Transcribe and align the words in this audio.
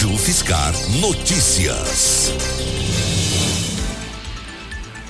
Rádio 0.00 0.16
Fiscar 0.16 0.72
Notícias. 0.98 2.32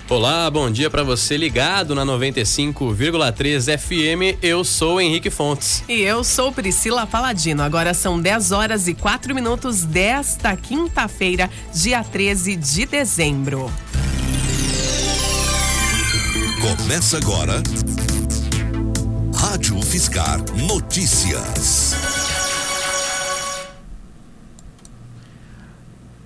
Olá, 0.09 0.51
bom 0.51 0.69
dia 0.69 0.91
para 0.91 1.05
você 1.05 1.37
ligado 1.37 1.95
na 1.95 2.05
95,3 2.05 3.79
FM. 3.79 4.39
Eu 4.43 4.65
sou 4.65 5.01
Henrique 5.01 5.31
Fontes. 5.31 5.85
E 5.89 6.01
eu 6.01 6.25
sou 6.25 6.51
Priscila 6.51 7.07
Paladino. 7.07 7.63
Agora 7.63 7.95
são 7.95 8.21
10 8.21 8.51
horas 8.51 8.89
e 8.89 8.95
4 8.95 9.33
minutos 9.33 9.85
desta 9.85 10.57
quinta-feira, 10.57 11.49
dia 11.73 12.03
13 12.03 12.57
de 12.57 12.85
dezembro. 12.85 13.73
Começa 16.61 17.17
agora. 17.17 17.63
Rádio 19.37 19.81
Fiscar 19.83 20.41
Notícias. 20.67 21.90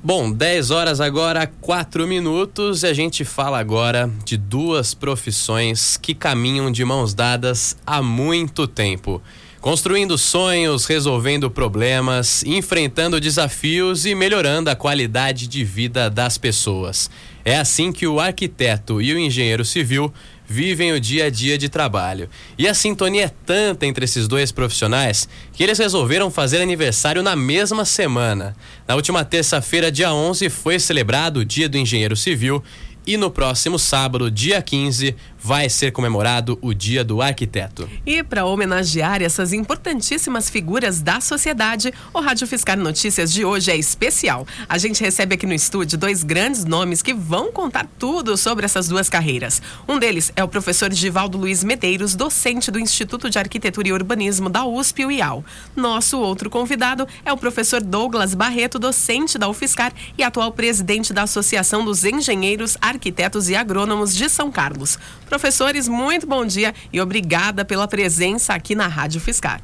Bom, 0.06 0.30
10 0.30 0.70
horas 0.70 1.00
agora, 1.00 1.50
4 1.62 2.06
minutos, 2.06 2.82
e 2.82 2.86
a 2.86 2.92
gente 2.92 3.24
fala 3.24 3.58
agora 3.58 4.10
de 4.22 4.36
duas 4.36 4.92
profissões 4.92 5.96
que 5.96 6.14
caminham 6.14 6.70
de 6.70 6.84
mãos 6.84 7.14
dadas 7.14 7.74
há 7.86 8.02
muito 8.02 8.66
tempo. 8.66 9.22
Construindo 9.62 10.18
sonhos, 10.18 10.84
resolvendo 10.84 11.50
problemas, 11.50 12.44
enfrentando 12.44 13.18
desafios 13.18 14.04
e 14.04 14.14
melhorando 14.14 14.68
a 14.68 14.76
qualidade 14.76 15.48
de 15.48 15.64
vida 15.64 16.10
das 16.10 16.36
pessoas. 16.36 17.10
É 17.42 17.56
assim 17.56 17.90
que 17.90 18.06
o 18.06 18.20
arquiteto 18.20 19.00
e 19.00 19.14
o 19.14 19.18
engenheiro 19.18 19.64
civil 19.64 20.12
vivem 20.46 20.92
o 20.92 21.00
dia 21.00 21.26
a 21.26 21.30
dia 21.30 21.56
de 21.56 21.68
trabalho. 21.68 22.28
E 22.58 22.68
a 22.68 22.74
sintonia 22.74 23.24
é 23.24 23.30
tanta 23.46 23.86
entre 23.86 24.04
esses 24.04 24.28
dois 24.28 24.52
profissionais 24.52 25.28
que 25.52 25.62
eles 25.62 25.78
resolveram 25.78 26.30
fazer 26.30 26.60
aniversário 26.60 27.22
na 27.22 27.34
mesma 27.34 27.84
semana. 27.84 28.56
Na 28.86 28.94
última 28.94 29.24
terça-feira, 29.24 29.90
dia 29.90 30.12
11, 30.12 30.48
foi 30.50 30.78
celebrado 30.78 31.40
o 31.40 31.44
Dia 31.44 31.68
do 31.68 31.78
Engenheiro 31.78 32.16
Civil 32.16 32.62
e 33.06 33.18
no 33.18 33.30
próximo 33.30 33.78
sábado, 33.78 34.30
dia 34.30 34.62
15, 34.62 35.14
vai 35.44 35.68
ser 35.68 35.92
comemorado 35.92 36.58
o 36.62 36.72
Dia 36.72 37.04
do 37.04 37.20
Arquiteto. 37.20 37.86
E 38.06 38.22
para 38.22 38.46
homenagear 38.46 39.20
essas 39.20 39.52
importantíssimas 39.52 40.48
figuras 40.48 41.02
da 41.02 41.20
sociedade, 41.20 41.92
o 42.14 42.20
Rádio 42.20 42.46
Fiscar 42.46 42.78
Notícias 42.78 43.30
de 43.30 43.44
hoje 43.44 43.70
é 43.70 43.76
especial. 43.76 44.46
A 44.66 44.78
gente 44.78 45.04
recebe 45.04 45.34
aqui 45.34 45.44
no 45.44 45.52
estúdio 45.52 45.98
dois 45.98 46.22
grandes 46.22 46.64
nomes 46.64 47.02
que 47.02 47.12
vão 47.12 47.52
contar 47.52 47.86
tudo 47.98 48.38
sobre 48.38 48.64
essas 48.64 48.88
duas 48.88 49.10
carreiras. 49.10 49.60
Um 49.86 49.98
deles 49.98 50.32
é 50.34 50.42
o 50.42 50.48
professor 50.48 50.90
Givaldo 50.90 51.36
Luiz 51.36 51.62
Medeiros, 51.62 52.14
docente 52.14 52.70
do 52.70 52.80
Instituto 52.80 53.28
de 53.28 53.38
Arquitetura 53.38 53.88
e 53.88 53.92
Urbanismo 53.92 54.48
da 54.48 54.64
USP 54.64 55.04
UIAL. 55.04 55.44
Nosso 55.76 56.18
outro 56.18 56.48
convidado 56.48 57.06
é 57.22 57.30
o 57.30 57.36
professor 57.36 57.82
Douglas 57.82 58.32
Barreto, 58.32 58.78
docente 58.78 59.36
da 59.36 59.46
UFSCar 59.46 59.92
e 60.16 60.22
atual 60.22 60.52
presidente 60.52 61.12
da 61.12 61.24
Associação 61.24 61.84
dos 61.84 62.02
Engenheiros, 62.02 62.78
Arquitetos 62.80 63.50
e 63.50 63.54
Agrônomos 63.54 64.16
de 64.16 64.30
São 64.30 64.50
Carlos. 64.50 64.98
Professores, 65.34 65.88
muito 65.88 66.28
bom 66.28 66.46
dia 66.46 66.72
e 66.92 67.00
obrigada 67.00 67.64
pela 67.64 67.88
presença 67.88 68.54
aqui 68.54 68.76
na 68.76 68.86
Rádio 68.86 69.20
Fiscar. 69.20 69.60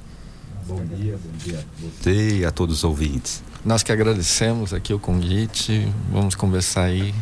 Bom 0.67 0.85
dia, 0.85 1.17
bom 1.17 1.39
dia 1.39 1.61
a 1.61 2.03
você 2.03 2.39
e 2.39 2.45
a 2.45 2.51
todos 2.51 2.79
os 2.79 2.85
ouvintes. 2.85 3.41
Nós 3.65 3.81
que 3.85 3.93
agradecemos 3.93 4.75
aqui 4.75 4.93
o 4.93 4.99
convite, 4.99 5.87
vamos 6.11 6.35
conversar 6.35 6.87
aí 6.87 7.15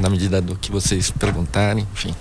na 0.00 0.08
medida 0.08 0.40
do 0.40 0.56
que 0.56 0.72
vocês 0.72 1.10
perguntarem, 1.10 1.86
enfim. 1.92 2.14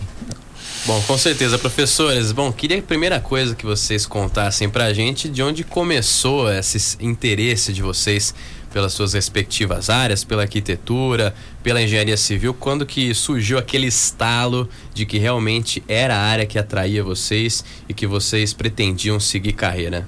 Bom, 0.86 1.02
com 1.04 1.18
certeza, 1.18 1.58
professores. 1.58 2.34
Bom, 2.34 2.52
queria 2.52 2.80
a 2.80 2.82
primeira 2.82 3.22
coisa 3.22 3.56
que 3.56 3.66
vocês 3.66 4.06
contassem 4.06 4.70
pra 4.70 4.94
gente 4.94 5.30
de 5.30 5.42
onde 5.42 5.64
começou 5.64 6.52
esse 6.52 6.98
interesse 7.00 7.72
de 7.72 7.82
vocês 7.82 8.36
pelas 8.72 8.94
suas 8.94 9.14
respectivas 9.14 9.90
áreas, 9.90 10.24
pela 10.24 10.44
arquitetura, 10.44 11.34
pela 11.64 11.82
engenharia 11.82 12.18
civil, 12.18 12.54
quando 12.54 12.86
que 12.86 13.14
surgiu 13.14 13.58
aquele 13.58 13.88
estalo 13.88 14.70
de 14.94 15.06
que 15.06 15.18
realmente 15.18 15.84
era 15.88 16.16
a 16.16 16.22
área 16.22 16.46
que 16.46 16.60
atraía 16.60 17.04
vocês 17.04 17.64
e 17.88 17.94
que 17.94 18.08
vocês 18.08 18.54
pretendiam 18.54 19.20
seguir 19.20 19.54
carreira? 19.54 20.08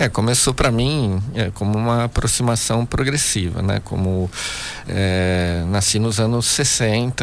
É, 0.00 0.08
começou 0.08 0.54
para 0.54 0.70
mim 0.70 1.22
é, 1.34 1.50
como 1.50 1.76
uma 1.76 2.04
aproximação 2.04 2.86
progressiva, 2.86 3.60
né? 3.60 3.82
Como 3.84 4.30
é, 4.88 5.62
nasci 5.68 5.98
nos 5.98 6.18
anos 6.18 6.46
60, 6.46 7.22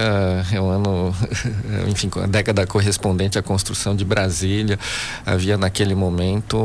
é 0.52 0.62
um 0.62 0.70
ano, 0.70 1.16
enfim, 1.90 2.08
a 2.22 2.28
década 2.28 2.68
correspondente 2.68 3.40
à 3.40 3.42
construção 3.42 3.96
de 3.96 4.06
Brasília. 4.06 4.78
Havia 5.26 5.58
naquele 5.58 5.96
momento, 5.96 6.56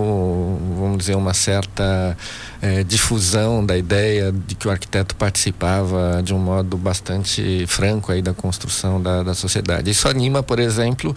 vamos 0.78 0.98
dizer, 0.98 1.14
uma 1.14 1.32
certa 1.32 2.14
é, 2.62 2.84
difusão 2.84 3.66
da 3.66 3.76
ideia 3.76 4.30
de 4.30 4.54
que 4.54 4.68
o 4.68 4.70
arquiteto 4.70 5.16
participava 5.16 6.22
de 6.24 6.32
um 6.32 6.38
modo 6.38 6.76
bastante 6.76 7.66
franco 7.66 8.12
aí 8.12 8.22
da 8.22 8.32
construção 8.32 9.02
da, 9.02 9.24
da 9.24 9.34
sociedade. 9.34 9.90
Isso 9.90 10.06
anima, 10.06 10.44
por 10.44 10.60
exemplo, 10.60 11.10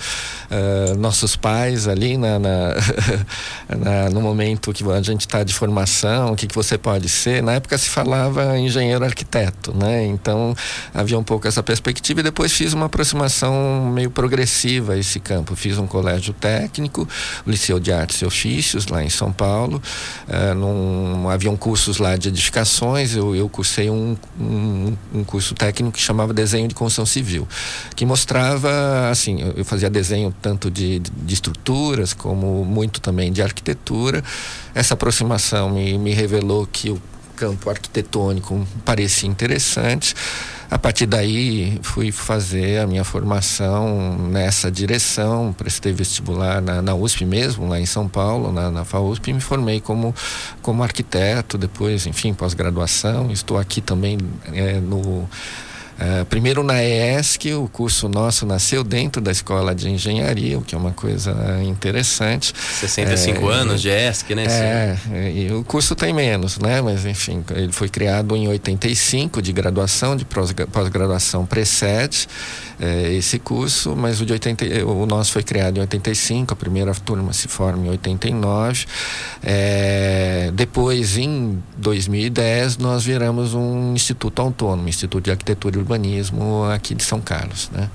uh, 0.49 0.95
nossos 0.97 1.35
pais 1.35 1.87
ali 1.87 2.17
na, 2.17 2.39
na, 2.39 2.73
na, 3.77 4.09
no 4.09 4.21
momento 4.21 4.73
que 4.73 4.83
a 4.89 5.01
gente 5.03 5.21
está 5.21 5.43
de 5.43 5.53
formação, 5.53 6.33
o 6.33 6.35
que, 6.35 6.47
que 6.47 6.55
você 6.55 6.79
pode 6.79 7.07
ser. 7.07 7.43
Na 7.43 7.53
época 7.53 7.77
se 7.77 7.89
falava 7.89 8.57
engenheiro 8.57 9.05
arquiteto, 9.05 9.71
né? 9.71 10.03
Então 10.03 10.55
havia 10.95 11.19
um 11.19 11.23
pouco 11.23 11.47
essa 11.47 11.61
perspectiva 11.61 12.21
e 12.21 12.23
depois 12.23 12.51
fiz 12.51 12.73
uma 12.73 12.87
aproximação 12.87 13.91
meio 13.93 14.09
progressiva 14.09 14.93
a 14.93 14.97
esse 14.97 15.19
campo. 15.19 15.55
Fiz 15.55 15.77
um 15.77 15.85
colégio 15.85 16.33
técnico, 16.33 17.07
Liceu 17.45 17.79
de 17.79 17.91
Artes 17.91 18.21
e 18.21 18.25
Ofícios, 18.25 18.87
lá 18.87 19.03
em 19.03 19.09
São 19.09 19.31
Paulo. 19.31 19.79
Uh, 20.27 20.55
num, 20.55 21.29
haviam 21.35 21.55
cursos 21.55 21.97
lá 21.97 22.17
de 22.17 22.29
edificações, 22.29 23.15
eu, 23.15 23.35
eu 23.35 23.47
cursei 23.47 23.89
um, 23.89 24.17
um, 24.39 24.97
um 25.13 25.23
curso 25.23 25.53
técnico 25.53 25.97
que 25.97 26.01
chamava 26.01 26.33
Desenho 26.33 26.67
de 26.67 26.75
Construção 26.75 27.05
Civil, 27.05 27.47
que 27.95 28.05
mostrava, 28.05 29.09
assim, 29.09 29.41
eu, 29.41 29.53
eu 29.57 29.65
fazia 29.65 29.89
desenho 29.89 30.33
tanto 30.41 30.71
de, 30.71 30.99
de 30.99 31.33
estruturas 31.33 32.13
como 32.13 32.65
muito 32.65 32.99
também 32.99 33.31
de 33.31 33.41
arquitetura 33.41 34.23
essa 34.75 34.93
aproximação 34.93 35.69
me, 35.69 35.97
me 35.97 36.13
revelou 36.13 36.67
que 36.67 36.89
o 36.89 37.01
campo 37.35 37.69
arquitetônico 37.69 38.67
parecia 38.83 39.29
interessante. 39.29 40.13
A 40.69 40.79
partir 40.79 41.05
daí, 41.05 41.79
fui 41.83 42.11
fazer 42.11 42.79
a 42.79 42.87
minha 42.87 43.03
formação 43.03 44.17
nessa 44.17 44.71
direção, 44.71 45.53
prestei 45.55 45.93
vestibular 45.93 46.61
na, 46.61 46.81
na 46.81 46.95
USP 46.95 47.23
mesmo, 47.23 47.67
lá 47.67 47.79
em 47.79 47.85
São 47.85 48.07
Paulo, 48.07 48.51
na, 48.51 48.71
na 48.71 48.83
FAUSP, 48.83 49.29
e 49.29 49.33
me 49.33 49.39
formei 49.39 49.79
como, 49.79 50.13
como 50.61 50.81
arquiteto, 50.81 51.57
depois, 51.57 52.07
enfim, 52.07 52.33
pós-graduação. 52.33 53.31
Estou 53.31 53.59
aqui 53.59 53.79
também 53.79 54.17
é, 54.51 54.79
no 54.79 55.29
Uh, 55.95 56.25
primeiro 56.25 56.61
na 56.61 56.83
ESC, 56.83 57.53
o 57.53 57.69
curso 57.69 58.09
nosso 58.09 58.45
nasceu 58.45 58.83
dentro 58.83 59.21
da 59.21 59.31
escola 59.31 59.73
de 59.73 59.89
engenharia, 59.89 60.59
o 60.59 60.61
que 60.61 60.75
é 60.75 60.77
uma 60.77 60.91
coisa 60.91 61.33
interessante. 61.63 62.53
65 62.57 63.49
é, 63.49 63.53
anos 63.53 63.81
de 63.81 63.89
ESC, 63.89 64.35
né? 64.35 64.45
É, 65.11 65.31
e 65.31 65.51
o 65.53 65.63
curso 65.63 65.95
tem 65.95 66.13
menos, 66.13 66.57
né? 66.57 66.81
Mas 66.81 67.05
enfim, 67.05 67.43
ele 67.55 67.71
foi 67.71 67.87
criado 67.87 68.35
em 68.35 68.47
85 68.47 69.41
de 69.41 69.53
graduação, 69.53 70.17
de 70.17 70.25
pós-graduação 70.25 71.45
precede 71.45 72.27
é, 72.79 73.13
esse 73.13 73.39
curso, 73.39 73.95
mas 73.95 74.19
o 74.19 74.25
de 74.25 74.33
80, 74.33 74.85
o 74.85 75.05
nosso 75.05 75.31
foi 75.31 75.43
criado 75.43 75.77
em 75.77 75.81
85, 75.81 76.53
a 76.53 76.55
primeira 76.57 76.93
turma 76.93 77.31
se 77.31 77.47
forma 77.47 77.85
em 77.87 77.89
89. 77.89 78.85
É, 79.43 80.51
depois, 80.53 81.17
em 81.17 81.63
2010, 81.77 82.77
nós 82.77 83.05
viramos 83.05 83.53
um 83.53 83.93
instituto 83.93 84.41
autônomo, 84.41 84.89
Instituto 84.89 85.23
de 85.23 85.31
Arquitetura 85.31 85.77
e 85.77 85.79
Urbanismo 85.85 86.65
aqui 86.65 86.95
de 86.95 87.03
São 87.03 87.21
Carlos, 87.21 87.69
né? 87.71 87.89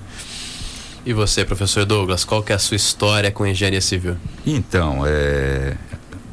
E 1.04 1.12
você, 1.12 1.44
professor 1.44 1.84
Douglas, 1.84 2.24
qual 2.24 2.42
que 2.42 2.52
é 2.52 2.54
a 2.54 2.58
sua 2.58 2.76
história 2.76 3.32
com 3.32 3.44
engenharia 3.44 3.80
civil? 3.80 4.16
Então, 4.46 5.02
é, 5.04 5.74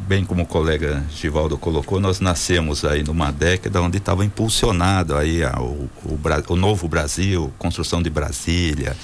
bem 0.07 0.23
como 0.23 0.43
o 0.43 0.45
colega 0.45 1.03
Givaldo 1.09 1.57
colocou, 1.57 1.99
nós 1.99 2.19
nascemos 2.19 2.85
aí 2.85 3.01
numa 3.01 3.31
década 3.31 3.81
onde 3.81 3.97
estava 3.97 4.23
impulsionado 4.23 5.15
aí 5.15 5.43
a, 5.43 5.59
o, 5.59 5.89
o, 6.05 6.19
o, 6.49 6.55
novo 6.55 6.87
Brasil, 6.87 7.51
construção 7.57 8.01
de 8.01 8.09
Brasília, 8.09 8.95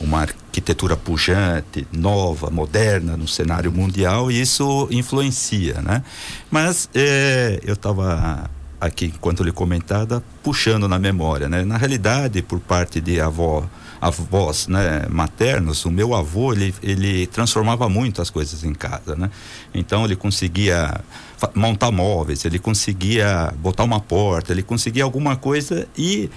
uma 0.00 0.20
arquitetura 0.20 0.96
pujante, 0.96 1.86
nova, 1.92 2.48
moderna 2.48 3.16
no 3.16 3.28
cenário 3.28 3.70
mundial 3.70 4.30
e 4.30 4.40
isso 4.40 4.88
influencia, 4.90 5.82
né? 5.82 6.02
Mas 6.50 6.88
é, 6.94 7.60
eu 7.64 7.74
estava 7.74 8.48
aqui, 8.80 9.06
enquanto 9.06 9.42
lhe 9.42 9.52
comentada, 9.52 10.22
puxando 10.42 10.88
na 10.88 10.98
memória, 10.98 11.48
né? 11.48 11.64
Na 11.64 11.76
realidade, 11.76 12.42
por 12.42 12.58
parte 12.60 13.00
de 13.00 13.20
avó 13.20 13.68
avós 14.00 14.66
né, 14.66 15.06
maternos, 15.10 15.84
o 15.84 15.90
meu 15.90 16.14
avô 16.14 16.54
ele, 16.54 16.74
ele 16.82 17.26
transformava 17.26 17.86
muito 17.86 18.22
as 18.22 18.30
coisas 18.30 18.64
em 18.64 18.72
casa, 18.72 19.14
né? 19.14 19.30
Então 19.74 20.04
ele 20.06 20.16
conseguia 20.16 21.00
montar 21.54 21.90
móveis, 21.90 22.44
ele 22.44 22.58
conseguia 22.58 23.52
botar 23.58 23.84
uma 23.84 24.00
porta, 24.00 24.52
ele 24.52 24.62
conseguia 24.62 25.04
alguma 25.04 25.36
coisa 25.36 25.86
e 25.98 26.30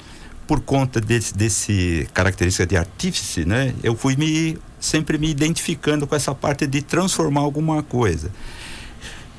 por 0.45 0.59
conta 0.59 0.99
desse, 0.99 1.33
desse 1.33 2.07
característica 2.13 2.67
de 2.67 2.75
artífice, 2.75 3.45
né? 3.45 3.73
Eu 3.81 3.95
fui 3.95 4.17
me 4.17 4.57
sempre 4.77 5.17
me 5.17 5.29
identificando 5.29 6.05
com 6.05 6.15
essa 6.15 6.35
parte 6.35 6.67
de 6.67 6.81
transformar 6.81 7.41
alguma 7.41 7.81
coisa. 7.81 8.29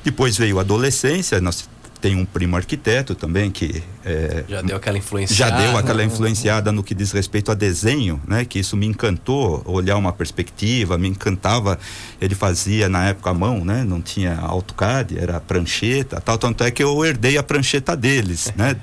Depois 0.03 0.35
veio 0.37 0.57
a 0.57 0.61
adolescência, 0.61 1.39
nós 1.39 1.69
tenho 2.05 2.19
um 2.19 2.25
primo 2.25 2.55
arquiteto 2.55 3.15
também 3.15 3.49
que 3.49 3.81
é, 4.05 4.43
já 4.47 4.61
deu 4.61 4.77
aquela 4.77 4.95
influenciada. 4.95 5.57
Já 5.57 5.65
deu 5.65 5.75
aquela 5.75 6.03
influenciada 6.03 6.71
no 6.71 6.83
que 6.83 6.93
diz 6.93 7.11
respeito 7.11 7.51
a 7.51 7.55
desenho, 7.55 8.21
né? 8.27 8.45
Que 8.45 8.59
isso 8.59 8.77
me 8.77 8.85
encantou, 8.85 9.63
olhar 9.65 9.97
uma 9.97 10.13
perspectiva, 10.13 10.99
me 10.99 11.07
encantava. 11.07 11.79
Ele 12.21 12.35
fazia 12.35 12.87
na 12.87 13.07
época 13.07 13.31
a 13.31 13.33
mão, 13.33 13.65
né? 13.65 13.83
Não 13.83 13.99
tinha 13.99 14.35
AutoCAD, 14.35 15.17
era 15.17 15.39
prancheta, 15.39 16.21
tal. 16.21 16.37
Tanto 16.37 16.63
é 16.63 16.69
que 16.69 16.83
eu 16.83 17.03
herdei 17.03 17.39
a 17.39 17.43
prancheta 17.43 17.97
deles, 17.97 18.53
né? 18.55 18.75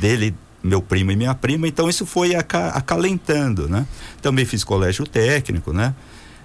Dele, 0.00 0.34
meu 0.60 0.82
primo 0.82 1.12
e 1.12 1.16
minha 1.16 1.32
prima. 1.32 1.68
Então 1.68 1.88
isso 1.88 2.04
foi 2.04 2.34
acalentando, 2.34 3.68
né? 3.68 3.86
Também 4.20 4.44
fiz 4.44 4.64
colégio 4.64 5.06
técnico, 5.06 5.72
né? 5.72 5.94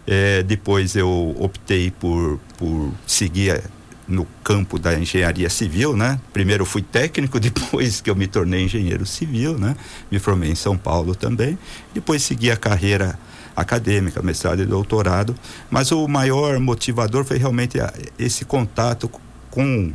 É, 0.05 0.43
depois 0.43 0.95
eu 0.95 1.35
optei 1.39 1.89
por, 1.89 2.39
por 2.55 2.93
seguir 3.07 3.63
no 4.09 4.25
campo 4.43 4.79
da 4.79 4.99
engenharia 4.99 5.49
civil, 5.49 5.95
né? 5.95 6.19
Primeiro 6.33 6.65
fui 6.65 6.81
técnico, 6.81 7.39
depois 7.39 8.01
que 8.01 8.09
eu 8.09 8.15
me 8.15 8.27
tornei 8.27 8.63
engenheiro 8.65 9.05
civil, 9.05 9.57
né? 9.57 9.75
Me 10.11 10.17
formei 10.17 10.49
em 10.49 10.55
São 10.55 10.75
Paulo 10.75 11.13
também. 11.13 11.57
Depois 11.93 12.23
segui 12.23 12.49
a 12.49 12.57
carreira 12.57 13.17
acadêmica, 13.55 14.21
mestrado 14.21 14.61
e 14.61 14.65
doutorado. 14.65 15.35
Mas 15.69 15.91
o 15.91 16.07
maior 16.07 16.59
motivador 16.59 17.23
foi 17.23 17.37
realmente 17.37 17.77
esse 18.17 18.43
contato 18.45 19.09
com 19.51 19.93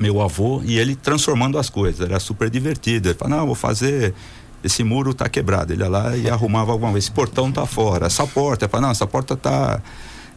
meu 0.00 0.20
avô 0.20 0.60
e 0.64 0.78
ele 0.78 0.96
transformando 0.96 1.58
as 1.58 1.68
coisas. 1.68 2.00
Era 2.00 2.18
super 2.18 2.48
divertido. 2.48 3.08
Ele 3.08 3.18
falava, 3.18 3.40
não, 3.40 3.46
vou 3.46 3.54
fazer 3.54 4.14
esse 4.62 4.82
muro 4.82 5.10
está 5.10 5.28
quebrado. 5.28 5.72
Ele 5.72 5.82
ia 5.82 5.88
lá 5.88 6.16
e 6.16 6.30
arrumava 6.30 6.72
alguma 6.72 6.92
coisa. 6.92 7.06
Esse 7.06 7.12
portão 7.14 7.50
está 7.50 7.66
fora. 7.66 8.06
Essa 8.06 8.26
porta, 8.26 8.66
falava, 8.66 8.86
não, 8.86 8.92
essa 8.92 9.06
porta 9.06 9.34
está 9.34 9.82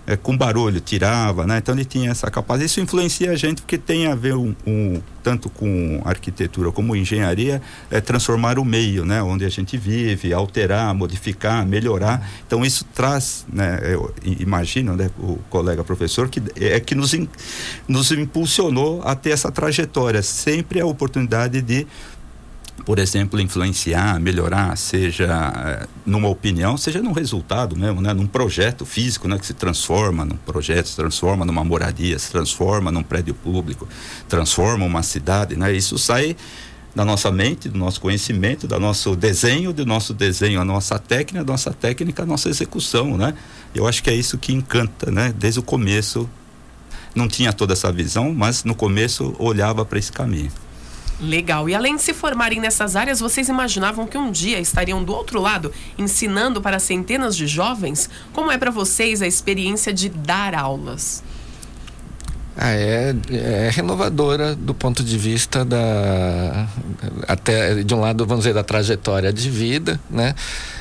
é, 0.08 0.16
com 0.16 0.36
barulho, 0.38 0.80
tirava, 0.80 1.46
né? 1.46 1.58
Então 1.58 1.76
ele 1.76 1.84
tinha 1.84 2.10
essa 2.10 2.32
capacidade. 2.32 2.72
Isso 2.72 2.80
influencia 2.80 3.30
a 3.32 3.36
gente 3.36 3.62
porque 3.62 3.78
tem 3.78 4.08
a 4.08 4.16
ver 4.16 4.36
um, 4.36 4.56
um 4.66 5.02
tanto 5.22 5.50
com 5.50 6.02
arquitetura 6.06 6.72
como 6.72 6.96
engenharia, 6.96 7.62
é 7.92 8.00
transformar 8.00 8.58
o 8.58 8.64
meio, 8.64 9.06
né? 9.06 9.22
Onde 9.22 9.44
a 9.44 9.50
gente 9.50 9.76
vive, 9.78 10.32
alterar, 10.32 10.96
modificar, 10.96 11.66
melhorar. 11.66 12.26
Então 12.48 12.66
isso 12.66 12.86
traz, 12.96 13.46
né? 13.52 13.80
Eu 13.84 14.16
imagino, 14.24 14.96
né? 14.96 15.12
O 15.20 15.38
colega 15.50 15.84
professor 15.84 16.30
que 16.30 16.42
é 16.56 16.80
que 16.80 16.96
nos, 16.96 17.14
nos 17.86 18.12
impulsionou 18.12 19.02
a 19.04 19.14
ter 19.14 19.32
essa 19.32 19.52
trajetória. 19.52 20.24
Sempre 20.24 20.80
a 20.80 20.86
oportunidade 20.86 21.62
de 21.62 21.86
por 22.86 23.00
exemplo, 23.00 23.40
influenciar, 23.40 24.20
melhorar, 24.20 24.78
seja 24.78 25.52
eh, 25.56 25.88
numa 26.06 26.30
opinião, 26.30 26.78
seja 26.78 27.02
num 27.02 27.12
resultado 27.12 27.76
mesmo, 27.76 28.02
né? 28.02 28.14
Num 28.14 28.28
projeto 28.28 28.86
físico, 28.86 29.28
né? 29.28 29.38
Que 29.38 29.46
se 29.46 29.54
transforma 29.54 30.24
num 30.24 30.38
projeto, 30.38 30.88
se 30.88 30.96
transforma 30.96 31.44
numa 31.46 31.64
moradia, 31.64 32.18
se 32.18 32.32
transforma 32.32 32.92
num 32.92 33.04
prédio 33.04 33.34
público, 33.34 33.88
transforma 34.30 34.86
uma 34.86 35.04
cidade, 35.04 35.56
né? 35.56 35.74
Isso 35.74 35.98
sai 35.98 36.36
da 36.96 37.06
nossa 37.06 37.32
mente, 37.32 37.70
do 37.70 37.78
nosso 37.78 38.02
conhecimento, 38.02 38.68
do 38.68 38.80
nosso 38.80 39.16
desenho, 39.16 39.74
do 39.74 39.86
nosso 39.86 40.14
desenho, 40.14 40.60
a 40.60 40.66
nossa 40.66 40.98
técnica, 40.98 41.44
da 41.44 41.54
nossa 41.54 41.72
técnica, 41.72 42.24
a 42.24 42.26
nossa 42.26 42.50
execução, 42.50 43.18
né? 43.18 43.34
Eu 43.76 43.88
acho 43.88 44.02
que 44.02 44.10
é 44.10 44.16
isso 44.16 44.38
que 44.38 44.54
encanta, 44.54 45.12
né? 45.12 45.34
Desde 45.38 45.60
o 45.60 45.64
começo, 45.64 46.30
não 47.14 47.28
tinha 47.28 47.52
toda 47.52 47.74
essa 47.74 47.92
visão, 47.92 48.34
mas 48.34 48.64
no 48.64 48.74
começo 48.74 49.36
olhava 49.40 49.84
para 49.84 50.00
esse 50.00 50.12
caminho. 50.12 50.52
Legal. 51.20 51.68
E 51.68 51.74
além 51.74 51.96
de 51.96 52.04
se 52.04 52.14
formarem 52.14 52.60
nessas 52.60 52.96
áreas, 52.96 53.20
vocês 53.20 53.50
imaginavam 53.50 54.06
que 54.06 54.18
um 54.18 54.32
dia 54.32 54.60
estariam 54.60 55.04
do 55.04 55.14
outro 55.14 55.42
lado, 55.42 55.72
ensinando 55.98 56.62
para 56.62 56.78
centenas 56.78 57.36
de 57.36 57.48
jovens? 57.48 58.10
Como 58.34 58.52
é 58.52 58.58
para 58.58 58.70
vocês 58.70 59.22
a 59.22 59.28
experiência 59.28 59.92
de 59.92 60.10
dar 60.10 60.54
aulas? 60.54 61.24
Ah, 62.56 62.72
é, 62.72 63.16
é 63.30 63.70
renovadora 63.72 64.56
do 64.56 64.74
ponto 64.74 65.04
de 65.04 65.16
vista 65.16 65.64
da 65.64 66.68
até 67.28 67.84
de 67.84 67.94
um 67.94 68.00
lado 68.00 68.26
vamos 68.26 68.46
dizer 68.46 68.54
da 68.56 68.64
trajetória 68.64 69.32
de 69.32 69.48
vida, 69.48 70.00
né? 70.10 70.34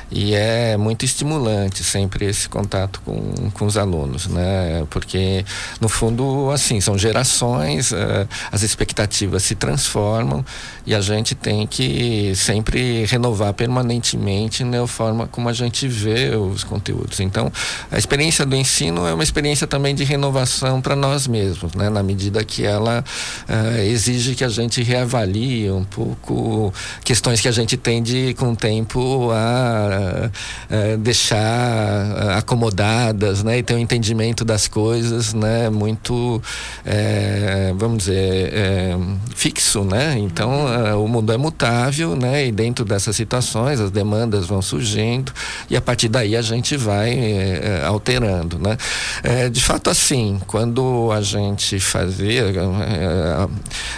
E 0.09 0.33
é 0.33 0.77
muito 0.77 1.03
estimulante 1.03 1.83
sempre 1.83 2.25
esse 2.25 2.47
contato 2.47 3.01
com, 3.03 3.51
com 3.51 3.65
os 3.65 3.77
alunos, 3.77 4.27
né? 4.27 4.85
Porque 4.89 5.43
no 5.81 5.89
fundo 5.89 6.49
assim 6.51 6.79
são 6.79 6.97
gerações, 6.97 7.91
uh, 7.91 8.27
as 8.51 8.63
expectativas 8.63 9.43
se 9.43 9.55
transformam 9.55 10.45
e 10.87 10.95
a 10.95 11.01
gente 11.01 11.35
tem 11.35 11.67
que 11.67 12.33
sempre 12.33 13.05
renovar 13.05 13.53
permanentemente 13.53 14.63
né, 14.63 14.81
a 14.81 14.87
forma 14.87 15.27
como 15.27 15.49
a 15.49 15.53
gente 15.53 15.85
vê 15.85 16.33
os 16.33 16.63
conteúdos. 16.63 17.19
Então 17.19 17.51
a 17.91 17.97
experiência 17.97 18.45
do 18.45 18.55
ensino 18.55 19.05
é 19.05 19.13
uma 19.13 19.23
experiência 19.23 19.67
também 19.67 19.93
de 19.93 20.05
renovação 20.05 20.79
para 20.81 20.95
nós 20.95 21.27
mesmos, 21.27 21.73
né? 21.73 21.89
Na 21.89 22.01
medida 22.01 22.41
que 22.45 22.65
ela 22.65 23.03
uh, 23.49 23.81
exige 23.81 24.33
que 24.33 24.45
a 24.45 24.49
gente 24.49 24.81
reavalie 24.81 25.69
um 25.69 25.83
pouco 25.83 26.73
questões 27.03 27.41
que 27.41 27.49
a 27.49 27.51
gente 27.51 27.75
tende 27.75 28.33
com 28.35 28.53
o 28.53 28.55
tempo 28.55 29.29
a 29.31 30.29
uh, 30.69 30.97
deixar 30.99 32.37
acomodadas, 32.37 33.43
né? 33.43 33.57
E 33.57 33.63
ter 33.63 33.73
um 33.73 33.79
entendimento 33.79 34.45
das 34.45 34.69
coisas, 34.69 35.33
né? 35.33 35.69
Muito, 35.69 36.41
é, 36.85 37.73
vamos 37.75 38.05
dizer, 38.05 38.53
fixo, 39.35 39.83
né? 39.83 40.17
Então, 40.17 40.76
o 40.97 41.07
mundo 41.07 41.31
é 41.31 41.37
mutável, 41.37 42.15
né? 42.15 42.47
E 42.47 42.51
dentro 42.51 42.85
dessas 42.85 43.15
situações, 43.15 43.79
as 43.79 43.91
demandas 43.91 44.45
vão 44.45 44.61
surgindo 44.61 45.31
e 45.69 45.75
a 45.75 45.81
partir 45.81 46.07
daí 46.07 46.35
a 46.35 46.41
gente 46.41 46.75
vai 46.77 47.13
é, 47.13 47.83
alterando, 47.85 48.59
né? 48.59 48.77
de 49.51 49.61
fato, 49.61 49.89
assim, 49.89 50.39
quando 50.47 51.11
a 51.11 51.21
gente 51.21 51.79
fazia, 51.79 52.45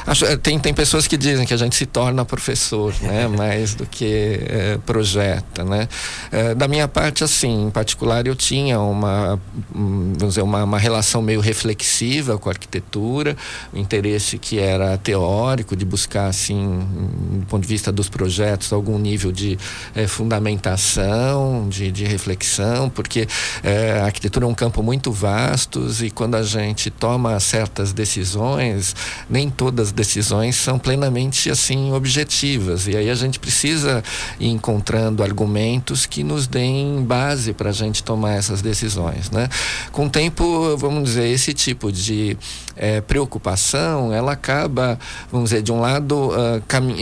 acho, 0.05 0.37
tem, 0.39 0.59
tem 0.59 0.73
pessoas 0.73 1.07
que 1.07 1.17
dizem 1.17 1.45
que 1.45 1.53
a 1.53 1.57
gente 1.57 1.75
se 1.75 1.85
torna 1.85 2.25
professor, 2.25 2.93
né? 3.01 3.27
Mais 3.29 3.75
do 3.75 3.85
que 3.85 4.39
projeta, 4.85 5.63
né? 5.63 5.87
É, 6.31 6.55
da 6.55 6.67
minha 6.67 6.87
parte, 6.87 7.23
assim, 7.23 7.67
em 7.67 7.69
particular, 7.69 8.25
eu 8.27 8.35
tinha 8.35 8.79
uma, 8.79 9.39
vamos 9.71 10.29
dizer, 10.29 10.41
uma, 10.41 10.63
uma 10.63 10.79
relação 10.79 11.21
meio 11.21 11.39
reflexiva 11.39 12.37
com 12.37 12.49
a 12.49 12.51
arquitetura, 12.51 13.35
o 13.73 13.77
um 13.77 13.79
interesse 13.79 14.37
que 14.37 14.59
era 14.59 14.97
teórico, 14.97 15.75
de 15.75 15.85
buscar, 15.85 16.27
assim, 16.27 16.68
do 16.69 17.45
ponto 17.47 17.61
de 17.61 17.67
vista 17.67 17.91
dos 17.91 18.09
projetos, 18.09 18.71
algum 18.71 18.97
nível 18.97 19.31
de 19.31 19.57
é, 19.95 20.07
fundamentação, 20.07 21.67
de, 21.69 21.91
de 21.91 22.05
reflexão, 22.05 22.89
porque 22.89 23.27
é, 23.63 23.99
a 24.01 24.05
arquitetura 24.05 24.45
é 24.45 24.47
um 24.47 24.53
campo 24.53 24.83
muito 24.83 25.11
vasto 25.11 25.87
e 26.01 26.11
quando 26.11 26.35
a 26.35 26.43
gente 26.43 26.89
toma 26.89 27.39
certas 27.39 27.93
decisões, 27.93 28.95
nem 29.29 29.49
todas 29.49 29.87
as 29.87 29.91
decisões 29.91 30.55
são 30.55 30.77
plenamente, 30.77 31.49
assim, 31.49 31.91
objetivas. 31.93 32.87
E 32.87 32.95
aí 32.95 33.09
a 33.09 33.15
gente 33.15 33.39
precisa 33.39 34.03
ir 34.39 34.49
encontrando 34.49 35.23
argumentos 35.23 36.05
que 36.05 36.23
nos 36.23 36.47
deem 36.47 37.03
base 37.03 37.53
para 37.53 37.69
a 37.69 37.73
gente 37.73 38.03
tomar 38.03 38.33
essas 38.33 38.61
decisões. 38.61 39.29
Né? 39.31 39.49
Com 39.91 40.05
o 40.05 40.09
tempo, 40.09 40.77
vamos 40.77 41.03
dizer, 41.03 41.27
esse 41.27 41.53
tipo 41.53 41.91
de 41.91 42.37
é, 42.75 43.01
preocupação, 43.01 44.13
ela 44.13 44.31
acaba, 44.31 44.97
vamos 45.31 45.49
dizer, 45.49 45.61
de 45.61 45.71
um 45.71 45.79
lado, 45.79 46.29
uh, 46.29 46.58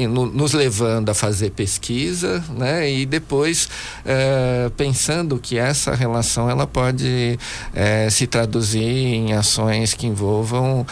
no, 0.09 0.25
nos 0.25 0.53
levando 0.53 1.09
a 1.09 1.13
fazer 1.13 1.51
pesquisa, 1.51 2.43
né? 2.49 2.89
e 2.89 3.05
depois 3.05 3.69
uh, 4.05 4.69
pensando 4.71 5.37
que 5.37 5.57
essa 5.57 5.93
relação 5.93 6.49
ela 6.49 6.65
pode 6.65 7.39
uh, 7.73 8.11
se 8.11 8.27
traduzir 8.27 8.83
em 8.83 9.33
ações 9.33 9.93
que 9.93 10.07
envolvam 10.07 10.85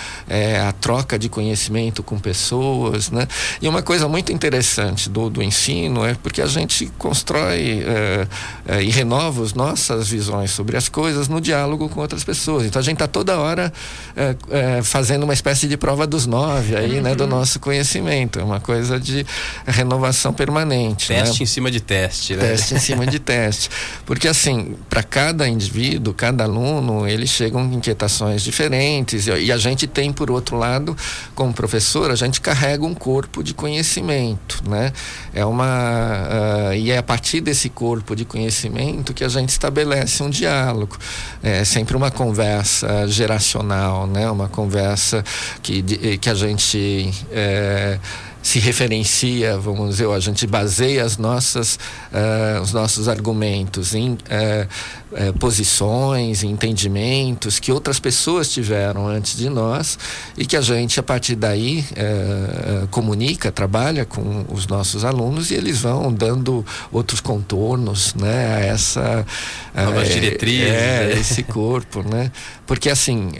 a 0.68 0.72
troca 0.74 1.18
de 1.18 1.30
conhecimento 1.30 2.04
com 2.04 2.20
pessoas. 2.20 3.10
Né? 3.10 3.28
E 3.62 3.68
uma 3.68 3.82
coisa 3.82 4.08
muito 4.08 4.32
interessante 4.32 5.10
do, 5.10 5.30
do 5.30 5.42
ensino 5.42 6.06
é 6.06 6.14
porque 6.16 6.42
a 6.42 6.48
gente 6.48 6.88
constrói 6.98 7.84
e 8.82 8.90
renova 8.90 9.44
as 9.44 9.54
nossas 9.54 10.10
visões 10.10 10.52
sobre 10.52 10.78
as 10.78 10.90
coisas 10.90 11.28
no 11.28 11.40
diálogo 11.40 11.90
com 11.90 12.02
outras 12.02 12.24
pessoas. 12.24 12.66
Então 12.66 12.80
a 12.80 12.84
gente 12.84 12.96
está 12.96 13.08
toda 13.08 13.38
hora 13.38 13.72
fazendo 14.84 15.24
uma 15.24 15.34
espécie 15.34 15.68
de 15.68 15.78
prova 15.78 16.08
dos 16.08 16.26
nove 16.26 16.76
aí, 16.76 16.98
uhum. 16.98 17.02
né, 17.02 17.16
do 17.16 17.24
uhum. 17.24 17.30
nosso 17.30 17.60
conhecimento. 17.60 18.40
É 18.40 18.44
uma 18.44 18.55
coisa 18.60 19.00
de 19.00 19.26
renovação 19.66 20.34
permanente. 20.34 21.08
Teste 21.08 21.40
né? 21.40 21.44
em 21.44 21.46
cima 21.46 21.72
de 21.72 21.80
teste, 21.80 22.36
né? 22.36 22.50
Teste 22.50 22.76
em 22.76 22.80
cima 22.80 23.06
de 23.06 23.20
teste. 23.20 23.70
Porque 24.06 24.28
assim, 24.28 24.76
para 24.90 25.04
cada 25.04 25.48
indivíduo, 25.48 26.14
cada 26.14 26.44
aluno, 26.44 27.08
eles 27.08 27.30
chegam 27.30 27.70
com 27.70 27.76
inquietações 27.76 28.42
diferentes. 28.42 29.28
E 29.28 29.52
a 29.52 29.58
gente 29.58 29.88
tem, 29.88 30.12
por 30.12 30.30
outro 30.32 30.58
lado, 30.58 30.96
como 31.34 31.54
professor, 31.54 32.12
a 32.12 32.16
gente 32.16 32.42
carrega 32.42 32.86
um 32.86 32.94
corpo 32.94 33.44
de 33.44 33.54
conhecimento, 33.54 34.62
né? 34.68 34.92
É 35.34 35.46
uma. 35.46 35.66
Uh, 35.66 36.74
e 36.74 36.92
é 36.92 36.98
a 36.98 37.04
partir 37.04 37.42
desse 37.42 37.70
corpo 37.70 38.16
de 38.16 38.26
conhecimento 38.26 39.14
que 39.14 39.24
a 39.24 39.30
gente 39.30 39.50
estabelece 39.50 40.22
um 40.24 40.30
diálogo. 40.30 40.98
É 41.42 41.64
sempre 41.64 41.96
uma 41.96 42.12
conversa 42.12 43.08
geracional, 43.08 44.08
né? 44.08 44.30
Uma 44.30 44.48
conversa 44.48 45.24
que, 45.62 46.18
que 46.18 46.30
a 46.30 46.34
gente. 46.34 47.12
É, 47.32 48.00
se 48.46 48.60
referencia, 48.60 49.58
vamos 49.58 49.90
dizer, 49.90 50.08
a 50.08 50.20
gente 50.20 50.46
baseia 50.46 51.04
as 51.04 51.18
nossas, 51.18 51.80
uh, 52.14 52.62
os 52.62 52.72
nossos 52.74 53.10
argumentos 53.10 53.96
em 53.96 54.12
uh, 54.12 54.18
uh, 55.12 55.34
posições, 55.40 56.44
entendimentos 56.44 57.58
que 57.58 57.72
outras 57.72 58.00
pessoas 58.00 58.54
tiveram 58.54 59.08
antes 59.08 59.36
de 59.36 59.50
nós 59.50 59.98
e 60.38 60.46
que 60.46 60.56
a 60.56 60.62
gente, 60.62 61.00
a 61.00 61.04
partir 61.04 61.36
daí, 61.36 61.84
comunica, 62.92 63.52
trabalha 63.52 64.06
com 64.06 64.46
os 64.50 64.68
nossos 64.68 65.04
alunos 65.04 65.50
e 65.50 65.56
eles 65.56 65.82
vão 65.82 66.14
dando 66.14 66.64
outros 66.92 67.20
contornos 67.20 68.14
né, 68.14 68.56
a 68.56 68.60
essa. 68.60 69.26
Novas 69.74 70.10
diretrizes. 70.10 70.68
É, 70.68 71.08
né? 71.08 71.20
esse 71.20 71.42
corpo, 71.42 72.04
né? 72.04 72.32
Porque, 72.68 72.90
assim, 72.90 73.32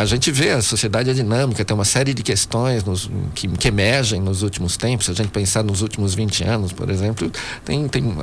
a 0.00 0.04
gente 0.04 0.30
vê 0.30 0.50
a 0.50 0.62
sociedade 0.62 1.10
é 1.10 1.12
dinâmica, 1.12 1.64
tem 1.64 1.74
uma 1.74 1.84
série 1.84 2.14
de 2.14 2.22
questões 2.22 2.84
nos, 2.84 3.10
que, 3.34 3.48
que 3.48 3.68
emergem 3.68 4.20
nos 4.20 4.43
últimos 4.44 4.76
tempos, 4.76 5.06
se 5.06 5.12
a 5.12 5.14
gente 5.14 5.30
pensar 5.30 5.64
nos 5.64 5.82
últimos 5.82 6.14
20 6.14 6.44
anos, 6.44 6.72
por 6.72 6.90
exemplo, 6.90 7.30
tem, 7.64 7.88
tem 7.88 8.16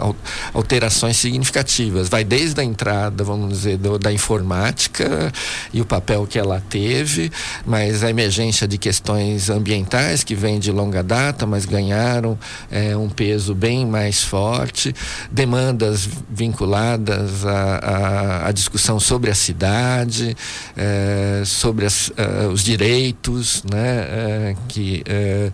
alterações 0.53 1.17
significativas. 1.17 2.07
Vai 2.07 2.23
desde 2.23 2.61
a 2.61 2.63
entrada, 2.63 3.23
vamos 3.23 3.49
dizer, 3.49 3.77
do, 3.77 3.99
da 3.99 4.13
informática 4.13 5.31
e 5.73 5.81
o 5.81 5.85
papel 5.85 6.25
que 6.25 6.39
ela 6.39 6.63
teve, 6.69 7.31
mas 7.65 8.03
a 8.03 8.09
emergência 8.09 8.67
de 8.67 8.77
questões 8.77 9.49
ambientais 9.49 10.23
que 10.23 10.35
vem 10.35 10.59
de 10.59 10.71
longa 10.71 11.03
data, 11.03 11.45
mas 11.45 11.65
ganharam 11.65 12.37
é, 12.69 12.95
um 12.95 13.09
peso 13.09 13.53
bem 13.53 13.85
mais 13.85 14.23
forte, 14.23 14.95
demandas 15.31 16.07
vinculadas 16.29 17.45
à, 17.45 18.47
à, 18.47 18.51
discussão 18.51 18.99
sobre 18.99 19.31
a 19.31 19.35
cidade, 19.35 20.35
é, 20.77 21.43
sobre 21.45 21.85
as, 21.85 22.09
uh, 22.09 22.49
os 22.51 22.63
direitos, 22.63 23.63
né, 23.63 23.97
é, 23.99 24.55
que, 24.67 25.03
é, 25.05 25.51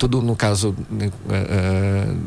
sobretudo 0.00 0.22
no 0.22 0.34
caso 0.34 0.70
uh, 0.70 2.18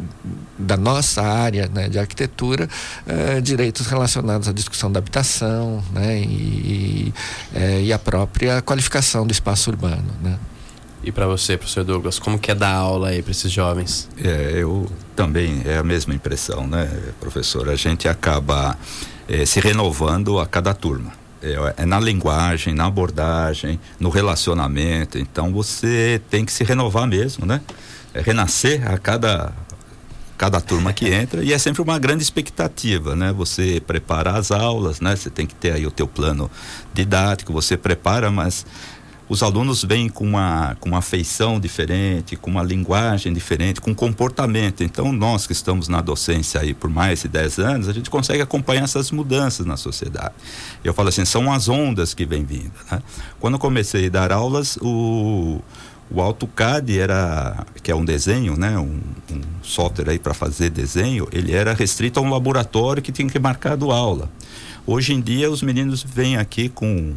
da 0.58 0.77
nossa 0.77 1.24
área 1.24 1.68
né, 1.74 1.89
de 1.89 1.98
arquitetura, 1.98 2.70
uh, 3.08 3.42
direitos 3.42 3.88
relacionados 3.88 4.48
à 4.48 4.53
discussão 4.53 4.92
da 4.92 5.00
habitação 5.00 5.84
né, 5.92 6.20
e, 6.20 7.13
uh, 7.53 7.82
e 7.82 7.92
a 7.92 7.98
própria 7.98 8.62
qualificação 8.62 9.25
do 9.25 9.32
espaço 9.32 9.72
urbano. 9.72 10.06
Né. 10.22 10.38
E 11.03 11.12
para 11.12 11.25
você, 11.25 11.58
professor 11.58 11.84
Douglas, 11.84 12.20
como 12.20 12.38
que 12.38 12.51
é 12.51 12.56
dar 12.56 12.74
aula 12.74 13.10
aí 13.10 13.22
para 13.22 13.32
esses 13.32 13.51
jovens? 13.51 14.08
É, 14.24 14.53
eu 14.56 14.88
também 15.15 15.62
é 15.65 15.77
a 15.77 15.84
mesma 15.84 16.13
impressão, 16.13 16.68
né, 16.68 16.89
professor? 17.20 17.70
A 17.70 17.75
gente 17.75 18.08
acaba 18.08 18.77
é, 19.27 19.46
se 19.46 19.60
renovando 19.60 20.39
a 20.39 20.46
cada 20.46 20.74
turma. 20.74 21.23
É, 21.43 21.83
é, 21.83 21.85
na 21.85 22.00
linguagem, 22.00 22.73
na 22.73 22.85
abordagem, 22.85 23.77
no 24.00 24.09
relacionamento. 24.09 25.19
Então 25.19 25.51
você 25.51 26.21
tem 26.29 26.45
que 26.45 26.53
se 26.53 26.63
renovar 26.63 27.05
mesmo, 27.05 27.45
né? 27.45 27.59
É 28.13 28.21
renascer 28.21 28.89
a 28.89 28.97
cada 28.97 29.51
cada 30.38 30.59
turma 30.62 30.93
que 30.93 31.07
entra 31.13 31.43
e 31.43 31.51
é 31.51 31.57
sempre 31.57 31.81
uma 31.81 32.00
grande 32.00 32.23
expectativa, 32.23 33.13
né? 33.13 33.33
Você 33.33 33.81
prepara 33.85 34.31
as 34.31 34.51
aulas, 34.51 35.01
né? 35.01 35.17
Você 35.17 35.29
tem 35.29 35.45
que 35.45 35.53
ter 35.53 35.73
aí 35.73 35.85
o 35.85 35.91
teu 35.91 36.07
plano 36.07 36.50
didático, 36.93 37.51
você 37.51 37.75
prepara, 37.75 38.31
mas 38.31 38.65
os 39.34 39.42
alunos 39.42 39.84
vêm 39.84 40.08
com 40.08 40.24
uma, 40.24 40.78
com 40.80 40.90
uma 40.90 41.02
feição 41.02 41.60
diferente, 41.60 42.36
com 42.36 42.52
uma 42.52 42.62
linguagem 42.62 43.34
diferente, 43.34 43.82
com 43.82 43.94
comportamento. 43.94 44.84
Então, 44.84 45.12
nós 45.12 45.48
que 45.48 45.54
estamos 45.54 45.88
na 45.88 46.02
docência 46.02 46.62
aí 46.62 46.72
por 46.72 46.88
mais 46.88 47.24
de 47.24 47.28
10 47.30 47.58
anos, 47.58 47.90
a 47.90 47.94
gente 47.94 48.12
consegue 48.12 48.44
acompanhar 48.44 48.84
essas 48.84 49.10
mudanças 49.10 49.66
na 49.66 49.75
sociedade. 49.75 50.36
Eu 50.84 50.94
falo 50.94 51.10
assim, 51.10 51.25
são 51.25 51.52
as 51.52 51.68
ondas 51.68 52.13
que 52.13 52.28
vêm 52.28 52.46
vindo. 52.46 52.74
Né? 52.92 53.02
Quando 53.40 53.56
eu 53.56 53.60
comecei 53.60 54.06
a 54.06 54.10
dar 54.10 54.32
aulas, 54.32 54.78
o, 54.80 55.60
o 56.12 56.22
AutoCAD 56.22 57.00
era, 57.00 57.66
que 57.82 57.90
é 57.90 57.96
um 57.96 58.06
desenho, 58.06 58.56
né, 58.56 58.78
um, 58.78 59.00
um 59.32 59.42
software 59.63 60.12
aí 60.12 60.20
para 60.20 60.36
fazer 60.36 60.70
desenho, 60.70 61.28
ele 61.32 61.54
era 61.54 61.74
restrito 61.74 62.20
a 62.20 62.22
um 62.22 62.30
laboratório 62.30 63.02
que 63.02 63.12
tinha 63.12 63.28
que 63.28 63.40
marcar 63.40 63.75
do 63.75 63.92
aula. 63.92 64.30
Hoje 64.86 65.12
em 65.12 65.20
dia 65.20 65.50
os 65.50 65.63
meninos 65.63 66.04
vêm 66.04 66.38
aqui 66.38 66.70
com 66.70 67.16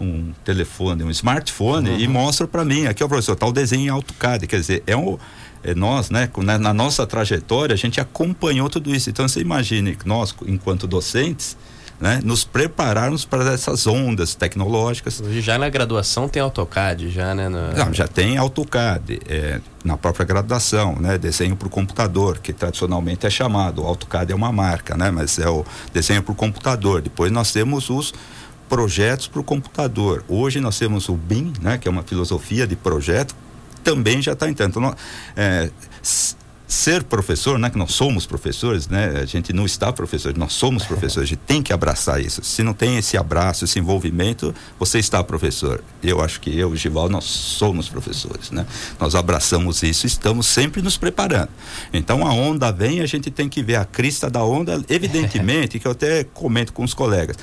um 0.00 0.32
telefone, 0.44 1.04
um 1.04 1.10
smartphone 1.10 1.90
uhum. 1.90 1.98
e 1.98 2.08
mostram 2.08 2.46
para 2.46 2.64
mim, 2.64 2.86
aqui 2.86 3.02
o 3.02 3.08
professor, 3.08 3.36
tá 3.36 3.46
o 3.46 3.52
desenho 3.52 3.86
em 3.86 3.88
AutoCAD, 3.88 4.46
quer 4.46 4.60
dizer, 4.60 4.82
é 4.86 4.96
um 4.96 5.18
é 5.64 5.74
nós, 5.74 6.10
né, 6.10 6.28
na, 6.38 6.58
na 6.58 6.74
nossa 6.74 7.06
trajetória, 7.06 7.72
a 7.72 7.76
gente 7.76 8.00
acompanhou 8.00 8.68
tudo 8.68 8.92
isso. 8.92 9.08
Então 9.08 9.28
você 9.28 9.40
imagine 9.40 9.94
que 9.94 10.08
nós, 10.08 10.34
enquanto 10.44 10.88
docentes, 10.88 11.56
né, 12.00 12.20
nos 12.24 12.42
prepararmos 12.42 13.24
para 13.24 13.52
essas 13.52 13.86
ondas 13.86 14.34
tecnológicas. 14.34 15.20
Hoje 15.20 15.40
já 15.40 15.56
na 15.56 15.68
graduação 15.68 16.28
tem 16.28 16.42
AutoCAD, 16.42 17.10
já, 17.10 17.32
né? 17.32 17.48
Na... 17.48 17.68
Não, 17.68 17.94
já 17.94 18.08
tem 18.08 18.36
AutoCAD, 18.36 19.20
é, 19.28 19.60
na 19.84 19.96
própria 19.96 20.26
graduação, 20.26 20.96
né? 20.96 21.16
Desenho 21.16 21.54
por 21.54 21.68
computador, 21.68 22.38
que 22.38 22.52
tradicionalmente 22.52 23.24
é 23.24 23.30
chamado. 23.30 23.82
O 23.82 23.86
AutoCAD 23.86 24.32
é 24.32 24.34
uma 24.34 24.50
marca, 24.50 24.96
né? 24.96 25.12
Mas 25.12 25.38
é 25.38 25.48
o 25.48 25.64
desenho 25.92 26.24
por 26.24 26.34
computador. 26.34 27.02
Depois 27.02 27.30
nós 27.30 27.52
temos 27.52 27.88
os 27.88 28.12
projetos 28.72 29.26
para 29.26 29.38
o 29.38 29.44
computador. 29.44 30.24
Hoje 30.26 30.58
nós 30.58 30.78
temos 30.78 31.10
o 31.10 31.14
BIM, 31.14 31.52
né? 31.60 31.76
Que 31.76 31.86
é 31.86 31.90
uma 31.90 32.02
filosofia 32.02 32.66
de 32.66 32.74
projeto, 32.74 33.36
também 33.84 34.22
já 34.22 34.32
está 34.32 34.48
entrando. 34.48 34.70
Então, 34.70 34.94
é, 35.36 35.70
ser 36.66 37.02
professor, 37.02 37.58
né, 37.58 37.68
que 37.68 37.76
nós 37.76 37.92
somos 37.92 38.24
professores, 38.24 38.88
né, 38.88 39.20
a 39.20 39.26
gente 39.26 39.52
não 39.52 39.66
está 39.66 39.92
professor, 39.92 40.34
nós 40.38 40.54
somos 40.54 40.86
professores, 40.86 41.28
a 41.28 41.34
gente 41.34 41.42
tem 41.46 41.62
que 41.62 41.70
abraçar 41.70 42.18
isso. 42.18 42.42
Se 42.42 42.62
não 42.62 42.72
tem 42.72 42.96
esse 42.96 43.18
abraço, 43.18 43.66
esse 43.66 43.78
envolvimento, 43.78 44.54
você 44.78 44.98
está 44.98 45.22
professor. 45.22 45.84
Eu 46.02 46.22
acho 46.22 46.40
que 46.40 46.58
eu, 46.58 46.74
Gival, 46.74 47.10
nós 47.10 47.24
somos 47.24 47.90
professores, 47.90 48.50
né? 48.50 48.66
Nós 48.98 49.14
abraçamos 49.14 49.82
isso, 49.82 50.06
estamos 50.06 50.46
sempre 50.46 50.80
nos 50.80 50.96
preparando. 50.96 51.50
Então 51.92 52.26
a 52.26 52.32
onda 52.32 52.72
vem, 52.72 53.02
a 53.02 53.06
gente 53.06 53.30
tem 53.30 53.50
que 53.50 53.62
ver 53.62 53.76
a 53.76 53.84
crista 53.84 54.30
da 54.30 54.42
onda, 54.42 54.82
evidentemente, 54.88 55.78
que 55.78 55.86
eu 55.86 55.92
até 55.92 56.24
comento 56.24 56.72
com 56.72 56.84
os 56.84 56.94
colegas 56.94 57.36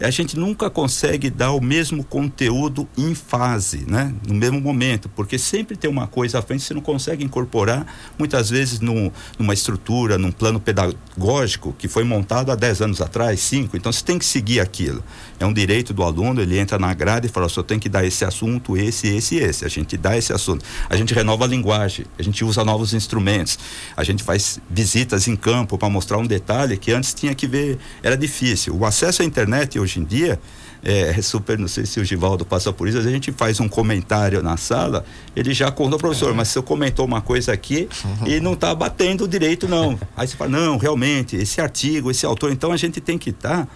a 0.00 0.10
gente 0.10 0.38
nunca 0.38 0.68
consegue 0.68 1.30
dar 1.30 1.52
o 1.52 1.60
mesmo 1.60 2.02
conteúdo 2.02 2.88
em 2.96 3.14
fase, 3.14 3.84
né? 3.88 4.12
No 4.26 4.34
mesmo 4.34 4.60
momento, 4.60 5.08
porque 5.08 5.38
sempre 5.38 5.76
tem 5.76 5.90
uma 5.90 6.06
coisa 6.06 6.38
à 6.38 6.42
frente 6.42 6.60
que 6.60 6.66
você 6.66 6.74
não 6.74 6.80
consegue 6.80 7.24
incorporar, 7.24 7.86
muitas 8.18 8.50
vezes 8.50 8.80
numa 8.80 9.54
estrutura, 9.54 10.18
num 10.18 10.32
plano 10.32 10.58
pedagógico 10.58 11.74
que 11.78 11.88
foi 11.88 12.04
montado 12.04 12.50
há 12.50 12.54
10 12.54 12.82
anos 12.82 13.00
atrás, 13.00 13.40
5, 13.40 13.76
então 13.76 13.92
você 13.92 14.04
tem 14.04 14.18
que 14.18 14.24
seguir 14.24 14.60
aquilo. 14.60 15.02
É 15.38 15.46
um 15.46 15.52
direito 15.52 15.92
do 15.92 16.02
aluno, 16.02 16.40
ele 16.40 16.58
entra 16.58 16.78
na 16.78 16.92
grade 16.94 17.26
e 17.26 17.30
fala, 17.30 17.48
só 17.48 17.62
tem 17.62 17.78
que 17.78 17.88
dar 17.88 18.04
esse 18.04 18.24
assunto, 18.24 18.76
esse, 18.76 19.08
esse, 19.08 19.36
esse. 19.36 19.64
A 19.64 19.68
gente 19.68 19.96
dá 19.96 20.16
esse 20.16 20.32
assunto. 20.32 20.64
A 20.88 20.96
gente 20.96 21.14
renova 21.14 21.44
a 21.44 21.48
linguagem, 21.48 22.06
a 22.18 22.22
gente 22.22 22.44
usa 22.44 22.64
novos 22.64 22.94
instrumentos, 22.94 23.58
a 23.96 24.04
gente 24.04 24.22
faz 24.22 24.60
visitas 24.68 25.28
em 25.28 25.36
campo 25.36 25.76
para 25.76 25.88
mostrar 25.88 26.18
um 26.18 26.26
detalhe 26.26 26.76
que 26.76 26.92
antes 26.92 27.12
tinha 27.14 27.34
que 27.34 27.46
ver, 27.46 27.78
era 28.02 28.16
difícil. 28.16 28.76
O 28.76 28.84
acesso 28.84 29.22
à 29.22 29.24
internet 29.24 29.78
hoje 29.84 30.00
em 30.00 30.04
dia 30.04 30.40
é, 30.84 31.14
é, 31.18 31.22
super, 31.22 31.58
não 31.58 31.66
sei 31.66 31.86
se 31.86 31.98
o 31.98 32.04
Givaldo 32.04 32.44
passa 32.44 32.70
por 32.70 32.86
isso, 32.86 32.98
a 32.98 33.02
gente 33.02 33.32
faz 33.32 33.58
um 33.58 33.66
comentário 33.66 34.42
na 34.42 34.58
sala, 34.58 35.04
ele 35.34 35.54
já 35.54 35.72
conta, 35.72 35.96
professor, 35.96 36.34
mas 36.34 36.48
você 36.48 36.60
comentou 36.60 37.06
uma 37.06 37.22
coisa 37.22 37.54
aqui 37.54 37.88
e 38.26 38.38
não 38.38 38.52
está 38.52 38.74
batendo 38.74 39.26
direito, 39.26 39.66
não. 39.66 39.98
Aí 40.14 40.28
você 40.28 40.36
fala, 40.36 40.50
não, 40.50 40.76
realmente, 40.76 41.36
esse 41.36 41.58
artigo, 41.58 42.10
esse 42.10 42.26
autor, 42.26 42.52
então 42.52 42.70
a 42.70 42.76
gente 42.76 43.00
tem 43.00 43.16
que 43.16 43.30
estar 43.30 43.64
tá 43.64 43.68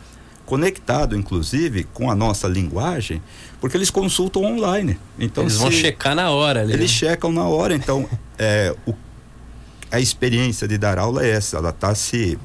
conectado, 0.44 1.16
inclusive, 1.16 1.84
com 1.94 2.10
a 2.10 2.14
nossa 2.14 2.46
linguagem, 2.46 3.22
porque 3.58 3.76
eles 3.76 3.90
consultam 3.90 4.44
online. 4.44 4.98
Então, 5.18 5.44
eles 5.44 5.56
vão 5.56 5.70
checar 5.70 6.14
na 6.14 6.30
hora 6.30 6.60
ali. 6.60 6.74
Eles 6.74 6.90
né? 6.90 6.96
checam 6.98 7.32
na 7.32 7.44
hora, 7.44 7.74
então 7.74 8.06
é, 8.38 8.74
o, 8.86 8.94
a 9.90 9.98
experiência 9.98 10.68
de 10.68 10.76
dar 10.76 10.98
aula 10.98 11.24
é 11.24 11.30
essa, 11.30 11.56
ela 11.56 11.70
está 11.70 11.94
se 11.94 12.38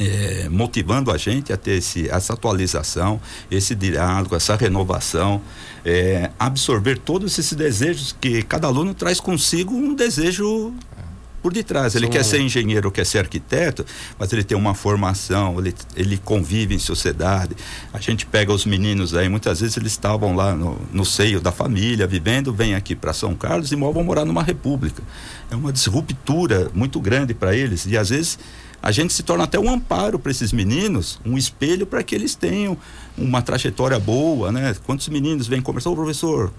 é, 0.00 0.48
motivando 0.48 1.12
a 1.12 1.18
gente 1.18 1.52
a 1.52 1.58
ter 1.58 1.72
esse, 1.72 2.08
essa 2.08 2.32
atualização, 2.32 3.20
esse 3.50 3.74
diálogo, 3.74 4.34
essa 4.34 4.56
renovação, 4.56 5.42
é, 5.84 6.30
absorver 6.38 6.98
todos 6.98 7.38
esses 7.38 7.52
desejos 7.52 8.16
que 8.18 8.42
cada 8.42 8.66
aluno 8.66 8.94
traz 8.94 9.20
consigo 9.20 9.74
um 9.74 9.94
desejo 9.94 10.72
por 11.42 11.52
detrás. 11.52 11.94
Ele 11.94 12.08
quer 12.08 12.24
ser 12.24 12.40
engenheiro, 12.40 12.90
quer 12.90 13.04
ser 13.04 13.18
arquiteto, 13.18 13.84
mas 14.18 14.32
ele 14.32 14.42
tem 14.42 14.56
uma 14.56 14.74
formação, 14.74 15.58
ele, 15.58 15.74
ele 15.96 16.16
convive 16.18 16.74
em 16.74 16.78
sociedade. 16.78 17.54
A 17.92 18.00
gente 18.00 18.24
pega 18.24 18.52
os 18.52 18.64
meninos 18.64 19.14
aí, 19.14 19.28
muitas 19.28 19.60
vezes 19.60 19.76
eles 19.76 19.92
estavam 19.92 20.34
lá 20.34 20.54
no, 20.54 20.78
no 20.92 21.04
seio 21.04 21.40
da 21.40 21.52
família, 21.52 22.06
vivendo, 22.06 22.52
vêm 22.52 22.74
aqui 22.74 22.94
para 22.94 23.12
São 23.12 23.34
Carlos 23.34 23.72
e 23.72 23.76
vão 23.76 24.04
morar 24.04 24.24
numa 24.24 24.42
república. 24.42 25.02
É 25.50 25.56
uma 25.56 25.72
disruptura 25.72 26.70
muito 26.74 27.00
grande 27.00 27.34
para 27.34 27.54
eles 27.54 27.86
e 27.86 27.96
às 27.96 28.10
vezes 28.10 28.38
a 28.82 28.90
gente 28.90 29.12
se 29.12 29.22
torna 29.22 29.44
até 29.44 29.58
um 29.58 29.70
amparo 29.70 30.18
para 30.18 30.30
esses 30.30 30.52
meninos, 30.52 31.20
um 31.24 31.36
espelho 31.36 31.86
para 31.86 32.02
que 32.02 32.14
eles 32.14 32.34
tenham 32.34 32.76
uma 33.16 33.42
trajetória 33.42 33.98
boa, 33.98 34.50
né? 34.50 34.74
Quantos 34.86 35.08
meninos 35.08 35.46
vêm 35.46 35.60
conversar, 35.60 35.90
ô 35.90 35.94
professor, 35.94 36.52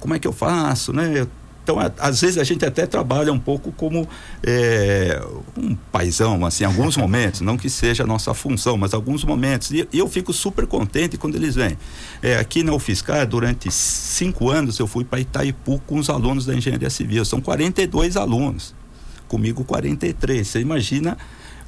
como 0.00 0.14
é 0.14 0.18
que 0.18 0.26
eu 0.26 0.32
faço, 0.32 0.92
né? 0.92 1.26
Então, 1.64 1.78
às 1.98 2.20
vezes 2.20 2.36
a 2.36 2.44
gente 2.44 2.62
até 2.64 2.86
trabalha 2.86 3.32
um 3.32 3.38
pouco 3.38 3.72
como 3.72 4.06
é, 4.42 5.18
um 5.56 5.74
paizão, 5.74 6.44
assim, 6.44 6.62
alguns 6.62 6.94
momentos, 6.94 7.40
não 7.40 7.56
que 7.56 7.70
seja 7.70 8.04
a 8.04 8.06
nossa 8.06 8.34
função, 8.34 8.76
mas 8.76 8.92
alguns 8.92 9.24
momentos. 9.24 9.70
E, 9.70 9.88
e 9.90 9.98
eu 9.98 10.06
fico 10.06 10.30
super 10.30 10.66
contente 10.66 11.16
quando 11.16 11.36
eles 11.36 11.54
vêm. 11.54 11.78
É, 12.20 12.36
aqui 12.36 12.62
na 12.62 12.74
UFSCar, 12.74 13.26
durante 13.26 13.70
cinco 13.70 14.50
anos, 14.50 14.78
eu 14.78 14.86
fui 14.86 15.04
para 15.04 15.20
Itaipu 15.20 15.80
com 15.86 15.98
os 15.98 16.10
alunos 16.10 16.44
da 16.44 16.54
engenharia 16.54 16.90
civil. 16.90 17.24
São 17.24 17.40
42 17.40 18.18
alunos. 18.18 18.74
Comigo 19.34 19.64
43. 19.64 20.46
Você 20.46 20.60
imagina 20.60 21.18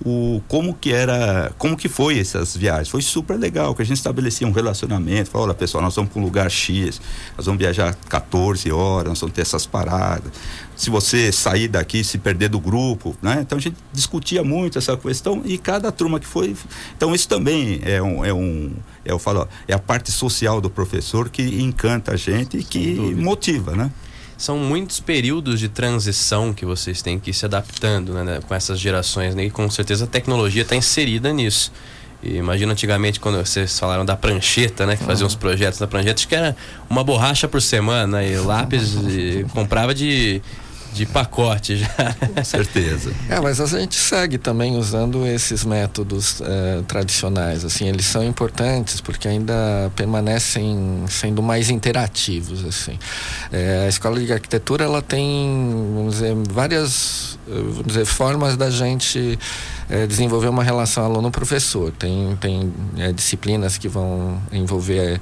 o 0.04 0.40
como 0.46 0.72
que 0.72 0.92
era, 0.92 1.52
como 1.58 1.76
que 1.76 1.88
foi 1.88 2.16
essas 2.16 2.56
viagens. 2.56 2.88
Foi 2.88 3.02
super 3.02 3.36
legal, 3.36 3.74
que 3.74 3.82
a 3.82 3.84
gente 3.84 3.96
estabelecia 3.96 4.46
um 4.46 4.52
relacionamento, 4.52 5.30
falou, 5.30 5.48
olha 5.48 5.54
pessoal, 5.56 5.82
nós 5.82 5.96
vamos 5.96 6.12
para 6.12 6.20
um 6.20 6.24
lugar 6.24 6.48
X, 6.48 7.00
nós 7.36 7.46
vamos 7.46 7.58
viajar 7.58 7.92
14 8.08 8.70
horas, 8.70 9.08
nós 9.08 9.20
vamos 9.20 9.34
ter 9.34 9.42
essas 9.42 9.66
paradas. 9.66 10.30
Se 10.76 10.90
você 10.90 11.32
sair 11.32 11.66
daqui, 11.66 12.04
se 12.04 12.18
perder 12.18 12.50
do 12.50 12.60
grupo, 12.60 13.16
né? 13.20 13.38
Então 13.40 13.58
a 13.58 13.60
gente 13.60 13.76
discutia 13.92 14.44
muito 14.44 14.78
essa 14.78 14.96
questão 14.96 15.42
e 15.44 15.58
cada 15.58 15.90
turma 15.90 16.20
que 16.20 16.26
foi, 16.26 16.54
então 16.96 17.12
isso 17.16 17.28
também 17.28 17.80
é 17.82 18.00
um, 18.00 18.24
é 18.24 18.32
um 18.32 18.70
é, 19.04 19.10
eu 19.10 19.18
falo, 19.18 19.48
é 19.66 19.74
a 19.74 19.78
parte 19.78 20.12
social 20.12 20.60
do 20.60 20.70
professor 20.70 21.28
que 21.28 21.42
encanta 21.60 22.12
a 22.12 22.16
gente 22.16 22.58
e 22.58 22.62
que 22.62 22.94
motiva, 23.16 23.74
né? 23.74 23.90
São 24.36 24.58
muitos 24.58 25.00
períodos 25.00 25.58
de 25.58 25.68
transição 25.68 26.52
que 26.52 26.64
vocês 26.64 27.00
têm 27.00 27.18
que 27.18 27.30
ir 27.30 27.34
se 27.34 27.44
adaptando 27.44 28.12
né, 28.12 28.22
né 28.22 28.40
com 28.46 28.54
essas 28.54 28.78
gerações, 28.78 29.34
né? 29.34 29.44
E 29.44 29.50
com 29.50 29.68
certeza 29.70 30.04
a 30.04 30.08
tecnologia 30.08 30.62
está 30.62 30.76
inserida 30.76 31.32
nisso. 31.32 31.72
Imagina 32.22 32.72
antigamente 32.72 33.20
quando 33.20 33.38
vocês 33.38 33.78
falaram 33.78 34.04
da 34.04 34.16
prancheta, 34.16 34.84
né? 34.84 34.96
Que 34.96 35.04
fazia 35.04 35.24
uhum. 35.24 35.28
uns 35.28 35.34
projetos 35.34 35.78
da 35.78 35.86
prancheta, 35.86 36.20
acho 36.20 36.28
que 36.28 36.34
era 36.34 36.56
uma 36.88 37.04
borracha 37.04 37.46
por 37.46 37.62
semana 37.62 38.24
e 38.24 38.36
lápis 38.36 38.94
e 39.08 39.46
comprava 39.52 39.94
de 39.94 40.42
de 40.96 41.04
pacote 41.04 41.76
já. 41.76 42.16
Com 42.34 42.42
certeza. 42.42 43.12
É, 43.28 43.38
mas 43.38 43.60
a 43.60 43.66
gente 43.66 43.94
segue 43.94 44.38
também 44.38 44.76
usando 44.76 45.26
esses 45.26 45.64
métodos 45.64 46.40
eh, 46.40 46.82
tradicionais. 46.88 47.64
Assim, 47.64 47.86
eles 47.86 48.06
são 48.06 48.24
importantes 48.24 49.00
porque 49.00 49.28
ainda 49.28 49.54
permanecem 49.94 51.04
sendo 51.08 51.42
mais 51.42 51.68
interativos. 51.68 52.64
Assim, 52.64 52.98
é, 53.52 53.84
a 53.84 53.88
escola 53.88 54.18
de 54.18 54.32
arquitetura 54.32 54.84
ela 54.84 55.02
tem, 55.02 55.90
vamos 55.94 56.14
dizer, 56.14 56.34
várias, 56.50 57.38
vamos 57.46 57.86
dizer, 57.86 58.06
formas 58.06 58.56
da 58.56 58.70
gente 58.70 59.38
é, 59.90 60.06
desenvolver 60.06 60.48
uma 60.48 60.64
relação 60.64 61.04
aluno-professor. 61.04 61.92
Tem, 61.92 62.36
tem 62.40 62.72
é, 62.96 63.12
disciplinas 63.12 63.76
que 63.76 63.88
vão 63.88 64.40
envolver 64.50 65.20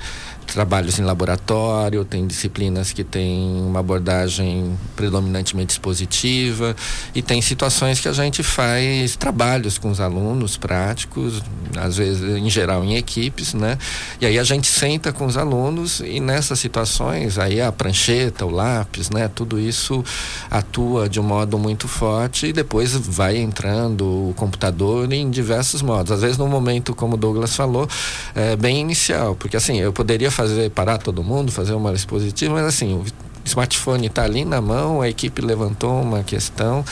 trabalhos 0.53 0.99
em 0.99 1.03
laboratório, 1.03 2.05
tem 2.05 2.27
disciplinas 2.27 2.93
que 2.93 3.03
têm 3.03 3.63
uma 3.63 3.81
abordagem 3.81 4.79
predominantemente 4.95 5.73
expositiva 5.73 6.77
e 7.15 7.23
tem 7.23 7.41
situações 7.41 8.01
que 8.01 8.09
a 8.09 8.13
gente 8.13 8.43
faz 8.43 9.17
trabalhos 9.17 9.79
com 9.79 9.91
os 9.91 10.01
alunos 10.01 10.57
práticos, 10.57 11.43
às 11.77 11.97
vezes 11.97 12.23
em 12.23 12.49
geral 12.49 12.85
em 12.85 12.97
equipes, 12.97 13.55
né? 13.55 13.79
E 14.21 14.27
aí 14.27 14.39
a 14.39 14.45
gente 14.45 14.67
senta 14.67 15.13
com 15.13 15.27
os 15.27 15.37
alunos 15.37 16.01
e 16.01 16.21
nessas 16.21 16.59
situações 16.59 17.39
aí 17.39 17.61
a 17.61 17.73
prancheta, 17.73 18.45
o 18.45 18.51
lápis, 18.51 19.11
né? 19.11 19.29
Tudo 19.29 19.59
isso 19.59 20.05
atua 20.51 21.09
de 21.09 21.19
um 21.19 21.25
modo 21.25 21.59
muito 21.59 21.89
forte 21.89 22.47
e 22.47 22.53
depois 22.53 22.93
vai 22.93 23.37
entrando 23.37 24.31
o 24.31 24.35
computador 24.37 25.13
em 25.13 25.31
diversos 25.31 25.83
modos. 25.83 26.13
Às 26.13 26.21
vezes 26.21 26.39
no 26.39 26.47
momento 26.47 26.95
como 26.95 27.15
o 27.15 27.17
Douglas 27.17 27.57
falou, 27.57 27.89
é 28.35 28.57
bem 28.57 28.81
inicial, 28.81 29.35
porque 29.35 29.57
assim, 29.57 29.79
eu 29.79 29.93
poderia 29.93 30.31
fazer 30.35 30.71
parar 30.71 30.99
todo 30.99 31.23
mundo, 31.23 31.51
fazer 31.51 31.75
uma 31.75 31.93
expositiva, 31.93 32.53
mas 32.55 32.67
assim, 32.67 32.95
o 32.95 33.05
smartphone 33.45 34.07
está 34.07 34.25
ali 34.25 34.45
na 34.45 34.61
mão, 34.61 35.01
a 35.01 35.09
equipe 35.09 35.43
levantou 35.43 36.01
uma 36.01 36.23
questão, 36.23 36.85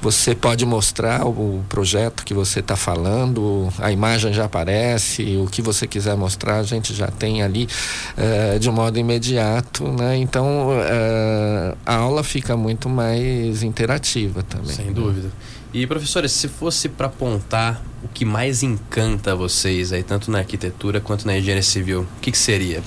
você 0.00 0.34
pode 0.34 0.64
mostrar 0.64 1.26
o 1.26 1.64
projeto 1.68 2.24
que 2.24 2.32
você 2.32 2.60
está 2.60 2.76
falando, 2.76 3.68
a 3.78 3.90
imagem 3.90 4.32
já 4.32 4.44
aparece, 4.44 5.36
o 5.36 5.46
que 5.46 5.60
você 5.60 5.86
quiser 5.86 6.16
mostrar 6.16 6.58
a 6.58 6.62
gente 6.62 6.94
já 6.94 7.08
tem 7.08 7.42
ali 7.42 7.68
uh, 8.16 8.58
de 8.58 8.70
um 8.70 8.72
modo 8.72 8.98
imediato, 8.98 9.84
né? 9.88 10.16
Então 10.16 10.68
uh, 10.68 11.76
a 11.84 11.96
aula 11.96 12.22
fica 12.22 12.56
muito 12.56 12.88
mais 12.88 13.62
interativa 13.62 14.42
também. 14.42 14.74
Sem 14.74 14.92
dúvida. 14.92 15.30
E 15.76 15.86
professores, 15.86 16.32
se 16.32 16.48
fosse 16.48 16.88
para 16.88 17.06
apontar 17.06 17.82
o 18.02 18.08
que 18.08 18.24
mais 18.24 18.62
encanta 18.62 19.36
vocês 19.36 19.92
aí, 19.92 20.02
tanto 20.02 20.30
na 20.30 20.38
arquitetura 20.38 21.02
quanto 21.02 21.26
na 21.26 21.36
engenharia 21.36 21.62
civil, 21.62 22.00
o 22.16 22.20
que, 22.22 22.32
que 22.32 22.38
seria? 22.38 22.82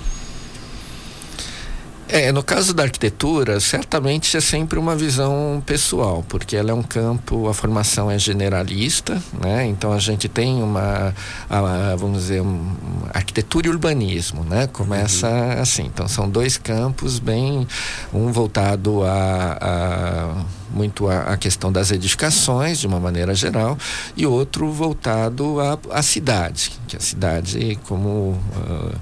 É, 2.08 2.32
no 2.32 2.42
caso 2.42 2.74
da 2.74 2.82
arquitetura, 2.82 3.60
certamente 3.60 4.36
é 4.36 4.42
sempre 4.42 4.80
uma 4.80 4.96
visão 4.96 5.62
pessoal, 5.64 6.26
porque 6.28 6.56
ela 6.56 6.72
é 6.72 6.74
um 6.74 6.82
campo, 6.82 7.48
a 7.48 7.54
formação 7.54 8.10
é 8.10 8.18
generalista, 8.18 9.22
né? 9.40 9.68
Então 9.68 9.94
a 9.94 10.00
gente 10.00 10.28
tem 10.28 10.64
uma, 10.64 11.14
a, 11.48 11.96
vamos 11.96 12.22
dizer, 12.24 12.42
um, 12.42 12.76
arquitetura 13.14 13.68
e 13.68 13.70
urbanismo, 13.70 14.44
né? 14.44 14.66
Começa 14.66 15.30
uhum. 15.30 15.62
assim. 15.62 15.84
Então 15.84 16.08
são 16.08 16.28
dois 16.28 16.58
campos 16.58 17.20
bem, 17.20 17.68
um 18.12 18.32
voltado 18.32 19.04
a, 19.04 19.58
a 19.62 20.46
muito 20.72 21.08
a, 21.08 21.34
a, 21.34 21.38
questão 21.38 21.72
das 21.72 21.92
edificações 21.92 22.80
de 22.80 22.88
uma 22.88 23.00
maneira 23.00 23.34
geral 23.34 23.78
e 24.16 24.26
outro 24.26 24.72
voltado 24.72 25.58
à 25.92 26.02
cidade, 26.02 26.79
a 26.96 27.00
cidade 27.00 27.78
como 27.88 28.32
uh, 28.32 28.96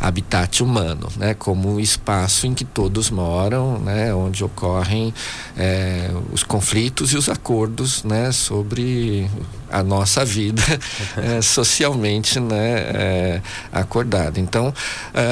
habitat 0.00 0.62
humano, 0.62 1.08
né, 1.16 1.34
como 1.34 1.80
espaço 1.80 2.46
em 2.46 2.54
que 2.54 2.64
todos 2.64 3.10
moram, 3.10 3.78
né, 3.78 4.14
onde 4.14 4.44
ocorrem 4.44 5.14
é, 5.56 6.10
os 6.32 6.42
conflitos 6.42 7.12
e 7.12 7.16
os 7.16 7.28
acordos, 7.28 8.04
né, 8.04 8.30
sobre 8.32 9.28
a 9.70 9.82
nossa 9.82 10.24
vida 10.24 10.62
é, 11.16 11.40
socialmente, 11.42 12.38
né, 12.38 12.72
é, 12.94 13.42
acordada. 13.72 14.38
Então, 14.38 14.72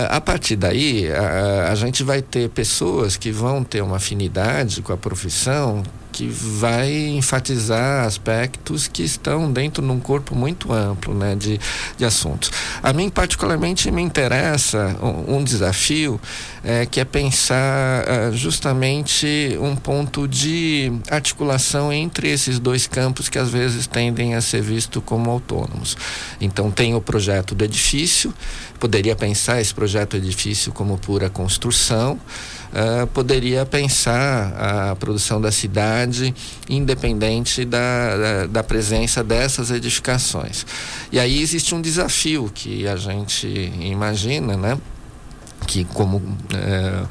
a 0.08 0.20
partir 0.20 0.56
daí, 0.56 1.10
a, 1.12 1.70
a 1.70 1.74
gente 1.74 2.02
vai 2.02 2.22
ter 2.22 2.48
pessoas 2.48 3.16
que 3.16 3.30
vão 3.30 3.62
ter 3.62 3.82
uma 3.82 3.96
afinidade 3.96 4.80
com 4.82 4.92
a 4.92 4.96
profissão 4.96 5.82
que 6.12 6.28
vai 6.28 6.92
enfatizar 6.92 8.04
aspectos 8.04 8.86
que 8.86 9.02
estão 9.02 9.50
dentro 9.50 9.82
de 9.82 9.90
um 9.90 9.98
corpo 9.98 10.34
muito 10.34 10.72
amplo 10.72 11.14
né, 11.14 11.34
de, 11.34 11.58
de 11.96 12.04
assuntos. 12.04 12.52
A 12.82 12.92
mim, 12.92 13.08
particularmente, 13.08 13.90
me 13.90 14.02
interessa 14.02 14.94
um, 15.02 15.38
um 15.38 15.44
desafio 15.44 16.20
é, 16.62 16.84
que 16.84 17.00
é 17.00 17.04
pensar 17.04 18.04
uh, 18.04 18.36
justamente 18.36 19.56
um 19.60 19.74
ponto 19.74 20.28
de 20.28 20.92
articulação 21.10 21.92
entre 21.92 22.30
esses 22.30 22.58
dois 22.58 22.86
campos 22.86 23.30
que 23.30 23.38
às 23.38 23.48
vezes 23.48 23.86
tendem 23.86 24.34
a 24.34 24.40
ser 24.42 24.60
vistos 24.60 25.02
como 25.06 25.30
autônomos. 25.30 25.96
Então, 26.40 26.70
tem 26.70 26.94
o 26.94 27.00
projeto 27.00 27.54
do 27.54 27.64
edifício, 27.64 28.34
poderia 28.78 29.16
pensar 29.16 29.60
esse 29.60 29.72
projeto 29.72 30.16
edifício 30.16 30.72
como 30.72 30.98
pura 30.98 31.30
construção 31.30 32.20
uh, 32.72 33.06
poderia 33.08 33.64
pensar 33.64 34.90
a 34.90 34.96
produção 34.96 35.40
da 35.40 35.52
cidade 35.52 36.34
independente 36.68 37.64
da, 37.64 38.16
da, 38.16 38.46
da, 38.46 38.62
presença 38.62 39.22
dessas 39.22 39.70
edificações. 39.70 40.66
E 41.10 41.18
aí 41.18 41.40
existe 41.40 41.74
um 41.74 41.80
desafio 41.80 42.50
que 42.52 42.86
a 42.86 42.96
gente 42.96 43.46
imagina, 43.80 44.56
né? 44.56 44.78
Que 45.66 45.84
como 45.84 46.16
uh, 46.16 47.08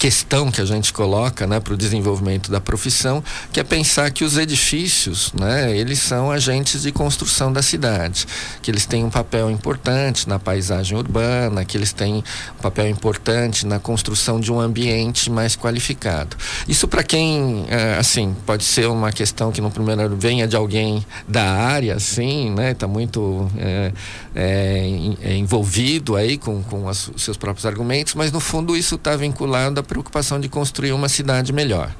questão 0.00 0.50
que 0.50 0.62
a 0.62 0.64
gente 0.64 0.94
coloca 0.94 1.46
né, 1.46 1.60
para 1.60 1.74
o 1.74 1.76
desenvolvimento 1.76 2.50
da 2.50 2.58
profissão, 2.58 3.22
que 3.52 3.60
é 3.60 3.62
pensar 3.62 4.10
que 4.10 4.24
os 4.24 4.38
edifícios, 4.38 5.30
né, 5.38 5.76
eles 5.76 5.98
são 5.98 6.30
agentes 6.30 6.80
de 6.80 6.90
construção 6.90 7.52
da 7.52 7.60
cidade, 7.60 8.26
que 8.62 8.70
eles 8.70 8.86
têm 8.86 9.04
um 9.04 9.10
papel 9.10 9.50
importante 9.50 10.26
na 10.26 10.38
paisagem 10.38 10.96
urbana, 10.96 11.66
que 11.66 11.76
eles 11.76 11.92
têm 11.92 12.24
um 12.58 12.62
papel 12.62 12.88
importante 12.88 13.66
na 13.66 13.78
construção 13.78 14.40
de 14.40 14.50
um 14.50 14.58
ambiente 14.58 15.30
mais 15.30 15.54
qualificado. 15.54 16.34
Isso 16.66 16.88
para 16.88 17.02
quem, 17.02 17.66
é, 17.68 17.98
assim, 17.98 18.34
pode 18.46 18.64
ser 18.64 18.86
uma 18.86 19.12
questão 19.12 19.52
que 19.52 19.60
no 19.60 19.70
primeiro 19.70 20.16
venha 20.16 20.48
de 20.48 20.56
alguém 20.56 21.04
da 21.28 21.44
área, 21.44 21.96
assim, 21.96 22.48
né, 22.52 22.70
está 22.70 22.88
muito 22.88 23.50
é, 23.58 23.92
é, 24.34 25.36
envolvido 25.36 26.16
aí 26.16 26.38
com, 26.38 26.62
com 26.62 26.86
os 26.86 27.10
seus 27.18 27.36
próprios 27.36 27.66
argumentos, 27.66 28.14
mas 28.14 28.32
no 28.32 28.40
fundo 28.40 28.74
isso 28.74 28.94
está 28.94 29.14
vinculado 29.14 29.78
à 29.78 29.89
preocupação 29.90 30.38
de 30.38 30.48
construir 30.48 30.92
uma 30.92 31.08
cidade 31.08 31.52
melhor. 31.52 31.92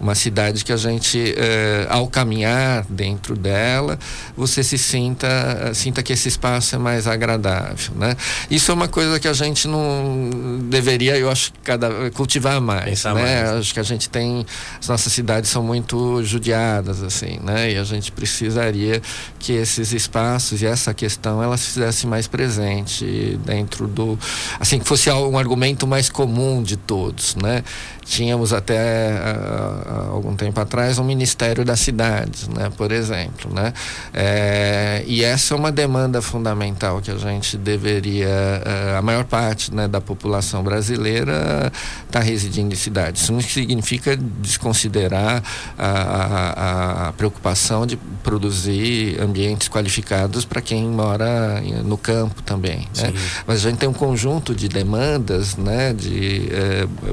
Uma 0.00 0.14
cidade 0.14 0.64
que 0.64 0.72
a 0.72 0.76
gente, 0.76 1.34
eh, 1.36 1.86
ao 1.90 2.08
caminhar 2.08 2.86
dentro 2.88 3.36
dela, 3.36 3.98
você 4.36 4.62
se 4.62 4.78
sinta, 4.78 5.72
sinta 5.74 6.02
que 6.02 6.12
esse 6.12 6.28
espaço 6.28 6.74
é 6.74 6.78
mais 6.78 7.06
agradável, 7.06 7.94
né? 7.96 8.16
Isso 8.50 8.70
é 8.70 8.74
uma 8.74 8.88
coisa 8.88 9.20
que 9.20 9.28
a 9.28 9.32
gente 9.32 9.68
não 9.68 10.30
deveria, 10.70 11.16
eu 11.18 11.30
acho, 11.30 11.52
cada, 11.62 12.10
cultivar 12.12 12.60
mais, 12.60 12.84
Pensar 12.84 13.14
né? 13.14 13.42
Mais. 13.42 13.60
Acho 13.60 13.74
que 13.74 13.80
a 13.80 13.84
gente 13.84 14.08
tem, 14.08 14.46
as 14.80 14.88
nossas 14.88 15.12
cidades 15.12 15.50
são 15.50 15.62
muito 15.62 16.22
judiadas, 16.24 17.02
assim, 17.02 17.38
né? 17.42 17.72
E 17.72 17.76
a 17.76 17.84
gente 17.84 18.10
precisaria 18.10 19.02
que 19.38 19.52
esses 19.52 19.92
espaços 19.92 20.62
e 20.62 20.66
essa 20.66 20.94
questão, 20.94 21.42
ela 21.42 21.56
se 21.56 21.72
fizesse 21.72 22.06
mais 22.06 22.26
presente 22.26 23.38
dentro 23.44 23.86
do, 23.86 24.18
assim, 24.58 24.78
que 24.78 24.86
fosse 24.86 25.10
um 25.10 25.38
argumento 25.38 25.86
mais 25.86 26.08
comum 26.08 26.62
de 26.62 26.76
todos 26.76 27.30
né? 27.36 27.62
Tínhamos 28.10 28.52
até 28.52 29.12
uh, 29.12 30.14
algum 30.14 30.34
tempo 30.34 30.60
atrás 30.60 30.98
um 30.98 31.04
Ministério 31.04 31.64
das 31.64 31.78
Cidades, 31.78 32.48
né? 32.48 32.68
Por 32.76 32.90
exemplo, 32.90 33.54
né? 33.54 33.72
É, 34.12 35.04
e 35.06 35.22
essa 35.22 35.54
é 35.54 35.56
uma 35.56 35.70
demanda 35.70 36.20
fundamental 36.20 37.00
que 37.00 37.08
a 37.08 37.16
gente 37.16 37.56
deveria, 37.56 38.26
uh, 38.26 38.98
a 38.98 39.02
maior 39.02 39.22
parte 39.22 39.72
né, 39.72 39.86
da 39.86 40.00
população 40.00 40.60
brasileira 40.64 41.70
está 42.04 42.18
residindo 42.18 42.74
em 42.74 42.76
cidades. 42.76 43.22
Isso 43.22 43.32
não 43.32 43.40
significa 43.40 44.16
desconsiderar 44.16 45.40
a, 45.78 45.86
a, 45.86 47.08
a 47.08 47.12
preocupação 47.12 47.86
de 47.86 47.96
produzir 48.24 49.20
ambientes 49.20 49.68
qualificados 49.68 50.44
para 50.44 50.60
quem 50.60 50.82
mora 50.84 51.62
no 51.84 51.96
campo 51.96 52.42
também, 52.42 52.88
né? 52.96 53.12
Mas 53.46 53.64
a 53.64 53.70
gente 53.70 53.78
tem 53.78 53.88
um 53.88 53.92
conjunto 53.92 54.52
de 54.52 54.68
demandas, 54.68 55.56
né? 55.56 55.92
De 55.92 56.48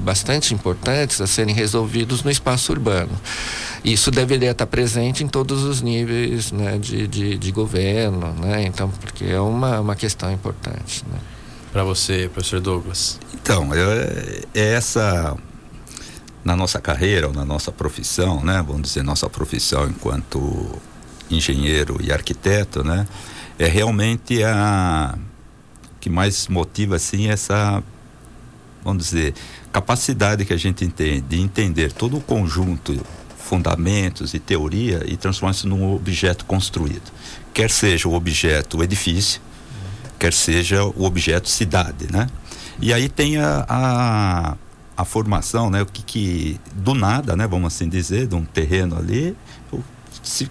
bastante 0.01 0.55
importantes 0.55 0.86
a 0.91 1.27
serem 1.27 1.53
resolvidos 1.53 2.23
no 2.23 2.31
espaço 2.31 2.71
urbano. 2.71 3.11
Isso 3.83 4.09
deveria 4.11 4.51
estar 4.51 4.65
presente 4.65 5.23
em 5.23 5.27
todos 5.27 5.63
os 5.63 5.81
níveis 5.81 6.51
né, 6.51 6.77
de, 6.77 7.07
de, 7.07 7.37
de 7.37 7.51
governo, 7.51 8.33
né? 8.33 8.63
Então, 8.63 8.89
porque 8.89 9.25
é 9.25 9.39
uma, 9.39 9.79
uma 9.79 9.95
questão 9.95 10.31
importante. 10.31 11.03
Né? 11.11 11.19
Para 11.71 11.83
você, 11.83 12.29
professor 12.33 12.59
Douglas. 12.59 13.19
Então, 13.33 13.73
é, 13.73 14.41
é 14.53 14.73
essa 14.73 15.35
na 16.43 16.55
nossa 16.55 16.79
carreira 16.79 17.27
ou 17.27 17.33
na 17.33 17.43
nossa 17.43 17.71
profissão, 17.71 18.43
né? 18.43 18.63
Vamos 18.65 18.83
dizer 18.83 19.03
nossa 19.03 19.29
profissão 19.29 19.85
enquanto 19.87 20.81
engenheiro 21.29 21.97
e 22.01 22.11
arquiteto, 22.11 22.83
né? 22.83 23.05
É 23.59 23.67
realmente 23.67 24.43
a 24.43 25.17
que 25.99 26.09
mais 26.09 26.47
motiva 26.47 26.95
assim 26.95 27.27
essa 27.27 27.83
vamos 28.83 29.03
dizer 29.03 29.33
capacidade 29.71 30.45
que 30.45 30.53
a 30.53 30.57
gente 30.57 30.87
tem 30.87 31.21
de 31.21 31.39
entender 31.39 31.91
todo 31.91 32.17
o 32.17 32.21
conjunto 32.21 32.99
fundamentos 33.37 34.33
e 34.33 34.39
teoria 34.39 35.03
e 35.05 35.15
transformar 35.15 35.51
isso 35.51 35.67
num 35.67 35.93
objeto 35.93 36.45
construído. 36.45 37.11
Quer 37.53 37.69
seja 37.69 38.07
o 38.07 38.13
objeto 38.13 38.83
edifício 38.83 39.41
quer 40.19 40.33
seja 40.33 40.83
o 40.83 41.03
objeto 41.03 41.47
cidade 41.47 42.11
né? 42.11 42.27
E 42.79 42.93
aí 42.93 43.09
tem 43.09 43.37
a, 43.37 43.65
a, 43.67 44.55
a 44.95 45.05
formação 45.05 45.69
né? 45.69 45.81
O 45.81 45.85
que, 45.85 46.03
que 46.03 46.59
do 46.73 46.93
nada 46.93 47.35
né? 47.35 47.47
Vamos 47.47 47.73
assim 47.73 47.87
dizer 47.87 48.27
de 48.27 48.35
um 48.35 48.43
terreno 48.43 48.97
ali 48.97 49.35
se 50.23 50.49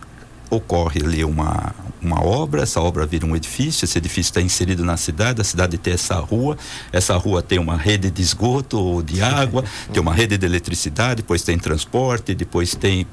ocorre 0.50 1.02
ali 1.02 1.24
uma, 1.24 1.74
uma 2.00 2.24
obra, 2.24 2.62
essa 2.62 2.80
obra 2.80 3.06
vira 3.06 3.26
um 3.26 3.34
edifício, 3.34 3.84
esse 3.84 3.98
edifício 3.98 4.30
está 4.30 4.40
inserido 4.40 4.84
na 4.84 4.96
cidade, 4.96 5.40
a 5.40 5.44
cidade 5.44 5.76
tem 5.78 5.94
essa 5.94 6.16
rua, 6.16 6.56
essa 6.92 7.16
rua 7.16 7.42
tem 7.42 7.58
uma 7.58 7.76
rede 7.76 8.10
de 8.10 8.22
esgoto 8.22 8.78
ou 8.78 9.02
de 9.02 9.22
água, 9.22 9.64
tem 9.92 10.00
uma 10.00 10.14
rede 10.14 10.38
de 10.38 10.46
eletricidade, 10.46 11.16
depois 11.16 11.42
tem 11.42 11.58
transporte, 11.58 12.34
depois 12.34 12.74
tem. 12.74 13.06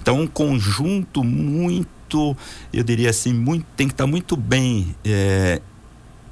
Então, 0.00 0.20
um 0.20 0.26
conjunto 0.26 1.22
muito, 1.22 2.36
eu 2.72 2.82
diria 2.82 3.10
assim, 3.10 3.32
muito, 3.32 3.64
tem 3.76 3.86
que 3.86 3.94
estar 3.94 4.04
tá 4.04 4.10
muito 4.10 4.36
bem 4.36 4.94
é, 5.04 5.60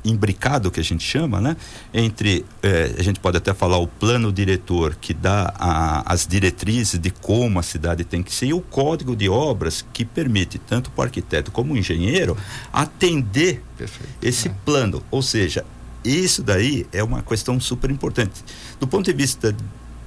imbricado 0.05 0.71
que 0.71 0.81
a 0.81 0.83
gente 0.83 1.05
chama, 1.05 1.41
né? 1.41 1.57
Entre 1.93 2.45
eh, 2.63 2.95
a 2.99 3.03
gente 3.03 3.21
pode 3.21 3.37
até 3.37 3.53
falar 3.53 3.79
o 3.79 3.87
plano 3.87 4.33
diretor 4.33 4.97
que 5.01 5.13
dá 5.13 5.53
a, 5.59 6.13
as 6.13 6.27
diretrizes 6.27 6.99
de 6.99 7.11
como 7.11 7.59
a 7.59 7.63
cidade 7.63 8.05
tem 8.05 8.23
que 8.23 8.33
ser 8.33 8.47
e 8.47 8.55
o 8.55 8.61
código 8.61 9.15
de 9.17 9.29
obras 9.29 9.85
que 9.93 10.05
permite 10.05 10.59
tanto 10.59 10.91
para 10.91 11.03
o 11.03 11.05
arquiteto 11.05 11.51
como 11.51 11.75
o 11.75 11.77
engenheiro 11.77 12.37
atender 12.73 13.63
Perfeito. 13.77 14.13
esse 14.23 14.49
é. 14.49 14.55
plano, 14.65 15.03
ou 15.11 15.23
seja, 15.23 15.65
isso 16.05 16.43
daí 16.43 16.87
é 16.93 17.03
uma 17.03 17.23
questão 17.23 17.59
super 17.61 17.91
importante. 17.91 18.45
Do 18.81 18.87
ponto 18.87 19.05
de 19.05 19.13
vista 19.13 19.55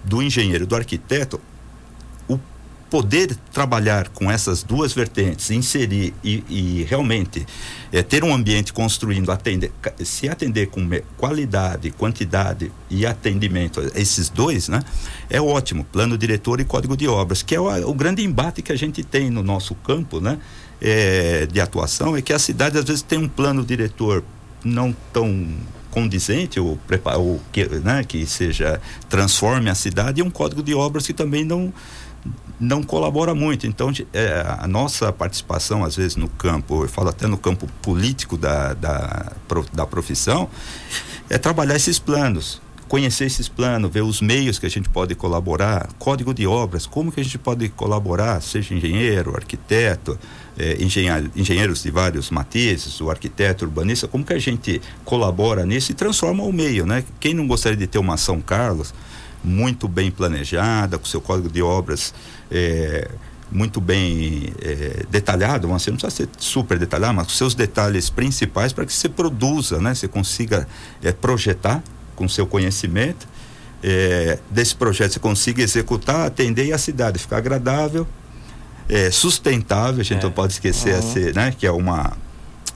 do 0.04 0.22
engenheiro, 0.22 0.66
do 0.66 0.76
arquiteto, 0.76 1.40
poder 2.92 3.34
trabalhar 3.54 4.10
com 4.10 4.30
essas 4.30 4.64
duas 4.64 4.92
vertentes, 4.92 5.50
inserir 5.50 6.14
e, 6.22 6.44
e 6.50 6.84
realmente 6.84 7.48
é, 7.90 8.04
ter 8.04 8.22
um 8.22 8.36
ambiente 8.36 8.74
construindo, 8.74 9.32
atender, 9.32 9.72
se 10.04 10.28
atender 10.28 10.68
com 10.68 10.86
qualidade, 11.16 11.90
quantidade 11.92 12.70
e 12.90 13.06
atendimento, 13.06 13.80
esses 13.96 14.28
dois, 14.28 14.68
né? 14.68 14.84
É 15.30 15.40
ótimo. 15.40 15.86
Plano 15.86 16.18
diretor 16.18 16.60
e 16.60 16.66
código 16.66 16.98
de 16.98 17.08
obras, 17.08 17.42
que 17.42 17.56
é 17.56 17.60
o, 17.62 17.90
o 17.90 17.94
grande 17.94 18.26
embate 18.26 18.62
que 18.62 18.74
a 18.74 18.78
gente 18.78 19.06
tem 19.06 19.30
no 19.30 19.42
nosso 19.42 19.74
campo, 19.74 20.20
né? 20.20 20.38
É, 20.82 21.46
de 21.46 21.62
atuação, 21.62 22.18
é 22.18 22.22
que 22.22 22.34
a 22.34 22.40
cidade 22.40 22.78
às 22.78 22.84
vezes 22.84 23.04
tem 23.04 23.20
um 23.20 23.30
plano 23.30 23.64
diretor 23.64 24.24
não 24.66 24.94
tão 25.14 25.48
condizente 25.92 26.60
ou, 26.60 26.80
ou 27.18 27.42
que, 27.52 27.66
né, 27.66 28.04
que 28.04 28.26
seja 28.26 28.82
transforme 29.10 29.70
a 29.70 29.76
cidade 29.76 30.22
e 30.22 30.24
um 30.24 30.30
código 30.32 30.64
de 30.64 30.74
obras 30.74 31.06
que 31.06 31.14
também 31.14 31.44
não 31.44 31.72
não 32.60 32.84
colabora 32.84 33.34
muito. 33.34 33.66
Então, 33.66 33.92
é, 34.14 34.46
a 34.60 34.68
nossa 34.68 35.12
participação, 35.12 35.84
às 35.84 35.96
vezes, 35.96 36.16
no 36.16 36.30
campo, 36.30 36.84
eu 36.84 36.90
falo 36.90 37.10
até 37.10 37.28
no 37.28 37.38
campo 37.38 37.68
político 37.82 38.38
da, 38.38 38.74
da, 38.74 39.32
da 39.74 39.86
profissão, 39.86 40.50
é 41.30 41.38
trabalhar 41.38 41.76
esses 41.76 41.98
planos 41.98 42.62
conhecer 42.92 43.24
esses 43.24 43.48
planos, 43.48 43.90
ver 43.90 44.04
os 44.04 44.20
meios 44.20 44.60
que 44.60 44.66
a 44.66 44.70
gente 44.70 44.90
pode 44.90 45.16
colaborar, 45.16 45.88
código 45.98 46.34
de 46.34 46.46
obras, 46.46 46.86
como 46.86 47.10
que 47.10 47.22
a 47.22 47.24
gente 47.24 47.38
pode 47.38 47.70
colaborar, 47.70 48.42
seja 48.42 48.76
engenheiro, 48.76 49.34
arquiteto, 49.34 50.20
eh, 50.60 50.78
engenheiros 51.34 51.84
de 51.84 51.90
vários 51.90 52.30
matizes, 52.30 53.00
o 53.00 53.10
arquiteto, 53.10 53.64
urbanista, 53.64 54.10
como 54.10 54.26
que 54.26 54.34
a 54.34 54.40
gente 54.40 54.82
colabora 55.06 55.66
nisso 55.66 55.94
e 55.94 55.96
transforma 55.96 56.44
o 56.44 56.52
meio, 56.52 56.86
né? 56.86 57.06
Quem 57.18 57.34
não 57.34 57.48
gostaria 57.48 57.78
de 57.78 57.88
ter 57.88 57.98
uma 57.98 58.18
São 58.18 58.42
Carlos 58.42 58.94
muito 59.44 59.88
bem 59.88 60.12
planejada, 60.12 60.98
com 60.98 61.06
seu 61.06 61.22
código 61.22 61.50
de 61.50 61.62
obras 61.62 62.14
é, 62.52 63.10
muito 63.52 63.82
bem 63.82 64.54
é, 64.62 65.04
detalhado, 65.10 65.68
você 65.68 65.92
não 65.92 65.98
precisa 65.98 66.24
ser 66.24 66.30
super 66.38 66.80
detalhado, 66.80 67.14
mas 67.16 67.28
com 67.28 67.34
seus 67.34 67.54
detalhes 67.54 68.10
principais 68.10 68.72
para 68.72 68.86
que 68.86 68.94
você 68.94 69.10
produza, 69.10 69.80
né? 69.80 69.94
Você 69.94 70.08
consiga 70.08 70.68
é, 71.04 71.12
projetar 71.12 71.84
com 72.16 72.30
seu 72.30 72.48
conhecimento 72.48 73.28
é, 73.84 74.40
desse 74.50 74.76
projeto, 74.76 75.14
você 75.14 75.20
consiga 75.20 75.62
executar, 75.62 76.28
atender 76.28 76.72
a 76.72 76.78
cidade 76.78 77.20
ficar 77.20 77.38
agradável, 77.38 78.08
é, 78.88 79.12
sustentável, 79.12 80.02
a 80.02 80.04
gente 80.04 80.20
é. 80.20 80.24
não 80.24 80.32
pode 80.32 80.54
esquecer, 80.54 80.96
uhum. 80.96 81.34
né? 81.36 81.54
Que 81.58 81.68
é 81.68 81.72
uma 81.72 82.16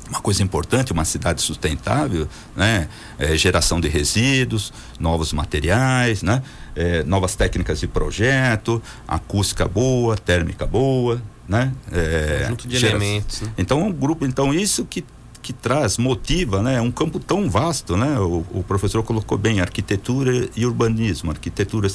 uma 0.09 0.21
coisa 0.21 0.43
importante, 0.43 0.91
uma 0.91 1.05
cidade 1.05 1.41
sustentável, 1.41 2.27
né? 2.55 2.87
É, 3.17 3.35
geração 3.35 3.79
de 3.79 3.87
resíduos, 3.87 4.71
novos 4.99 5.33
materiais, 5.33 6.21
né? 6.21 6.41
É, 6.75 7.03
novas 7.03 7.35
técnicas 7.35 7.79
de 7.79 7.87
projeto, 7.87 8.81
acústica 9.07 9.67
boa, 9.67 10.15
térmica 10.15 10.65
boa, 10.65 11.21
né? 11.47 11.71
É, 11.91 12.41
Conjunto 12.43 12.67
de 12.67 12.85
elementos. 12.85 13.41
Né? 13.41 13.53
Então, 13.57 13.81
um 13.81 13.91
grupo, 13.91 14.25
então 14.25 14.53
isso 14.53 14.85
que 14.85 15.03
que 15.41 15.53
traz, 15.53 15.99
motiva, 15.99 16.63
né? 16.63 16.77
É 16.77 16.81
um 16.81 16.89
campo 16.89 17.19
tão 17.19 17.47
vasto, 17.47 17.95
né? 17.95 18.17
O, 18.19 18.43
o 18.51 18.63
professor 18.63 19.03
colocou 19.03 19.37
bem 19.37 19.61
arquitetura 19.61 20.49
e 20.55 20.65
urbanismo. 20.65 21.29
Arquitetura 21.29 21.87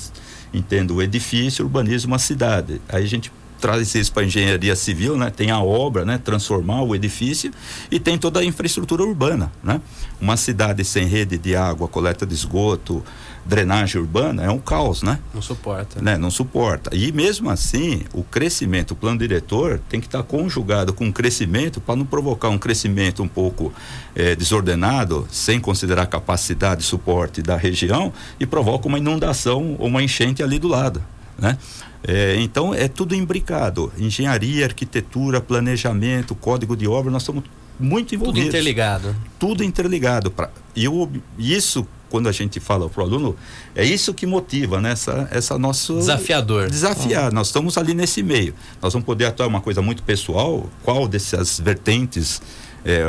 entendo 0.55 0.95
o 0.95 1.03
edifício, 1.03 1.65
urbanismo 1.65 2.15
a 2.15 2.19
cidade. 2.21 2.81
Aí 2.89 3.03
a 3.03 3.09
gente 3.09 3.33
traz 3.61 3.95
isso 3.95 4.13
para 4.13 4.23
a 4.23 4.27
engenharia 4.27 4.75
civil, 4.75 5.17
né? 5.17 5.31
Tem 5.31 5.51
a 5.51 5.61
obra, 5.61 6.05
né? 6.05 6.19
Transformar 6.19 6.83
o 6.83 6.95
edifício 6.95 7.53
e 7.91 8.01
tem 8.01 8.19
toda 8.19 8.41
a 8.41 8.45
infraestrutura 8.45 9.03
urbana, 9.03 9.53
né? 9.63 9.81
Uma 10.21 10.37
cidade 10.37 10.85
sem 10.85 11.07
rede 11.07 11.39
de 11.39 11.55
água, 11.55 11.87
coleta 11.87 12.27
de 12.27 12.35
esgoto, 12.35 13.05
drenagem 13.45 14.01
urbana 14.01 14.43
é 14.43 14.51
um 14.51 14.59
caos, 14.59 15.03
né? 15.03 15.19
Não 15.35 15.43
suporta. 15.43 16.01
Né? 16.01 16.19
Não 16.19 16.31
suporta. 16.31 16.95
E 16.95 17.11
mesmo 17.13 17.51
assim, 17.51 18.05
o 18.13 18.23
crescimento, 18.23 18.93
o 18.93 18.95
plano 18.95 19.19
diretor 19.19 19.81
tem 19.89 20.01
que 20.01 20.07
estar 20.07 20.23
conjugado 20.23 20.93
com 20.93 21.09
o 21.09 21.13
crescimento 21.13 21.81
para 21.81 21.97
não 21.97 22.05
provocar 22.05 22.49
um 22.49 22.59
crescimento 22.59 23.23
um 23.23 23.29
pouco 23.29 23.73
eh, 24.15 24.35
desordenado, 24.37 25.27
sem 25.31 25.61
considerar 25.61 26.03
a 26.03 26.07
capacidade 26.07 26.83
e 26.83 26.85
suporte 26.85 27.43
da 27.43 27.57
região 27.57 28.13
e 28.39 28.47
provoca 28.47 28.87
uma 28.87 28.99
inundação 28.99 29.77
ou 29.79 29.89
uma 29.89 30.03
enchente 30.03 30.43
ali 30.43 30.59
do 30.59 30.69
lado, 30.69 31.03
né? 31.39 31.57
É, 32.07 32.37
então 32.39 32.75
é 32.75 32.89
tudo 32.89 33.15
imbricado. 33.15 33.93
Engenharia, 33.99 34.65
arquitetura, 34.65 35.41
planejamento, 35.41 36.35
código 36.35 36.77
de 36.77 36.89
obra, 36.89 37.11
nós 37.11 37.23
estamos 37.23 37.45
muito 37.79 38.15
envolvidos. 38.15 38.47
Tudo 38.47 38.57
interligado. 38.57 39.17
Tudo 39.39 39.65
interligado. 39.65 40.31
Pra, 40.31 40.51
e 40.75 40.87
o, 40.89 41.09
isso, 41.39 41.87
quando 42.09 42.29
a 42.29 42.33
gente 42.33 42.59
fala 42.61 42.89
para 42.89 43.03
o 43.03 43.05
aluno, 43.05 43.37
é 43.75 43.85
isso 43.85 44.15
que 44.15 44.27
motiva, 44.27 44.81
né? 44.81 44.93
Essa, 44.93 45.29
essa 45.31 45.59
nosso 45.59 45.97
desafiador. 45.97 46.69
Desafiar. 46.71 47.29
Uhum. 47.29 47.35
Nós 47.35 47.49
estamos 47.49 47.77
ali 47.77 47.95
nesse 47.95 48.23
meio. 48.23 48.55
Nós 48.81 48.93
vamos 48.93 49.07
poder 49.07 49.27
atuar 49.27 49.47
uma 49.47 49.61
coisa 49.61 49.83
muito 49.83 50.03
pessoal. 50.03 50.69
Qual 50.83 51.07
dessas 51.07 51.61
vertentes 51.61 52.41
é, 52.85 53.05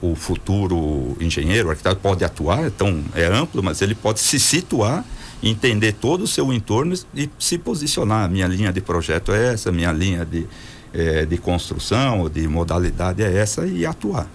o 0.00 0.14
futuro 0.14 1.16
engenheiro, 1.20 1.70
arquiteto 1.70 1.96
pode 1.96 2.24
atuar? 2.24 2.66
Então 2.66 3.02
é 3.14 3.26
amplo, 3.26 3.62
mas 3.62 3.82
ele 3.82 3.94
pode 3.94 4.20
se 4.20 4.38
situar 4.38 5.04
entender 5.42 5.92
todo 5.92 6.22
o 6.22 6.26
seu 6.26 6.52
entorno 6.52 6.94
e 7.14 7.28
se 7.38 7.58
posicionar. 7.58 8.28
Minha 8.30 8.46
linha 8.46 8.72
de 8.72 8.80
projeto 8.80 9.32
é 9.32 9.52
essa, 9.52 9.70
minha 9.70 9.92
linha 9.92 10.24
de, 10.24 10.46
é, 10.92 11.24
de 11.24 11.36
construção, 11.38 12.28
de 12.28 12.46
modalidade 12.48 13.22
é 13.22 13.36
essa 13.36 13.66
e 13.66 13.86
atuar. 13.86 14.28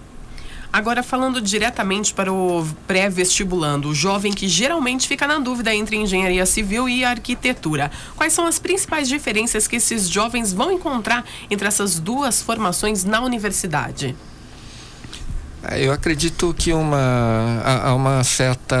Agora, 0.74 1.04
falando 1.04 1.40
diretamente 1.40 2.12
para 2.12 2.32
o 2.32 2.66
pré-vestibulando, 2.84 3.90
o 3.90 3.94
jovem 3.94 4.32
que 4.32 4.48
geralmente 4.48 5.06
fica 5.06 5.24
na 5.24 5.38
dúvida 5.38 5.72
entre 5.72 5.96
engenharia 5.96 6.44
civil 6.44 6.88
e 6.88 7.04
arquitetura, 7.04 7.92
quais 8.16 8.32
são 8.32 8.44
as 8.44 8.58
principais 8.58 9.08
diferenças 9.08 9.68
que 9.68 9.76
esses 9.76 10.08
jovens 10.08 10.52
vão 10.52 10.72
encontrar 10.72 11.24
entre 11.48 11.68
essas 11.68 12.00
duas 12.00 12.42
formações 12.42 13.04
na 13.04 13.20
universidade? 13.20 14.16
Eu 15.78 15.92
acredito 15.92 16.54
que 16.56 16.72
uma, 16.72 17.62
há 17.64 17.94
uma 17.94 18.22
certa 18.22 18.76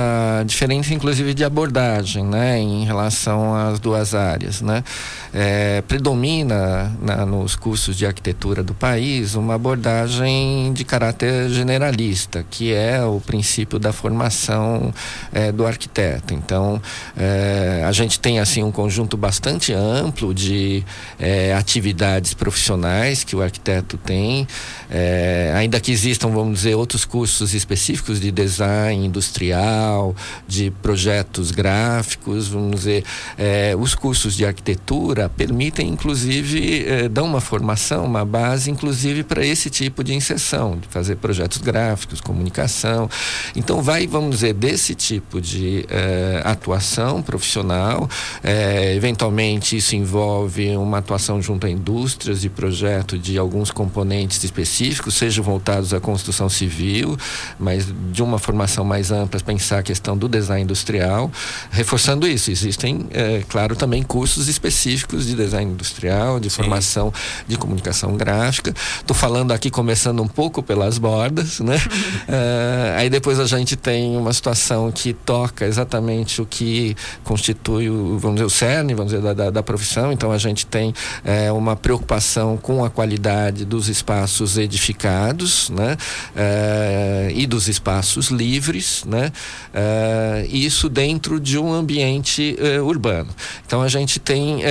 diferença, 0.46 0.92
inclusive, 0.92 1.32
de 1.32 1.42
abordagem 1.42 2.24
né, 2.24 2.58
em 2.58 2.84
relação 2.84 3.54
às 3.54 3.80
duas 3.80 4.14
áreas. 4.14 4.60
Né? 4.60 4.84
É, 5.32 5.82
predomina 5.82 6.94
na, 7.00 7.24
nos 7.24 7.56
cursos 7.56 7.96
de 7.96 8.06
arquitetura 8.06 8.62
do 8.62 8.74
país 8.74 9.34
uma 9.34 9.54
abordagem 9.54 10.72
de 10.72 10.84
caráter 10.84 11.48
generalista, 11.48 12.44
que 12.48 12.72
é 12.72 13.02
o 13.02 13.20
princípio 13.20 13.78
da 13.78 13.92
formação 13.92 14.92
é, 15.32 15.50
do 15.50 15.66
arquiteto. 15.66 16.34
Então, 16.34 16.80
é, 17.16 17.82
a 17.86 17.92
gente 17.92 18.20
tem 18.20 18.38
assim 18.38 18.62
um 18.62 18.70
conjunto 18.70 19.16
bastante 19.16 19.72
amplo 19.72 20.34
de 20.34 20.84
é, 21.18 21.54
atividades 21.54 22.34
profissionais 22.34 23.24
que 23.24 23.34
o 23.34 23.42
arquiteto 23.42 23.96
tem, 23.96 24.46
é, 24.96 25.52
ainda 25.56 25.80
que 25.80 25.90
existam, 25.90 26.28
vamos 26.28 26.58
dizer, 26.58 26.76
outros 26.76 27.04
cursos 27.04 27.52
específicos 27.52 28.20
de 28.20 28.30
design 28.30 29.04
industrial, 29.04 30.14
de 30.46 30.70
projetos 30.70 31.50
gráficos, 31.50 32.46
vamos 32.46 32.76
dizer, 32.76 33.04
é, 33.36 33.74
os 33.76 33.96
cursos 33.96 34.36
de 34.36 34.46
arquitetura 34.46 35.28
permitem, 35.28 35.88
inclusive, 35.88 36.84
é, 36.86 37.08
dar 37.08 37.24
uma 37.24 37.40
formação, 37.40 38.04
uma 38.04 38.24
base, 38.24 38.70
inclusive, 38.70 39.24
para 39.24 39.44
esse 39.44 39.68
tipo 39.68 40.04
de 40.04 40.14
inserção, 40.14 40.78
de 40.78 40.86
fazer 40.86 41.16
projetos 41.16 41.58
gráficos, 41.58 42.20
comunicação. 42.20 43.10
Então, 43.56 43.82
vai, 43.82 44.06
vamos 44.06 44.36
dizer, 44.36 44.54
desse 44.54 44.94
tipo 44.94 45.40
de 45.40 45.84
é, 45.90 46.40
atuação 46.44 47.20
profissional, 47.20 48.08
é, 48.44 48.94
eventualmente 48.94 49.76
isso 49.76 49.96
envolve 49.96 50.76
uma 50.76 50.98
atuação 50.98 51.42
junto 51.42 51.66
a 51.66 51.70
indústrias 51.70 52.42
de 52.42 52.48
projeto 52.48 53.18
de 53.18 53.36
alguns 53.36 53.72
componentes 53.72 54.44
específicos, 54.44 54.83
sejam 55.10 55.44
voltados 55.44 55.94
à 55.94 56.00
construção 56.00 56.48
civil 56.48 56.64
civil, 56.64 57.16
mas 57.58 57.86
de 58.12 58.22
uma 58.22 58.38
formação 58.38 58.84
mais 58.84 59.10
ampla, 59.10 59.40
pensar 59.40 59.78
a 59.78 59.82
questão 59.82 60.16
do 60.16 60.28
design 60.28 60.64
industrial. 60.64 61.30
Reforçando 61.70 62.26
isso, 62.26 62.50
existem, 62.50 63.06
é, 63.10 63.42
claro, 63.48 63.76
também 63.76 64.02
cursos 64.02 64.48
específicos 64.48 65.26
de 65.26 65.34
design 65.34 65.72
industrial, 65.72 66.40
de 66.40 66.50
Sim. 66.50 66.56
formação 66.56 67.12
de 67.46 67.56
comunicação 67.56 68.16
gráfica. 68.16 68.74
Estou 69.00 69.14
falando 69.14 69.52
aqui, 69.52 69.70
começando 69.70 70.22
um 70.22 70.28
pouco 70.28 70.62
pelas 70.62 70.98
bordas, 70.98 71.60
né? 71.60 71.76
uh, 71.76 72.96
aí 72.98 73.10
depois 73.10 73.38
a 73.38 73.46
gente 73.46 73.76
tem 73.76 74.16
uma 74.16 74.32
situação 74.32 74.90
que 74.90 75.12
toca 75.12 75.66
exatamente 75.66 76.40
o 76.40 76.46
que 76.46 76.96
constitui 77.22 77.90
o, 77.90 78.18
vamos 78.18 78.36
dizer, 78.36 78.46
o 78.46 78.50
cerne, 78.50 78.94
vamos 78.94 79.12
dizer, 79.12 79.22
da, 79.22 79.32
da, 79.32 79.50
da 79.50 79.62
profissão. 79.62 80.12
Então 80.12 80.32
a 80.32 80.38
gente 80.38 80.66
tem 80.66 80.94
é, 81.24 81.52
uma 81.52 81.76
preocupação 81.76 82.56
com 82.56 82.84
a 82.84 82.90
qualidade 82.90 83.64
dos 83.64 83.88
espaços 83.88 84.56
edificados, 84.64 85.70
né? 85.70 85.96
Uh, 86.34 87.30
e 87.34 87.46
dos 87.46 87.68
espaços 87.68 88.28
livres, 88.28 89.04
né? 89.06 89.30
Uh, 89.72 90.46
isso 90.48 90.88
dentro 90.88 91.38
de 91.38 91.58
um 91.58 91.72
ambiente 91.72 92.56
uh, 92.58 92.84
urbano. 92.84 93.30
Então 93.66 93.82
a 93.82 93.88
gente 93.88 94.18
tem 94.18 94.62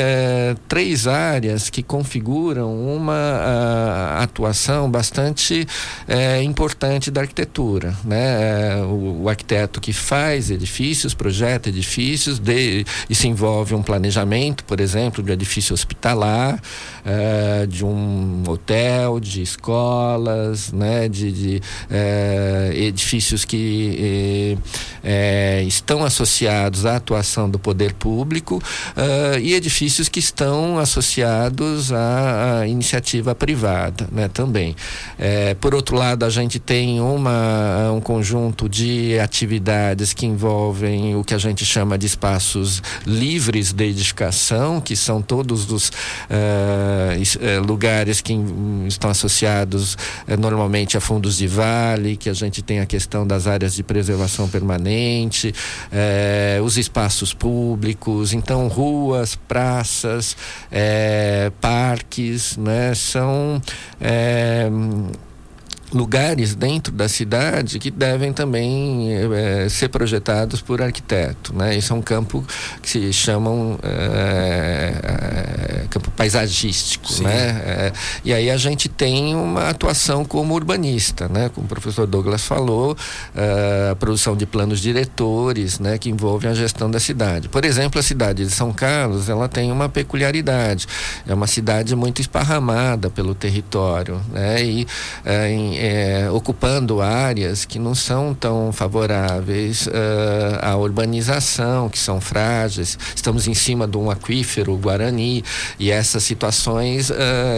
três 0.67 1.08
áreas 1.08 1.69
que 1.69 1.84
configuram 1.84 2.73
uma 2.73 4.17
atuação 4.19 4.89
bastante 4.89 5.67
importante 6.43 7.12
da 7.12 7.21
arquitetura, 7.21 7.95
né? 8.03 8.82
O, 8.84 9.23
o, 9.23 9.29
arquiteto 9.29 9.79
que 9.82 9.93
faz 9.93 10.49
edifícios, 10.49 11.13
projeta 11.13 11.69
edifícios, 11.69 12.39
de, 12.39 12.86
isso 13.10 13.27
envolve 13.27 13.75
um 13.75 13.82
planejamento, 13.82 14.63
por 14.63 14.79
exemplo, 14.79 15.21
de 15.23 15.32
um 15.32 15.34
edifício 15.34 15.73
hospitalar, 15.73 16.62
de 17.67 17.84
um 17.86 18.43
hotel, 18.47 19.19
de 19.19 19.41
escolas, 19.84 20.72
né? 20.72 21.10
de, 21.10 21.32
de 21.32 21.62
é, 21.89 22.72
edifícios 22.74 23.43
que 23.43 24.58
é, 25.04 25.63
estão 25.63 26.04
associados 26.04 26.86
à 26.86 26.96
atuação 26.96 27.50
do 27.50 27.60
poder 27.60 27.93
público 27.93 28.56
uh, 28.58 29.39
e 29.39 29.54
edifícios 29.54 30.08
que 30.08 30.19
estão 30.19 30.80
associados 30.80 31.91
à, 31.91 32.62
à 32.62 32.67
iniciativa 32.67 33.36
privada 33.36 34.08
né, 34.12 34.28
também. 34.28 34.76
É, 35.19 35.54
por 35.56 35.76
outro 35.76 35.98
lado, 35.98 36.24
a 36.26 36.30
gente 36.30 36.60
tem 36.60 37.02
uma, 37.02 37.91
um 37.91 38.00
conjunto 38.00 38.69
de 38.69 39.19
atividades 39.19 40.13
que 40.13 40.26
envolvem 40.26 41.15
o 41.15 41.24
que 41.24 41.34
a 41.34 41.38
gente 41.38 41.65
chama 41.65 41.98
de 41.98 42.06
espaços 42.06 42.82
livres 43.06 43.74
de 43.74 43.84
edificação, 43.84 44.80
que 44.80 44.96
são 44.96 45.22
todos 45.22 45.69
os 45.72 45.89
uh, 45.89 47.65
lugares 47.65 48.22
que 48.22 48.34
estão 48.88 49.10
associados 49.10 49.72
uh, 49.73 50.38
normalmente 50.38 50.97
a 50.97 51.01
fundos 51.01 51.38
de 51.38 51.47
vale, 51.47 52.15
que 52.15 52.29
a 52.29 52.33
gente 52.33 52.62
tem 52.62 52.79
a 52.79 52.86
questão 52.86 53.25
das 53.25 53.47
áreas 53.47 53.75
de 53.75 53.83
preservação 53.83 54.47
permanente, 54.47 55.53
eh, 55.91 56.59
os 56.63 56.77
espaços 56.77 57.33
públicos, 57.33 58.33
então 58.33 58.67
ruas, 58.67 59.36
praças, 59.36 60.36
eh, 60.71 61.51
parques, 61.59 62.57
né, 62.57 62.93
são 62.95 63.62
eh, 63.99 64.69
lugares 65.93 66.56
dentro 66.56 66.91
da 66.91 67.08
cidade 67.08 67.79
que 67.79 67.91
devem 67.91 68.34
também 68.34 69.10
é, 69.34 69.69
ser 69.69 69.89
projetados 69.89 70.62
por 70.62 70.82
arquiteto, 70.82 71.56
né? 71.56 71.75
Isso 71.75 71.93
é 71.93 71.95
um 71.95 72.01
campo 72.01 72.43
que 72.82 72.89
se 72.89 73.13
chamam 73.13 73.77
é, 73.84 75.86
campo 75.89 76.10
paisagístico, 76.12 77.12
Sim. 77.12 77.23
né? 77.23 77.62
É, 77.65 77.93
e 78.25 78.34
aí 78.34 78.49
a 78.49 78.58
gente 78.58 78.89
tem 78.89 79.36
uma 79.36 79.69
atuação 79.69 80.25
como 80.25 80.56
urbanista, 80.56 81.29
né? 81.29 81.49
Como 81.53 81.65
o 81.65 81.69
professor 81.69 82.08
Douglas 82.08 82.43
falou, 82.43 82.97
a 83.91 83.95
produção 83.95 84.36
de 84.36 84.45
planos 84.45 84.79
diretores, 84.79 85.79
né? 85.79 85.97
Que 85.97 86.10
envolvem 86.10 86.49
a 86.49 86.53
gestão 86.53 86.89
da 86.89 86.99
cidade. 86.99 87.47
Por 87.47 87.63
exemplo, 87.63 87.99
a 87.99 88.03
cidade 88.03 88.43
de 88.43 88.51
São 88.51 88.73
Carlos, 88.73 89.29
ela 89.29 89.47
tem 89.47 89.71
uma 89.71 89.88
peculiaridade. 89.88 90.88
É 91.27 91.34
uma 91.34 91.47
cidade 91.47 91.95
muito 91.95 92.21
esparramada 92.21 93.10
pelo 93.10 93.36
território, 93.36 94.19
né? 94.32 94.63
E 94.63 94.88
em, 95.25 95.83
é, 95.86 96.32
ocupando 96.32 97.02
áreas 97.02 97.65
que 97.65 97.78
não 97.78 97.93
são 97.93 98.34
tão 98.34 98.72
favoráveis 98.72 99.86
uh, 99.88 99.91
à 100.62 100.78
urbanização, 100.78 101.89
que 101.89 102.00
são 102.00 102.22
frágeis. 102.22 102.98
Estamos 103.13 103.50
em 103.50 103.54
cima 103.54 103.86
de 103.86 103.98
um 103.98 104.10
aquífero 104.10 104.78
Guarani 104.78 105.43
e 105.78 105.91
essas 105.91 106.24
situações 106.24 107.10
uh, 107.10 107.15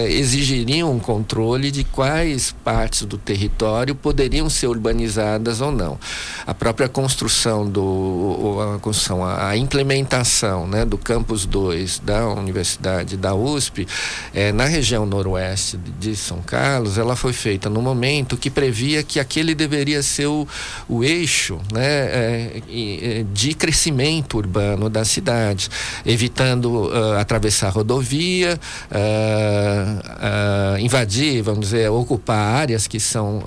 exigiriam 0.10 0.92
um 0.92 0.98
controle 0.98 1.70
de 1.70 1.84
quais 1.84 2.52
partes 2.64 3.04
do 3.04 3.16
território 3.16 3.94
poderiam 3.94 4.50
ser 4.50 4.66
urbanizadas 4.70 5.62
ou 5.62 5.72
não. 5.72 6.00
A 6.48 6.54
própria 6.56 6.90
construção 6.90 7.70
do 7.70 8.76
a 8.76 8.80
construção, 8.80 9.24
a 9.24 9.56
implementação, 9.56 10.66
né, 10.66 10.84
do 10.84 10.98
campus 10.98 11.46
2 11.46 12.00
da 12.00 12.28
Universidade 12.30 13.18
da 13.18 13.36
USP, 13.36 13.88
é, 14.34 14.52
na 14.52 14.66
região 14.66 15.06
noroeste 15.06 15.78
de 16.00 16.16
São 16.16 16.42
Carlos, 16.42 16.98
ela 16.98 17.16
foi 17.16 17.32
feita 17.32 17.70
no 17.70 17.84
momento 17.84 18.15
que 18.24 18.50
previa 18.50 19.04
que 19.04 19.20
aquele 19.20 19.56
deveria 19.56 20.02
ser 20.04 20.28
o, 20.28 20.48
o 20.88 21.04
eixo 21.04 21.60
né, 21.72 21.82
é, 21.84 22.62
é, 22.70 23.26
de 23.34 23.54
crescimento 23.54 24.38
urbano 24.38 24.90
da 24.90 25.04
cidade, 25.04 25.70
evitando 26.06 26.88
uh, 26.88 27.14
atravessar 27.20 27.70
rodovia, 27.70 28.60
uh, 28.92 30.76
uh, 30.76 30.80
invadir, 30.80 31.42
vamos 31.42 31.62
dizer, 31.62 31.90
ocupar 31.90 32.62
áreas 32.62 32.88
que 32.88 33.00
são 33.00 33.44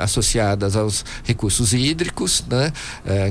associadas 0.00 0.76
aos 0.76 1.04
recursos 1.24 1.72
hídricos, 1.72 2.44
né, 2.48 2.72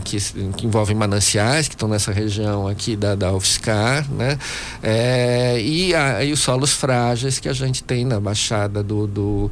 que, 0.04 0.18
que, 0.56 0.66
envolvem 0.66 0.96
mananciais 0.96 1.68
que 1.68 1.76
estão 1.76 1.88
nessa 1.88 2.12
região 2.12 2.68
aqui 2.68 2.96
da, 2.96 3.16
da 3.16 3.34
UFSCar, 3.34 4.06
né, 4.12 4.38
é, 4.84 5.60
e, 5.60 5.96
a, 5.96 6.24
e 6.24 6.32
os 6.32 6.40
solos 6.40 6.74
frágeis 6.74 7.40
que 7.40 7.50
a 7.50 7.54
gente 7.54 7.84
tem 7.84 8.06
na 8.06 8.20
Baixada 8.20 8.84
do, 8.84 9.08
do, 9.08 9.52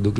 do 0.00 0.12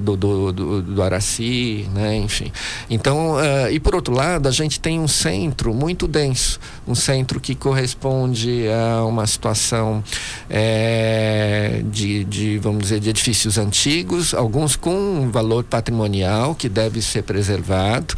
do, 0.00 0.16
do, 0.16 0.52
do, 0.52 0.82
do 0.82 1.02
Araci, 1.02 1.88
né? 1.94 2.16
enfim. 2.16 2.52
Então, 2.88 3.34
uh, 3.34 3.70
e 3.70 3.78
por 3.80 3.94
outro 3.94 4.14
lado, 4.14 4.48
a 4.48 4.50
gente 4.50 4.80
tem 4.80 4.98
um 4.98 5.08
centro 5.08 5.74
muito 5.74 6.06
denso, 6.06 6.58
um 6.86 6.94
centro 6.94 7.40
que 7.40 7.54
corresponde 7.54 8.66
a 8.68 9.04
uma 9.04 9.26
situação 9.26 10.02
é, 10.48 11.82
de, 11.84 12.24
de, 12.24 12.58
vamos 12.58 12.82
dizer, 12.82 13.00
de 13.00 13.10
edifícios 13.10 13.58
antigos, 13.58 14.34
alguns 14.34 14.76
com 14.76 14.94
um 14.94 15.30
valor 15.30 15.64
patrimonial 15.64 16.54
que 16.54 16.68
deve 16.68 17.02
ser 17.02 17.22
preservado. 17.22 18.14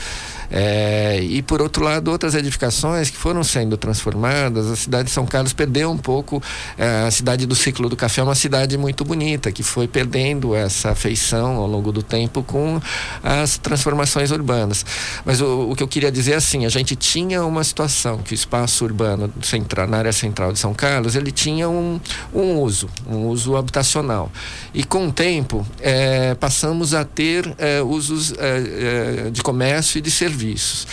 É, 0.54 1.18
e 1.22 1.40
por 1.40 1.62
outro 1.62 1.82
lado, 1.82 2.10
outras 2.10 2.34
edificações 2.34 3.08
que 3.08 3.16
foram 3.16 3.42
sendo 3.42 3.78
transformadas, 3.78 4.70
a 4.70 4.76
cidade 4.76 5.04
de 5.04 5.10
São 5.10 5.24
Carlos 5.24 5.54
perdeu 5.54 5.90
um 5.90 5.96
pouco, 5.96 6.42
é, 6.76 7.04
a 7.06 7.10
cidade 7.10 7.46
do 7.46 7.54
ciclo 7.54 7.88
do 7.88 7.96
café 7.96 8.20
é 8.20 8.24
uma 8.24 8.34
cidade 8.34 8.76
muito 8.76 9.02
bonita, 9.02 9.50
que 9.50 9.62
foi 9.62 9.88
perdendo 9.88 10.54
essa 10.54 10.94
feição 10.94 11.56
ao 11.56 11.66
longo 11.66 11.90
do 11.90 12.02
tempo 12.02 12.42
com 12.42 12.78
as 13.22 13.56
transformações 13.56 14.30
urbanas. 14.30 14.84
Mas 15.24 15.40
o, 15.40 15.70
o 15.70 15.74
que 15.74 15.82
eu 15.82 15.88
queria 15.88 16.12
dizer 16.12 16.32
é 16.32 16.36
assim, 16.36 16.66
a 16.66 16.68
gente 16.68 16.94
tinha 16.94 17.42
uma 17.44 17.64
situação 17.64 18.18
que 18.18 18.32
o 18.32 18.34
espaço 18.34 18.84
urbano 18.84 19.32
central, 19.40 19.88
na 19.88 19.96
área 19.96 20.12
central 20.12 20.52
de 20.52 20.58
São 20.58 20.74
Carlos, 20.74 21.16
ele 21.16 21.32
tinha 21.32 21.66
um, 21.66 21.98
um 22.34 22.58
uso, 22.58 22.90
um 23.08 23.26
uso 23.28 23.56
habitacional. 23.56 24.30
E 24.74 24.84
com 24.84 25.08
o 25.08 25.12
tempo, 25.12 25.66
é, 25.80 26.34
passamos 26.34 26.92
a 26.92 27.04
ter 27.04 27.54
é, 27.56 27.80
usos 27.80 28.34
é, 28.38 29.26
é 29.26 29.30
de 29.30 29.42
comércio 29.42 29.98
e 29.98 30.00
de 30.02 30.10
serviços 30.42 30.86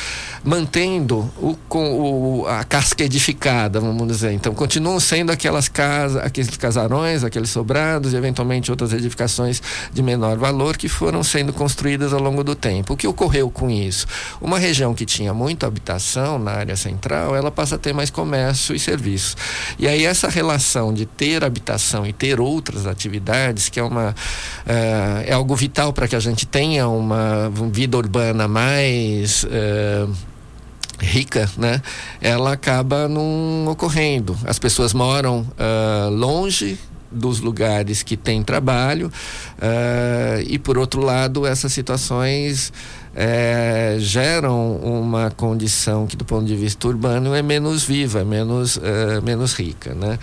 mantendo 0.43 1.30
o, 1.38 1.56
com 1.67 2.41
o, 2.41 2.47
a 2.47 2.63
casca 2.63 3.04
edificada, 3.04 3.80
vamos 3.80 4.08
dizer. 4.08 4.32
Então, 4.32 4.54
continuam 4.54 4.99
sendo 4.99 5.32
aquelas 5.32 5.67
casas, 5.67 6.23
aqueles 6.23 6.56
casarões, 6.58 7.23
aqueles 7.23 7.49
sobrados 7.49 8.13
e 8.13 8.15
eventualmente 8.15 8.71
outras 8.71 8.93
edificações 8.93 9.62
de 9.91 10.02
menor 10.02 10.38
valor 10.38 10.78
que 10.78 10.88
foram 10.88 11.23
sendo 11.23 11.54
construídas 11.54 12.13
ao 12.13 12.21
longo 12.21 12.43
do 12.43 12.56
tempo. 12.56 12.93
O 12.93 12.97
que 12.97 13.08
ocorreu 13.08 13.49
com 13.49 13.69
isso? 13.69 14.06
Uma 14.41 14.58
região 14.58 14.93
que 14.93 15.06
tinha 15.06 15.34
muita 15.34 15.67
habitação 15.67 16.39
na 16.39 16.52
área 16.52 16.75
central, 16.75 17.36
ela 17.36 17.52
passa 17.52 17.75
a 17.75 17.78
ter 17.78 17.93
mais 17.93 18.10
comércio 18.10 18.75
e 18.75 18.80
serviços. 18.80 19.36
E 19.78 19.88
aí 19.88 20.06
essa 20.06 20.28
relação 20.28 20.93
de 20.93 21.06
ter 21.06 21.43
habitação 21.43 22.06
e 22.06 22.13
ter 22.13 22.39
outras 22.39 22.86
atividades, 22.86 23.69
que 23.69 23.80
é 23.80 23.84
uma 23.84 24.15
é, 24.65 25.25
é 25.28 25.34
algo 25.34 25.56
vital 25.56 25.93
para 25.93 26.08
que 26.08 26.15
a 26.15 26.19
gente 26.19 26.45
tenha 26.45 26.88
uma 26.88 27.49
vida 27.71 27.97
urbana 27.97 28.47
mais 28.47 29.45
é, 29.49 30.08
rica, 30.99 31.49
né? 31.57 31.81
Ela 32.21 32.53
acaba 32.53 33.07
não 33.07 33.67
ocorrendo. 33.67 34.38
As 34.45 34.59
pessoas 34.59 34.93
moram 34.93 35.41
uh, 35.41 36.09
longe 36.09 36.77
dos 37.12 37.39
lugares 37.39 38.03
que 38.03 38.15
têm 38.15 38.43
trabalho 38.43 39.07
uh, 39.07 40.41
e 40.47 40.59
por 40.59 40.77
outro 40.77 41.01
lado 41.01 41.45
essas 41.45 41.73
situações 41.73 42.71
é, 43.15 43.95
geram 43.99 44.77
uma 44.77 45.31
condição 45.31 46.05
que 46.05 46.15
do 46.15 46.23
ponto 46.23 46.45
de 46.45 46.55
vista 46.55 46.88
urbano 46.88 47.33
é 47.33 47.41
menos 47.41 47.83
viva, 47.83 48.21
é 48.21 48.23
menos, 48.23 48.79
é, 48.81 49.19
menos 49.21 49.53
rica, 49.53 49.93
né? 49.93 50.19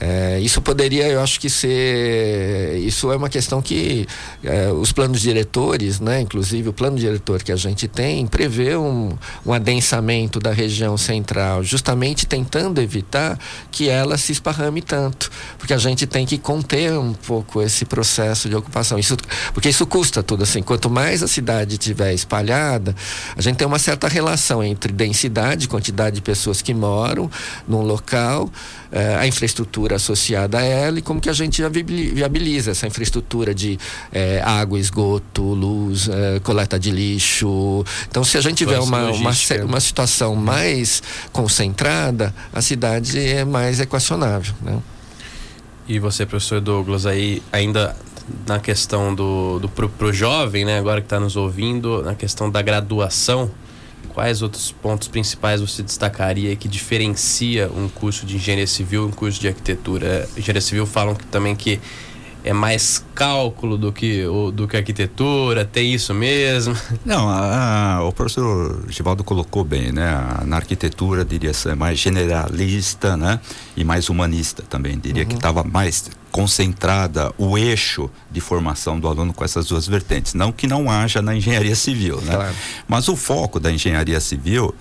É, 0.00 0.40
isso 0.40 0.60
poderia, 0.60 1.08
eu 1.08 1.20
acho 1.20 1.38
que 1.38 1.48
ser, 1.48 2.78
isso 2.78 3.12
é 3.12 3.16
uma 3.16 3.28
questão 3.28 3.62
que 3.62 4.06
é, 4.42 4.70
os 4.72 4.90
planos 4.90 5.20
diretores, 5.20 6.00
né, 6.00 6.20
inclusive 6.20 6.68
o 6.68 6.72
plano 6.72 6.98
diretor 6.98 7.42
que 7.42 7.52
a 7.52 7.56
gente 7.56 7.86
tem, 7.86 8.26
prevê 8.26 8.76
um, 8.76 9.16
um 9.46 9.52
adensamento 9.52 10.40
da 10.40 10.52
região 10.52 10.96
central, 10.96 11.62
justamente 11.62 12.26
tentando 12.26 12.80
evitar 12.80 13.38
que 13.70 13.88
ela 13.88 14.18
se 14.18 14.32
esparrame 14.32 14.82
tanto, 14.82 15.30
porque 15.58 15.72
a 15.72 15.78
gente 15.78 16.06
tem 16.06 16.26
que 16.26 16.38
conter 16.38 16.92
um 16.92 17.12
pouco 17.12 17.62
esse 17.62 17.84
processo 17.84 18.48
de 18.48 18.56
ocupação, 18.56 18.98
isso, 18.98 19.16
porque 19.52 19.68
isso 19.68 19.86
custa 19.86 20.22
tudo 20.22 20.42
assim, 20.42 20.62
quanto 20.62 20.90
mais 20.90 21.22
a 21.22 21.28
cidade 21.28 21.78
tiver 21.78 22.12
espalhada, 22.12 22.96
a 23.36 23.40
gente 23.40 23.56
tem 23.56 23.66
uma 23.66 23.78
certa 23.78 24.08
relação 24.08 24.62
entre 24.62 24.92
densidade, 24.92 25.68
quantidade 25.68 26.16
de 26.16 26.22
pessoas 26.22 26.60
que 26.60 26.74
moram 26.74 27.30
num 27.68 27.82
local, 27.82 28.50
eh, 28.96 29.16
a 29.16 29.26
infraestrutura 29.26 29.96
associada 29.96 30.58
a 30.58 30.62
ela 30.62 31.00
e 31.00 31.02
como 31.02 31.20
que 31.20 31.28
a 31.28 31.32
gente 31.32 31.60
viabiliza 32.14 32.70
essa 32.70 32.86
infraestrutura 32.86 33.52
de 33.52 33.76
eh, 34.12 34.40
água, 34.44 34.78
esgoto, 34.78 35.42
luz, 35.42 36.08
eh, 36.08 36.38
coleta 36.44 36.78
de 36.78 36.92
lixo. 36.92 37.84
Então, 38.08 38.22
se 38.22 38.38
a 38.38 38.40
gente 38.40 38.58
tiver 38.58 38.78
uma, 38.78 39.10
uma, 39.10 39.32
uma, 39.64 39.80
situação 39.80 40.36
mais 40.36 41.02
concentrada, 41.32 42.32
a 42.52 42.62
cidade 42.62 43.18
é 43.18 43.44
mais 43.44 43.80
equacionável. 43.80 44.54
Né? 44.62 44.78
E 45.88 45.98
você, 45.98 46.24
professor 46.24 46.60
Douglas, 46.60 47.04
aí 47.04 47.42
ainda 47.50 47.96
na 48.46 48.60
questão 48.60 49.12
do, 49.12 49.58
do 49.58 49.68
pro, 49.68 49.88
pro 49.88 50.12
jovem, 50.12 50.64
né, 50.64 50.78
agora 50.78 51.00
que 51.00 51.06
está 51.06 51.18
nos 51.18 51.34
ouvindo, 51.34 52.00
na 52.02 52.14
questão 52.14 52.48
da 52.48 52.62
graduação, 52.62 53.50
Quais 54.08 54.42
outros 54.42 54.70
pontos 54.70 55.08
principais 55.08 55.60
você 55.60 55.82
destacaria 55.82 56.54
que 56.56 56.68
diferencia 56.68 57.70
um 57.70 57.88
curso 57.88 58.24
de 58.26 58.36
engenharia 58.36 58.66
civil 58.66 59.04
e 59.04 59.06
um 59.06 59.10
curso 59.10 59.40
de 59.40 59.48
arquitetura? 59.48 60.28
Engenharia 60.36 60.60
civil 60.60 60.86
falam 60.86 61.14
que, 61.14 61.26
também 61.26 61.56
que 61.56 61.80
é 62.44 62.52
mais 62.52 63.02
cálculo 63.14 63.78
do 63.78 63.90
que, 63.90 64.22
do 64.52 64.68
que 64.68 64.76
arquitetura, 64.76 65.64
tem 65.64 65.94
isso 65.94 66.12
mesmo? 66.12 66.76
Não, 67.04 67.28
a, 67.28 67.94
a, 67.94 68.04
o 68.04 68.12
professor 68.12 68.84
Givaldo 68.88 69.24
colocou 69.24 69.64
bem, 69.64 69.90
né? 69.90 70.14
na 70.44 70.56
arquitetura, 70.56 71.24
diria 71.24 71.54
ser 71.54 71.74
mais 71.74 71.98
generalista, 71.98 73.16
né? 73.16 73.40
E 73.74 73.82
mais 73.82 74.10
humanista 74.10 74.62
também, 74.68 74.98
diria 74.98 75.22
uhum. 75.22 75.28
que 75.28 75.34
estava 75.34 75.64
mais 75.64 76.10
concentrada 76.30 77.32
o 77.38 77.56
eixo 77.56 78.10
de 78.30 78.40
formação 78.40 79.00
do 79.00 79.08
aluno 79.08 79.32
com 79.32 79.42
essas 79.42 79.66
duas 79.66 79.86
vertentes. 79.86 80.34
Não 80.34 80.52
que 80.52 80.66
não 80.66 80.90
haja 80.90 81.22
na 81.22 81.34
engenharia 81.34 81.74
civil, 81.74 82.20
né? 82.20 82.34
Claro. 82.34 82.54
Mas 82.86 83.08
o 83.08 83.16
foco 83.16 83.58
da 83.58 83.72
engenharia 83.72 84.20
civil 84.20 84.74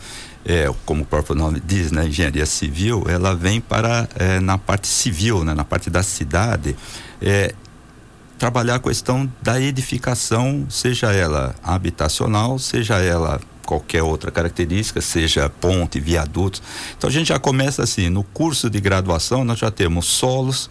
é, 0.45 0.69
como 0.85 1.03
o 1.03 1.05
próprio 1.05 1.35
nome 1.35 1.61
diz, 1.65 1.91
né, 1.91 2.07
engenharia 2.07 2.45
civil, 2.45 3.05
ela 3.07 3.33
vem 3.33 3.61
para 3.61 4.07
é, 4.15 4.39
na 4.39 4.57
parte 4.57 4.87
civil, 4.87 5.43
né, 5.43 5.53
na 5.53 5.63
parte 5.63 5.89
da 5.89 6.03
cidade, 6.03 6.75
é, 7.23 7.55
trabalhar 8.37 8.75
a 8.75 8.79
questão 8.79 9.31
da 9.41 9.59
edificação, 9.59 10.67
seja 10.69 11.13
ela 11.13 11.55
habitacional, 11.63 12.59
seja 12.59 12.99
ela 12.99 13.39
qualquer 13.65 14.03
outra 14.03 14.29
característica, 14.29 14.99
seja 14.99 15.49
ponte, 15.49 15.99
viadutos. 15.99 16.61
Então 16.97 17.09
a 17.09 17.13
gente 17.13 17.29
já 17.29 17.39
começa 17.39 17.81
assim, 17.81 18.09
no 18.09 18.23
curso 18.23 18.69
de 18.69 18.81
graduação 18.81 19.45
nós 19.45 19.59
já 19.59 19.71
temos 19.71 20.05
solos, 20.05 20.69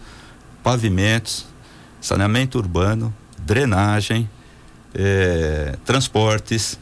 pavimentos, 0.61 1.47
saneamento 1.99 2.59
urbano, 2.59 3.11
drenagem, 3.39 4.29
é, 4.93 5.75
transportes, 5.83 6.77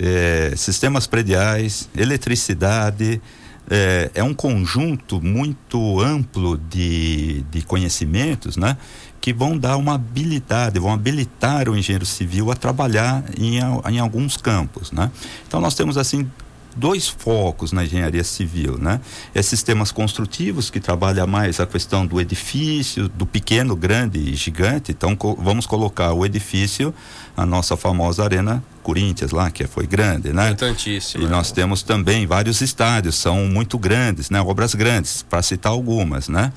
é, 0.00 0.54
sistemas 0.56 1.06
prediais, 1.06 1.88
eletricidade. 1.96 3.22
É, 3.70 4.10
é, 4.14 4.22
um 4.22 4.34
conjunto 4.34 5.20
muito 5.22 6.00
amplo 6.00 6.58
de, 6.58 7.42
de 7.50 7.62
conhecimentos, 7.62 8.56
né? 8.56 8.76
Que 9.20 9.32
vão 9.32 9.56
dar 9.56 9.76
uma 9.76 9.94
habilidade, 9.94 10.78
vão 10.80 10.92
habilitar 10.92 11.68
o 11.68 11.76
engenheiro 11.76 12.04
civil 12.04 12.50
a 12.50 12.56
trabalhar 12.56 13.24
em, 13.38 13.58
em 13.58 13.98
alguns 13.98 14.36
campos, 14.36 14.90
né? 14.90 15.10
Então 15.46 15.60
nós 15.60 15.74
temos 15.74 15.96
assim 15.96 16.28
dois 16.76 17.08
focos 17.08 17.72
na 17.72 17.84
engenharia 17.84 18.24
civil, 18.24 18.78
né? 18.78 19.00
É 19.34 19.42
sistemas 19.42 19.92
construtivos 19.92 20.70
que 20.70 20.80
trabalha 20.80 21.26
mais 21.26 21.60
a 21.60 21.66
questão 21.66 22.06
do 22.06 22.20
edifício, 22.20 23.08
do 23.08 23.26
pequeno, 23.26 23.76
grande 23.76 24.18
e 24.18 24.34
gigante. 24.34 24.92
Então 24.92 25.14
co 25.14 25.34
vamos 25.34 25.66
colocar 25.66 26.12
o 26.12 26.24
edifício, 26.24 26.94
a 27.36 27.46
nossa 27.46 27.76
famosa 27.76 28.24
arena 28.24 28.62
Corinthians 28.82 29.30
lá, 29.30 29.50
que 29.50 29.66
foi 29.66 29.86
grande, 29.86 30.32
né? 30.32 30.50
Importantíssimo. 30.50 31.24
E 31.24 31.26
nós 31.28 31.50
né? 31.50 31.54
temos 31.54 31.82
também 31.82 32.26
vários 32.26 32.60
estádios, 32.60 33.14
são 33.14 33.46
muito 33.46 33.78
grandes, 33.78 34.28
né? 34.28 34.40
Obras 34.40 34.74
grandes, 34.74 35.22
para 35.22 35.40
citar 35.42 35.72
algumas, 35.72 36.28
né? 36.28 36.52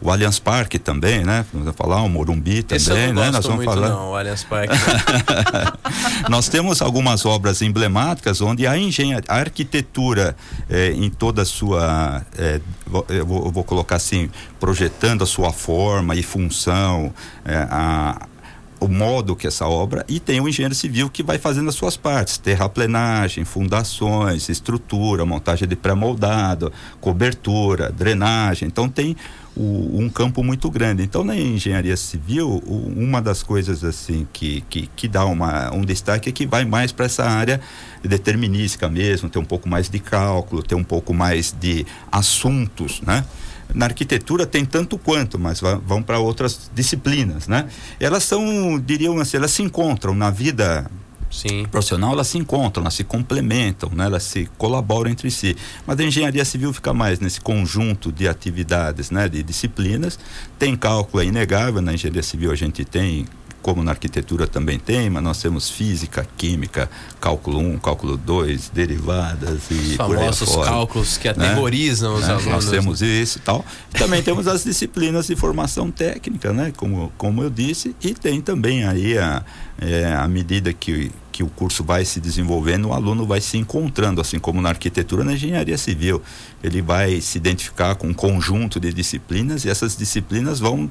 O 0.00 0.10
Allianz 0.10 0.38
Parque 0.38 0.78
também, 0.78 1.24
né? 1.24 1.44
Vamos 1.52 1.74
falar 1.76 2.02
o 2.02 2.08
Morumbi 2.08 2.62
também, 2.62 2.76
Esse 2.76 2.90
eu 2.90 3.14
não 3.14 3.22
né? 3.22 3.30
Nós 3.30 3.44
vamos 3.44 3.64
muito, 3.64 3.72
falar. 3.72 3.88
Não, 3.88 4.10
o 4.10 4.16
Allianz 4.16 4.44
Parque. 4.44 4.74
Nós 6.28 6.48
temos 6.48 6.80
algumas 6.80 7.26
obras 7.26 7.60
emblemáticas 7.60 8.40
onde 8.40 8.66
a 8.66 8.76
engenharia, 8.78 9.24
a 9.28 9.36
arquitetura 9.36 10.34
eh, 10.68 10.92
em 10.92 11.10
toda 11.10 11.42
a 11.42 11.44
sua, 11.44 12.24
eh, 12.38 12.60
eu, 12.86 13.26
vou, 13.26 13.44
eu, 13.46 13.52
vou, 13.52 13.64
colocar 13.64 13.96
assim, 13.96 14.30
projetando 14.58 15.22
a 15.22 15.26
sua 15.26 15.52
forma 15.52 16.14
e 16.14 16.22
função, 16.22 17.12
eh, 17.44 17.66
a 17.70 18.26
o 18.80 18.88
modo 18.88 19.36
que 19.36 19.46
essa 19.46 19.66
obra 19.68 20.04
e 20.08 20.18
tem 20.18 20.40
o 20.40 20.48
engenheiro 20.48 20.74
civil 20.74 21.10
que 21.10 21.22
vai 21.22 21.38
fazendo 21.38 21.68
as 21.68 21.74
suas 21.74 21.98
partes, 21.98 22.38
terraplenagem, 22.38 23.44
fundações, 23.44 24.48
estrutura, 24.48 25.26
montagem 25.26 25.68
de 25.68 25.76
pré-moldado, 25.76 26.72
cobertura, 26.98 27.92
drenagem. 27.92 28.66
Então 28.66 28.88
tem 28.88 29.14
o, 29.60 30.00
um 30.00 30.08
campo 30.08 30.42
muito 30.42 30.70
grande. 30.70 31.02
Então, 31.02 31.22
na 31.22 31.36
engenharia 31.36 31.96
civil, 31.96 32.62
uma 32.66 33.20
das 33.20 33.42
coisas 33.42 33.84
assim 33.84 34.26
que, 34.32 34.62
que, 34.62 34.88
que 34.96 35.06
dá 35.06 35.24
uma, 35.26 35.72
um 35.74 35.82
destaque 35.82 36.30
é 36.30 36.32
que 36.32 36.46
vai 36.46 36.64
mais 36.64 36.92
para 36.92 37.04
essa 37.04 37.24
área 37.24 37.60
determinística 38.02 38.88
mesmo, 38.88 39.28
ter 39.28 39.38
um 39.38 39.44
pouco 39.44 39.68
mais 39.68 39.90
de 39.90 39.98
cálculo, 39.98 40.62
ter 40.62 40.74
um 40.74 40.84
pouco 40.84 41.12
mais 41.12 41.54
de 41.58 41.86
assuntos, 42.10 43.02
né? 43.02 43.24
Na 43.72 43.86
arquitetura 43.86 44.46
tem 44.46 44.64
tanto 44.64 44.98
quanto, 44.98 45.38
mas 45.38 45.60
vão 45.86 46.02
para 46.02 46.18
outras 46.18 46.70
disciplinas, 46.74 47.46
né? 47.46 47.68
Elas 48.00 48.24
são, 48.24 48.80
diriam 48.80 49.18
assim, 49.20 49.36
elas 49.36 49.52
se 49.52 49.62
encontram 49.62 50.14
na 50.14 50.30
vida 50.30 50.90
Sim. 51.30 51.64
profissional, 51.70 52.12
elas 52.12 52.26
se 52.26 52.38
encontram, 52.38 52.82
elas 52.82 52.94
se 52.94 53.04
complementam, 53.04 53.90
né? 53.94 54.06
elas 54.06 54.24
se 54.24 54.46
colaboram 54.58 55.10
entre 55.10 55.30
si. 55.30 55.56
Mas 55.86 55.98
a 56.00 56.04
engenharia 56.04 56.44
civil 56.44 56.72
fica 56.72 56.92
mais 56.92 57.20
nesse 57.20 57.40
conjunto 57.40 58.10
de 58.10 58.26
atividades, 58.26 59.10
né? 59.10 59.28
de 59.28 59.42
disciplinas. 59.42 60.18
Tem 60.58 60.76
cálculo, 60.76 61.22
é 61.22 61.26
inegável, 61.26 61.80
na 61.80 61.94
engenharia 61.94 62.22
civil 62.22 62.50
a 62.50 62.56
gente 62.56 62.84
tem 62.84 63.26
como 63.62 63.82
na 63.82 63.92
arquitetura 63.92 64.46
também 64.46 64.78
tem, 64.78 65.10
mas 65.10 65.22
nós 65.22 65.40
temos 65.40 65.68
física, 65.68 66.26
química, 66.36 66.90
cálculo 67.20 67.58
1, 67.58 67.78
cálculo 67.78 68.16
2, 68.16 68.70
derivadas 68.70 69.62
e 69.70 69.74
Os 69.74 69.94
famosos 69.94 70.52
fora, 70.52 70.70
cálculos 70.70 71.16
que 71.18 71.28
né? 71.28 71.46
aterrorizam 71.46 72.14
né? 72.14 72.18
os 72.18 72.28
alunos. 72.28 72.46
Nós 72.46 72.70
temos 72.70 73.02
isso 73.02 73.38
e 73.38 73.40
tal. 73.42 73.64
Também 73.92 74.22
temos 74.22 74.46
as 74.46 74.64
disciplinas 74.64 75.26
de 75.26 75.36
formação 75.36 75.90
técnica, 75.90 76.52
né? 76.52 76.72
Como, 76.76 77.12
como 77.18 77.42
eu 77.42 77.50
disse, 77.50 77.94
e 78.02 78.14
tem 78.14 78.40
também 78.40 78.84
aí 78.84 79.18
a, 79.18 79.44
é, 79.80 80.14
a 80.14 80.26
medida 80.26 80.72
que 80.72 81.10
que 81.40 81.44
o 81.44 81.48
curso 81.48 81.82
vai 81.82 82.04
se 82.04 82.20
desenvolvendo, 82.20 82.88
o 82.88 82.92
aluno 82.92 83.24
vai 83.24 83.40
se 83.40 83.56
encontrando, 83.56 84.20
assim 84.20 84.38
como 84.38 84.60
na 84.60 84.68
arquitetura, 84.68 85.24
na 85.24 85.32
engenharia 85.32 85.78
civil. 85.78 86.20
Ele 86.62 86.82
vai 86.82 87.18
se 87.22 87.38
identificar 87.38 87.94
com 87.94 88.08
um 88.08 88.12
conjunto 88.12 88.78
de 88.78 88.92
disciplinas 88.92 89.64
e 89.64 89.70
essas 89.70 89.96
disciplinas 89.96 90.60
vão 90.60 90.90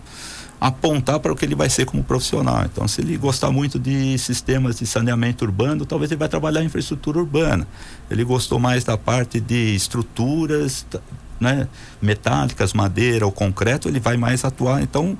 apontar 0.60 1.20
para 1.20 1.32
o 1.32 1.36
que 1.36 1.45
ele 1.45 1.55
vai 1.55 1.70
ser 1.70 1.86
como 1.86 2.03
profissional. 2.03 2.66
Então, 2.66 2.88
se 2.88 3.01
ele 3.01 3.18
gostar 3.18 3.51
muito 3.51 3.80
de 3.80 4.18
sistemas 4.18 4.78
de 4.78 4.86
saneamento 4.86 5.45
urbano, 5.45 5.86
talvez 5.86 6.12
ele 6.12 6.20
vai 6.20 6.30
trabalhar 6.30 6.62
em 6.62 6.66
infraestrutura 6.66 7.20
urbana. 7.20 7.68
Ele 8.10 8.24
gostou 8.24 8.60
mais 8.60 8.84
da 8.84 8.97
parte 8.97 9.39
de 9.39 9.76
estruturas, 9.76 10.86
né, 11.39 11.68
metálicas, 12.01 12.74
madeira 12.74 13.26
ou 13.26 13.32
concreto, 13.32 13.88
ele 13.88 13.99
vai 13.99 14.18
mais 14.18 14.43
atuar. 14.43 14.82
Então, 14.82 15.18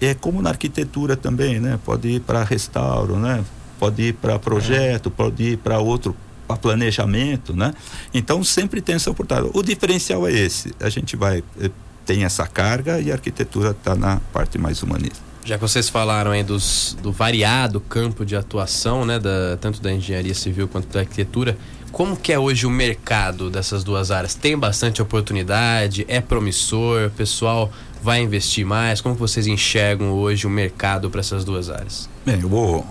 é 0.00 0.12
como 0.12 0.42
na 0.42 0.50
arquitetura 0.50 1.16
também, 1.16 1.58
né? 1.58 1.78
Pode 1.82 2.08
ir 2.08 2.20
para 2.20 2.44
restauro, 2.44 3.16
né? 3.16 3.42
pode 3.78 4.02
ir 4.02 4.14
para 4.14 4.38
projeto, 4.38 5.10
pode 5.10 5.42
ir 5.42 5.58
para 5.58 5.78
outro 5.78 6.16
para 6.46 6.56
planejamento, 6.56 7.54
né? 7.54 7.72
Então 8.12 8.44
sempre 8.44 8.80
tem 8.80 8.94
essa 8.94 9.10
oportunidade. 9.10 9.50
O 9.54 9.62
diferencial 9.62 10.26
é 10.26 10.32
esse. 10.32 10.74
A 10.80 10.88
gente 10.88 11.16
vai 11.16 11.42
eh, 11.60 11.70
tem 12.04 12.24
essa 12.24 12.46
carga 12.46 13.00
e 13.00 13.10
a 13.10 13.14
arquitetura 13.14 13.70
está 13.70 13.94
na 13.94 14.20
parte 14.32 14.58
mais 14.58 14.82
humanista. 14.82 15.22
Já 15.44 15.56
que 15.56 15.60
vocês 15.60 15.90
falaram 15.90 16.30
aí 16.30 16.42
dos, 16.42 16.96
do 17.02 17.12
variado 17.12 17.78
campo 17.78 18.24
de 18.24 18.34
atuação, 18.34 19.04
né, 19.04 19.18
da, 19.18 19.58
tanto 19.60 19.80
da 19.80 19.92
engenharia 19.92 20.34
civil 20.34 20.66
quanto 20.66 20.88
da 20.88 21.00
arquitetura, 21.00 21.58
como 21.92 22.16
que 22.16 22.32
é 22.32 22.38
hoje 22.38 22.66
o 22.66 22.70
mercado 22.70 23.50
dessas 23.50 23.84
duas 23.84 24.10
áreas? 24.10 24.34
Tem 24.34 24.58
bastante 24.58 25.02
oportunidade? 25.02 26.04
É 26.08 26.20
promissor? 26.20 27.08
O 27.08 27.10
pessoal 27.10 27.70
vai 28.02 28.22
investir 28.22 28.66
mais? 28.66 29.00
Como 29.00 29.14
vocês 29.14 29.46
enxergam 29.46 30.10
hoje 30.10 30.46
o 30.46 30.50
mercado 30.50 31.10
para 31.10 31.20
essas 31.20 31.44
duas 31.44 31.70
áreas? 31.70 32.08
Bem, 32.24 32.40
eu 32.40 32.48
vou 32.48 32.86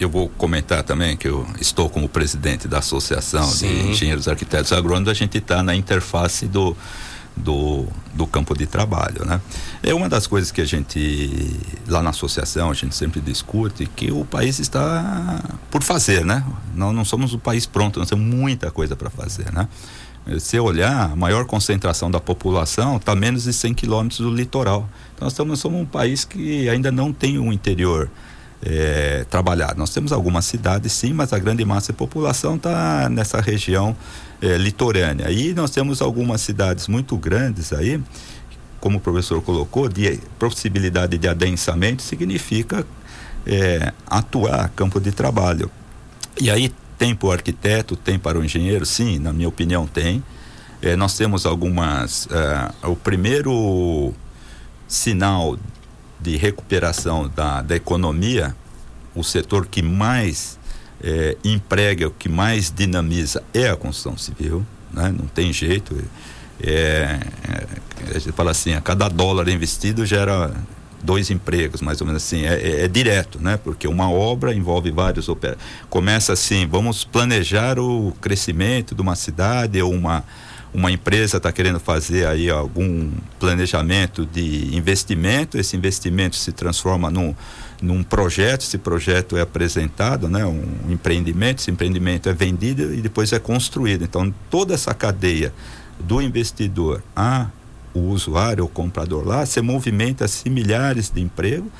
eu 0.00 0.08
vou 0.08 0.28
comentar 0.30 0.82
também 0.82 1.16
que 1.16 1.28
eu 1.28 1.46
estou 1.60 1.88
como 1.88 2.08
presidente 2.08 2.66
da 2.66 2.78
Associação 2.78 3.44
Sim. 3.44 3.68
de 3.68 3.88
Engenheiros 3.90 4.28
Arquitetos 4.28 4.72
Agrônomos, 4.72 5.08
a 5.08 5.14
gente 5.14 5.38
está 5.38 5.62
na 5.62 5.74
interface 5.74 6.46
do, 6.46 6.76
do, 7.40 7.86
do, 8.14 8.26
campo 8.26 8.56
de 8.56 8.66
trabalho, 8.66 9.24
né? 9.24 9.40
É 9.82 9.94
uma 9.94 10.08
das 10.08 10.26
coisas 10.26 10.52
que 10.52 10.60
a 10.60 10.64
gente, 10.64 11.58
lá 11.88 12.02
na 12.02 12.10
associação, 12.10 12.70
a 12.70 12.74
gente 12.74 12.94
sempre 12.94 13.20
discute 13.20 13.86
que 13.86 14.12
o 14.12 14.24
país 14.24 14.58
está 14.58 15.42
por 15.70 15.82
fazer, 15.82 16.24
né? 16.24 16.44
Nós 16.74 16.94
não 16.94 17.04
somos 17.04 17.34
o 17.34 17.38
país 17.38 17.66
pronto, 17.66 17.98
nós 17.98 18.08
temos 18.08 18.24
muita 18.24 18.70
coisa 18.70 18.94
para 18.94 19.10
fazer, 19.10 19.52
né? 19.52 19.68
Se 20.38 20.60
olhar, 20.60 21.12
a 21.12 21.16
maior 21.16 21.46
concentração 21.46 22.10
da 22.10 22.20
população 22.20 22.98
está 22.98 23.14
menos 23.14 23.44
de 23.44 23.52
100 23.52 23.74
quilômetros 23.74 24.20
do 24.20 24.30
litoral. 24.30 24.88
Então 25.14 25.26
nós, 25.26 25.32
estamos, 25.32 25.58
somos 25.58 25.80
um 25.80 25.86
país 25.86 26.24
que 26.24 26.68
ainda 26.68 26.92
não 26.92 27.12
tem 27.12 27.38
um 27.38 27.52
interior 27.52 28.10
é, 28.62 29.24
trabalhar. 29.30 29.74
Nós 29.76 29.90
temos 29.90 30.12
algumas 30.12 30.44
cidades, 30.44 30.92
sim, 30.92 31.12
mas 31.12 31.32
a 31.32 31.38
grande 31.38 31.64
massa 31.64 31.92
da 31.92 31.98
população 31.98 32.56
está 32.56 33.08
nessa 33.08 33.40
região 33.40 33.96
é, 34.40 34.56
litorânea. 34.56 35.30
E 35.30 35.54
nós 35.54 35.70
temos 35.70 36.02
algumas 36.02 36.40
cidades 36.40 36.88
muito 36.88 37.16
grandes 37.16 37.72
aí, 37.72 38.00
como 38.80 38.98
o 38.98 39.00
professor 39.00 39.42
colocou, 39.42 39.88
de 39.88 40.18
possibilidade 40.38 41.18
de 41.18 41.28
adensamento 41.28 42.02
significa 42.02 42.86
é, 43.46 43.92
atuar 44.06 44.70
campo 44.70 45.00
de 45.00 45.12
trabalho. 45.12 45.70
E 46.40 46.50
aí 46.50 46.72
tem 46.98 47.14
para 47.14 47.28
o 47.28 47.32
arquiteto, 47.32 47.96
tem 47.96 48.18
para 48.18 48.38
o 48.38 48.44
engenheiro? 48.44 48.84
Sim, 48.84 49.18
na 49.18 49.32
minha 49.32 49.48
opinião 49.48 49.86
tem. 49.86 50.22
É, 50.82 50.96
nós 50.96 51.16
temos 51.16 51.44
algumas. 51.44 52.26
É, 52.30 52.86
o 52.86 52.96
primeiro 52.96 54.14
sinal 54.88 55.58
de 56.20 56.36
recuperação 56.36 57.28
da, 57.34 57.62
da 57.62 57.76
economia, 57.76 58.54
o 59.14 59.24
setor 59.24 59.66
que 59.66 59.82
mais 59.82 60.58
é, 61.02 61.36
emprega, 61.44 62.08
o 62.08 62.10
que 62.10 62.28
mais 62.28 62.72
dinamiza 62.74 63.42
é 63.54 63.68
a 63.68 63.76
construção 63.76 64.16
civil, 64.16 64.64
né? 64.92 65.14
não 65.16 65.26
tem 65.26 65.52
jeito. 65.52 65.96
É, 66.62 67.18
é, 67.48 68.14
a 68.14 68.18
gente 68.18 68.32
fala 68.32 68.50
assim, 68.50 68.74
a 68.74 68.80
cada 68.80 69.08
dólar 69.08 69.48
investido 69.48 70.04
gera 70.04 70.52
dois 71.02 71.30
empregos, 71.30 71.80
mais 71.80 72.00
ou 72.00 72.06
menos 72.06 72.22
assim, 72.22 72.44
é, 72.44 72.54
é, 72.54 72.84
é 72.84 72.88
direto, 72.88 73.40
né? 73.40 73.56
Porque 73.56 73.88
uma 73.88 74.10
obra 74.10 74.54
envolve 74.54 74.90
vários 74.90 75.28
operários. 75.28 75.64
Começa 75.88 76.32
assim, 76.34 76.66
vamos 76.66 77.04
planejar 77.04 77.78
o 77.78 78.12
crescimento 78.20 78.94
de 78.94 79.00
uma 79.00 79.16
cidade 79.16 79.80
ou 79.80 79.92
uma 79.92 80.22
uma 80.72 80.90
empresa 80.90 81.38
está 81.38 81.50
querendo 81.50 81.80
fazer 81.80 82.26
aí 82.26 82.48
algum 82.48 83.10
planejamento 83.38 84.24
de 84.24 84.74
investimento, 84.76 85.58
esse 85.58 85.76
investimento 85.76 86.36
se 86.36 86.52
transforma 86.52 87.10
num, 87.10 87.34
num 87.82 88.02
projeto, 88.02 88.62
esse 88.62 88.78
projeto 88.78 89.36
é 89.36 89.40
apresentado, 89.40 90.28
né, 90.28 90.44
um 90.44 90.62
empreendimento, 90.88 91.60
esse 91.60 91.70
empreendimento 91.70 92.28
é 92.28 92.32
vendido 92.32 92.94
e 92.94 93.00
depois 93.00 93.32
é 93.32 93.38
construído. 93.38 94.04
Então, 94.04 94.32
toda 94.48 94.74
essa 94.74 94.94
cadeia 94.94 95.52
do 95.98 96.22
investidor 96.22 97.02
a 97.14 97.48
o 97.92 98.00
usuário, 98.00 98.64
o 98.64 98.68
comprador 98.68 99.26
lá, 99.26 99.44
se 99.44 99.60
movimenta-se 99.60 100.48
milhares 100.48 101.10
de 101.10 101.20
empregos 101.20 101.70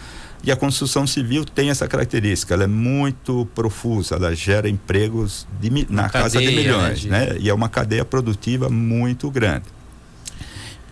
e 0.43 0.51
a 0.51 0.57
construção 0.57 1.07
civil 1.07 1.45
tem 1.45 1.69
essa 1.71 1.87
característica, 1.87 2.55
ela 2.55 2.65
é 2.65 2.67
muito 2.67 3.47
profusa, 3.55 4.17
ela 4.17 4.35
gera 4.35 4.69
empregos 4.69 5.47
de, 5.61 5.71
na 5.91 6.09
cadeia, 6.09 6.23
casa 6.23 6.41
de 6.41 6.47
milhões, 6.47 7.05
né, 7.05 7.27
né? 7.27 7.37
E 7.39 7.51
é 7.51 7.55
uma 7.55 7.69
cadeia 7.69 8.05
produtiva 8.05 8.69
muito 8.71 9.31
grande. 9.31 9.67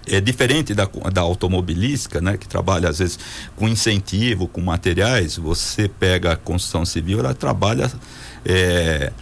É 0.06 0.20
diferente 0.20 0.74
da, 0.74 0.88
da 1.12 1.20
automobilística, 1.20 2.20
né? 2.20 2.36
Que 2.36 2.48
trabalha 2.48 2.88
às 2.88 2.98
vezes 2.98 3.18
com 3.56 3.68
incentivo, 3.68 4.48
com 4.48 4.60
materiais. 4.60 5.36
Você 5.36 5.88
pega 5.88 6.32
a 6.32 6.36
construção 6.36 6.84
civil, 6.84 7.18
ela 7.18 7.34
trabalha 7.34 7.90
é, 8.44 9.12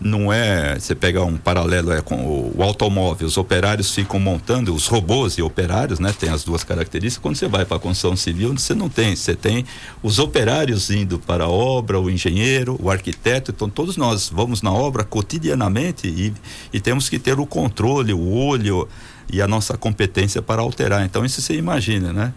não 0.00 0.32
é 0.32 0.78
você 0.78 0.94
pegar 0.94 1.24
um 1.24 1.36
paralelo 1.36 1.90
é 1.90 2.00
com 2.00 2.16
o, 2.16 2.54
o, 2.56 2.62
automóvel. 2.62 3.26
Os 3.26 3.36
operários 3.36 3.94
ficam 3.94 4.20
montando 4.20 4.74
os 4.74 4.86
robôs 4.86 5.34
e 5.38 5.42
operários 5.42 5.98
né 5.98 6.14
tem 6.18 6.28
as 6.28 6.44
duas 6.44 6.62
características. 6.62 7.22
Quando 7.22 7.36
você 7.36 7.48
vai 7.48 7.64
para 7.64 7.76
a 7.76 7.80
construção 7.80 8.16
civil 8.16 8.52
você 8.52 8.74
não 8.74 8.88
tem. 8.88 9.16
Você 9.16 9.34
tem 9.34 9.64
os 10.02 10.18
operários 10.18 10.90
indo 10.90 11.18
para 11.18 11.44
a 11.44 11.48
obra 11.48 11.98
o 11.98 12.10
engenheiro 12.10 12.78
o 12.80 12.90
arquiteto. 12.90 13.50
Então 13.50 13.68
todos 13.68 13.96
nós 13.96 14.28
vamos 14.28 14.62
na 14.62 14.72
obra 14.72 15.02
cotidianamente 15.02 16.06
e, 16.06 16.32
e 16.72 16.80
temos 16.80 17.08
que 17.08 17.18
ter 17.18 17.38
o 17.38 17.46
controle 17.46 18.12
o 18.12 18.32
olho 18.32 18.88
e 19.32 19.40
a 19.40 19.48
nossa 19.48 19.76
competência 19.78 20.42
para 20.42 20.60
alterar. 20.60 21.04
Então 21.04 21.24
isso 21.24 21.40
você 21.40 21.54
imagina 21.54 22.12
né 22.12 22.32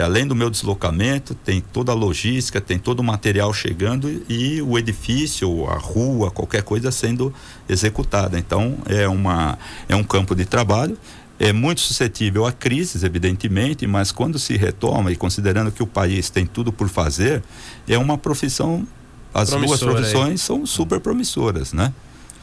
além 0.00 0.26
do 0.26 0.34
meu 0.34 0.50
deslocamento, 0.50 1.34
tem 1.34 1.60
toda 1.60 1.92
a 1.92 1.94
logística, 1.94 2.60
tem 2.60 2.78
todo 2.78 3.00
o 3.00 3.04
material 3.04 3.52
chegando 3.52 4.22
e, 4.28 4.60
o 4.62 4.78
edifício, 4.78 5.66
a 5.68 5.76
rua, 5.76 6.30
qualquer 6.30 6.62
coisa 6.62 6.90
sendo 6.90 7.32
executada. 7.68 8.38
Então, 8.38 8.78
é, 8.86 9.06
uma, 9.06 9.58
é 9.88 9.94
um 9.94 10.02
campo 10.02 10.34
de 10.34 10.44
trabalho 10.44 10.98
é 11.38 11.52
muito 11.52 11.80
suscetível 11.80 12.46
a 12.46 12.52
crises, 12.52 13.02
evidentemente, 13.02 13.86
mas 13.86 14.12
quando 14.12 14.38
se 14.38 14.56
retoma 14.56 15.10
e 15.10 15.16
considerando 15.16 15.72
que 15.72 15.82
o 15.82 15.86
país 15.86 16.30
tem 16.30 16.46
tudo 16.46 16.72
por 16.72 16.88
fazer, 16.88 17.42
é 17.88 17.98
uma 17.98 18.16
profissão. 18.16 18.86
As 19.32 19.50
duas 19.50 19.80
profissões 19.80 20.30
aí. 20.30 20.38
são 20.38 20.64
super 20.64 21.00
promissoras, 21.00 21.72
né? 21.72 21.92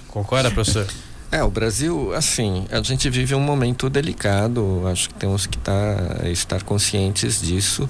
Concorda, 0.09 0.51
professor? 0.51 0.85
É, 1.31 1.41
o 1.41 1.49
Brasil, 1.49 2.13
assim, 2.13 2.65
a 2.69 2.81
gente 2.81 3.09
vive 3.09 3.33
um 3.33 3.39
momento 3.39 3.89
delicado, 3.89 4.83
acho 4.87 5.07
que 5.07 5.15
temos 5.15 5.47
que 5.47 5.57
tá, 5.57 6.19
estar 6.25 6.61
conscientes 6.63 7.41
disso. 7.41 7.89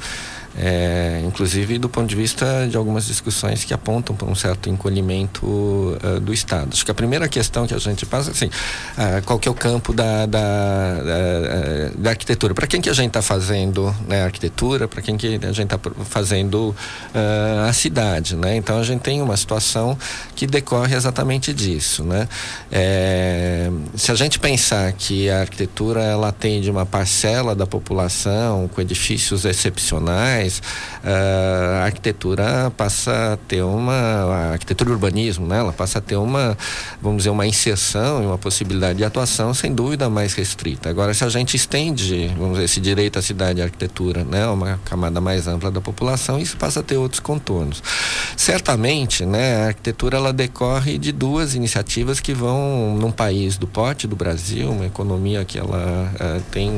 É, 0.57 1.23
inclusive 1.25 1.79
do 1.79 1.87
ponto 1.87 2.07
de 2.07 2.15
vista 2.15 2.67
de 2.69 2.75
algumas 2.75 3.05
discussões 3.05 3.63
que 3.63 3.73
apontam 3.73 4.13
para 4.13 4.27
um 4.27 4.35
certo 4.35 4.69
encolhimento 4.69 5.45
uh, 5.45 6.19
do 6.19 6.33
Estado. 6.33 6.69
Acho 6.73 6.83
que 6.83 6.91
a 6.91 6.93
primeira 6.93 7.27
questão 7.29 7.65
que 7.65 7.73
a 7.73 7.77
gente 7.77 8.05
passa 8.05 8.31
assim, 8.31 8.47
uh, 8.47 9.25
qual 9.25 9.39
que 9.39 9.47
é 9.47 9.51
o 9.51 9.53
campo 9.53 9.93
da, 9.93 10.25
da, 10.25 10.93
da, 10.95 11.89
da 11.95 12.09
arquitetura? 12.09 12.53
Para 12.53 12.67
quem 12.67 12.81
que 12.81 12.89
a 12.89 12.93
gente 12.93 13.07
está 13.07 13.21
fazendo 13.21 13.95
né, 14.07 14.23
a 14.23 14.25
arquitetura? 14.25 14.87
Para 14.89 15.01
quem 15.01 15.15
que 15.15 15.39
a 15.41 15.51
gente 15.53 15.73
está 15.73 15.79
fazendo 16.03 16.75
uh, 17.15 17.67
a 17.69 17.71
cidade? 17.71 18.35
Né? 18.35 18.57
Então 18.57 18.77
a 18.77 18.83
gente 18.83 19.01
tem 19.01 19.21
uma 19.21 19.37
situação 19.37 19.97
que 20.35 20.45
decorre 20.45 20.95
exatamente 20.95 21.53
disso. 21.53 22.03
Né? 22.03 22.27
É, 22.69 23.71
se 23.95 24.11
a 24.11 24.15
gente 24.15 24.37
pensar 24.37 24.91
que 24.91 25.29
a 25.29 25.41
arquitetura 25.41 26.01
ela 26.01 26.27
atende 26.27 26.69
uma 26.69 26.85
parcela 26.85 27.55
da 27.55 27.65
população 27.65 28.67
com 28.67 28.81
edifícios 28.81 29.45
excepcionais 29.45 30.40
mais, 30.41 30.61
a 31.03 31.83
arquitetura 31.85 32.71
passa 32.75 33.33
a 33.33 33.37
ter 33.37 33.61
uma, 33.61 33.93
a 33.93 34.51
arquitetura 34.53 34.89
e 34.89 34.93
urbanismo, 34.93 35.45
né? 35.45 35.59
Ela 35.59 35.71
passa 35.71 35.99
a 35.99 36.01
ter 36.01 36.15
uma, 36.15 36.57
vamos 37.01 37.19
dizer, 37.19 37.29
uma 37.29 37.45
inserção 37.45 38.23
e 38.23 38.25
uma 38.25 38.37
possibilidade 38.37 38.97
de 38.97 39.05
atuação 39.05 39.53
sem 39.53 39.73
dúvida 39.73 40.09
mais 40.09 40.33
restrita. 40.33 40.89
Agora, 40.89 41.13
se 41.13 41.23
a 41.23 41.29
gente 41.29 41.55
estende, 41.55 42.27
vamos 42.37 42.53
dizer, 42.53 42.65
esse 42.65 42.79
direito 42.79 43.19
à 43.19 43.21
cidade 43.21 43.61
à 43.61 43.65
arquitetura, 43.65 44.23
né? 44.23 44.47
Uma 44.47 44.79
camada 44.83 45.21
mais 45.21 45.47
ampla 45.47 45.69
da 45.69 45.79
população, 45.81 46.39
isso 46.39 46.57
passa 46.57 46.79
a 46.79 46.83
ter 46.83 46.97
outros 46.97 47.19
contornos. 47.19 47.83
Certamente, 48.35 49.25
né? 49.25 49.63
A 49.63 49.67
arquitetura, 49.67 50.17
ela 50.17 50.33
decorre 50.33 50.97
de 50.97 51.11
duas 51.11 51.53
iniciativas 51.53 52.19
que 52.19 52.33
vão, 52.33 52.97
num 52.99 53.11
país 53.11 53.57
do 53.57 53.67
porte 53.67 54.07
do 54.07 54.15
Brasil, 54.15 54.71
uma 54.71 54.85
economia 54.85 55.45
que 55.45 55.59
ela 55.59 56.11
uh, 56.15 56.41
tem, 56.51 56.71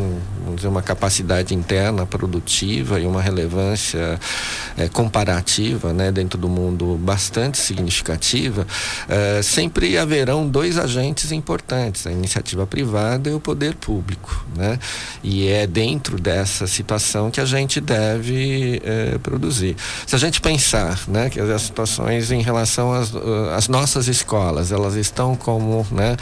vamos 0.43 0.57
dizer, 0.57 0.67
uma 0.67 0.81
capacidade 0.81 1.55
interna 1.55 2.05
produtiva 2.05 2.99
e 2.99 3.05
uma 3.05 3.21
relevância 3.21 3.52
uh, 3.55 4.89
comparativa, 4.91 5.93
né, 5.93 6.11
dentro 6.11 6.37
do 6.37 6.49
mundo 6.49 6.97
bastante 7.01 7.57
significativa, 7.57 8.65
uh, 9.07 9.43
sempre 9.43 9.97
haverão 9.97 10.47
dois 10.47 10.77
agentes 10.77 11.31
importantes, 11.31 12.07
a 12.07 12.11
iniciativa 12.11 12.65
privada 12.65 13.29
e 13.29 13.33
o 13.33 13.39
poder 13.39 13.75
público, 13.75 14.45
né? 14.55 14.79
E 15.23 15.47
é 15.47 15.65
dentro 15.67 16.19
dessa 16.19 16.67
situação 16.67 17.29
que 17.31 17.39
a 17.39 17.45
gente 17.45 17.79
deve 17.79 18.81
produzir. 19.21 19.75
Se 20.05 20.15
a 20.15 20.19
gente 20.19 20.41
pensar, 20.41 20.99
né, 21.07 21.29
que 21.29 21.39
as 21.39 21.61
situações 21.61 22.31
em 22.31 22.41
relação 22.41 22.93
às, 22.93 23.11
às 23.55 23.67
nossas 23.67 24.07
escolas, 24.07 24.71
elas 24.71 24.95
estão 24.95 25.35
como, 25.35 25.85
né, 25.91 26.15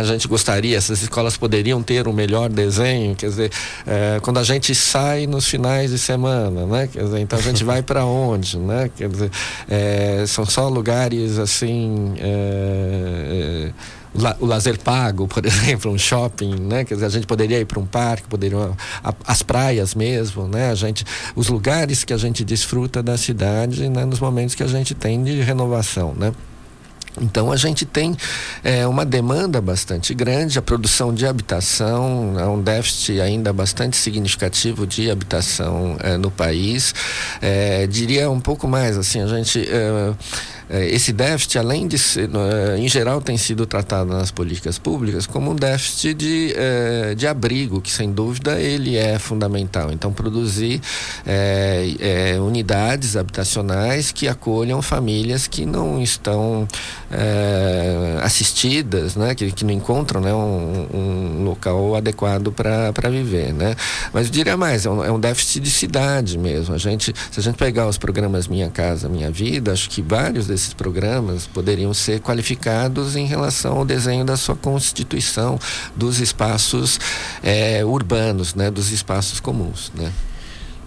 a 0.00 0.04
gente 0.04 0.28
gostaria, 0.28 0.76
essas 0.76 1.02
escolas 1.02 1.36
poderiam 1.36 1.82
ter 1.82 2.06
um 2.08 2.12
melhor 2.12 2.48
desenho, 2.48 3.14
quer 3.14 3.28
dizer, 3.28 3.52
é, 3.86 4.18
quando 4.20 4.38
a 4.38 4.42
gente 4.42 4.74
sai 4.74 5.26
nos 5.26 5.46
finais 5.46 5.90
de 5.90 5.98
semana, 5.98 6.55
né? 6.64 6.88
Dizer, 6.92 7.18
então 7.18 7.38
a 7.38 7.42
gente 7.42 7.64
vai 7.64 7.82
para 7.82 8.04
onde, 8.04 8.58
né? 8.58 8.88
Quer 8.96 9.08
dizer, 9.08 9.30
é, 9.68 10.24
são 10.26 10.46
só 10.46 10.68
lugares 10.68 11.38
assim. 11.38 12.14
É, 12.18 13.72
o 14.40 14.46
lazer 14.46 14.78
pago, 14.78 15.28
por 15.28 15.44
exemplo, 15.46 15.90
um 15.90 15.98
shopping, 15.98 16.54
né? 16.54 16.84
Quer 16.84 16.94
dizer, 16.94 17.06
a 17.06 17.10
gente 17.10 17.26
poderia 17.26 17.60
ir 17.60 17.66
para 17.66 17.78
um 17.78 17.84
parque, 17.84 18.26
poderia 18.28 18.70
as 19.26 19.42
praias 19.42 19.94
mesmo, 19.94 20.48
né? 20.48 20.70
A 20.70 20.74
gente, 20.74 21.04
os 21.34 21.48
lugares 21.48 22.04
que 22.04 22.12
a 22.12 22.16
gente 22.16 22.44
desfruta 22.44 23.02
da 23.02 23.18
cidade, 23.18 23.88
né? 23.88 24.04
Nos 24.04 24.20
momentos 24.20 24.54
que 24.54 24.62
a 24.62 24.66
gente 24.66 24.94
tem 24.94 25.22
de 25.22 25.40
renovação, 25.42 26.14
né? 26.14 26.32
Então 27.20 27.50
a 27.50 27.56
gente 27.56 27.84
tem 27.84 28.16
é, 28.62 28.86
uma 28.86 29.04
demanda 29.04 29.60
bastante 29.60 30.14
grande, 30.14 30.58
a 30.58 30.62
produção 30.62 31.14
de 31.14 31.26
habitação, 31.26 32.34
há 32.38 32.48
um 32.50 32.60
déficit 32.60 33.20
ainda 33.20 33.52
bastante 33.52 33.96
significativo 33.96 34.86
de 34.86 35.10
habitação 35.10 35.96
é, 36.00 36.16
no 36.16 36.30
país. 36.30 36.94
É, 37.40 37.86
diria 37.86 38.30
um 38.30 38.40
pouco 38.40 38.68
mais, 38.68 38.96
assim, 38.96 39.20
a 39.20 39.26
gente 39.26 39.66
esse 40.68 41.12
déficit, 41.12 41.58
além 41.58 41.86
de 41.86 41.96
ser, 41.96 42.28
é, 42.34 42.78
em 42.78 42.88
geral, 42.88 43.20
tem 43.20 43.36
sido 43.36 43.66
tratado 43.66 44.12
nas 44.12 44.32
políticas 44.32 44.78
públicas 44.78 45.24
como 45.26 45.52
um 45.52 45.54
déficit 45.54 46.14
de, 46.14 46.54
é, 46.56 47.14
de 47.14 47.26
abrigo, 47.26 47.80
que 47.80 47.90
sem 47.90 48.10
dúvida 48.10 48.58
ele 48.60 48.96
é 48.96 49.18
fundamental. 49.18 49.92
Então, 49.92 50.12
produzir 50.12 50.80
unidades 52.44 53.16
habitacionais 53.16 54.10
que 54.10 54.28
acolham 54.28 54.80
famílias 54.82 55.46
que 55.46 55.64
não 55.64 56.02
estão 56.02 56.66
assistidas, 58.22 59.16
né? 59.16 59.34
que, 59.34 59.52
que 59.52 59.64
não 59.64 59.72
encontram 59.72 60.20
né? 60.20 60.32
um, 60.34 60.86
um 60.92 61.44
local 61.44 61.94
adequado 61.94 62.52
para 62.52 63.10
viver. 63.10 63.52
Né? 63.52 63.74
Mas 64.12 64.26
eu 64.26 64.32
diria 64.32 64.56
mais, 64.56 64.86
é 64.86 64.90
um, 64.90 65.04
é 65.04 65.12
um 65.12 65.20
déficit 65.20 65.60
de 65.60 65.70
cidade 65.70 66.38
mesmo. 66.38 66.74
A 66.74 66.78
gente, 66.78 67.14
se 67.30 67.40
a 67.40 67.42
gente 67.42 67.56
pegar 67.56 67.86
os 67.86 67.98
programas 67.98 68.48
Minha 68.48 68.68
Casa 68.68 69.08
Minha 69.08 69.30
Vida, 69.30 69.72
acho 69.72 69.88
que 69.88 70.02
vários 70.02 70.46
desses 70.56 70.72
programas 70.72 71.46
poderiam 71.46 71.92
ser 71.92 72.20
qualificados 72.20 73.14
em 73.14 73.26
relação 73.26 73.76
ao 73.76 73.84
desenho 73.84 74.24
da 74.24 74.38
sua 74.38 74.56
constituição 74.56 75.60
dos 75.94 76.18
espaços 76.18 76.98
é, 77.42 77.84
urbanos, 77.84 78.54
né, 78.54 78.70
dos 78.70 78.90
espaços 78.90 79.38
comuns, 79.38 79.92
né. 79.94 80.10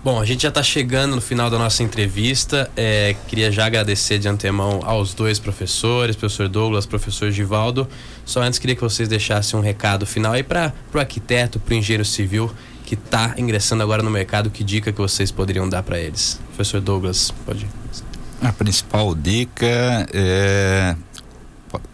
Bom, 0.01 0.19
a 0.19 0.25
gente 0.25 0.43
já 0.43 0.49
está 0.49 0.63
chegando 0.63 1.13
no 1.13 1.21
final 1.21 1.49
da 1.49 1.57
nossa 1.59 1.83
entrevista. 1.83 2.71
É, 2.75 3.17
queria 3.27 3.51
já 3.51 3.65
agradecer 3.65 4.17
de 4.17 4.29
antemão 4.29 4.79
aos 4.83 5.13
dois 5.13 5.39
professores, 5.39 6.15
professor 6.15 6.47
Douglas, 6.47 6.85
professor 6.85 7.29
Givaldo. 7.29 7.85
Só 8.23 8.41
antes 8.41 8.57
queria 8.59 8.77
que 8.77 8.81
vocês 8.81 9.09
deixassem 9.09 9.59
um 9.59 9.61
recado 9.61 10.05
final 10.05 10.31
aí 10.31 10.41
para 10.41 10.73
o 10.93 10.97
arquiteto, 10.97 11.59
para 11.59 11.73
o 11.73 11.77
engenheiro 11.77 12.05
civil 12.05 12.49
que 12.85 12.95
está 12.95 13.35
ingressando 13.37 13.83
agora 13.83 14.01
no 14.01 14.09
mercado. 14.09 14.49
Que 14.49 14.63
dica 14.63 14.93
que 14.93 14.99
vocês 14.99 15.31
poderiam 15.31 15.67
dar 15.67 15.83
para 15.83 15.99
eles? 15.99 16.39
Professor 16.55 16.79
Douglas, 16.79 17.31
pode. 17.45 17.67
A 18.41 18.53
principal 18.53 19.13
dica 19.13 20.07
é 20.13 20.95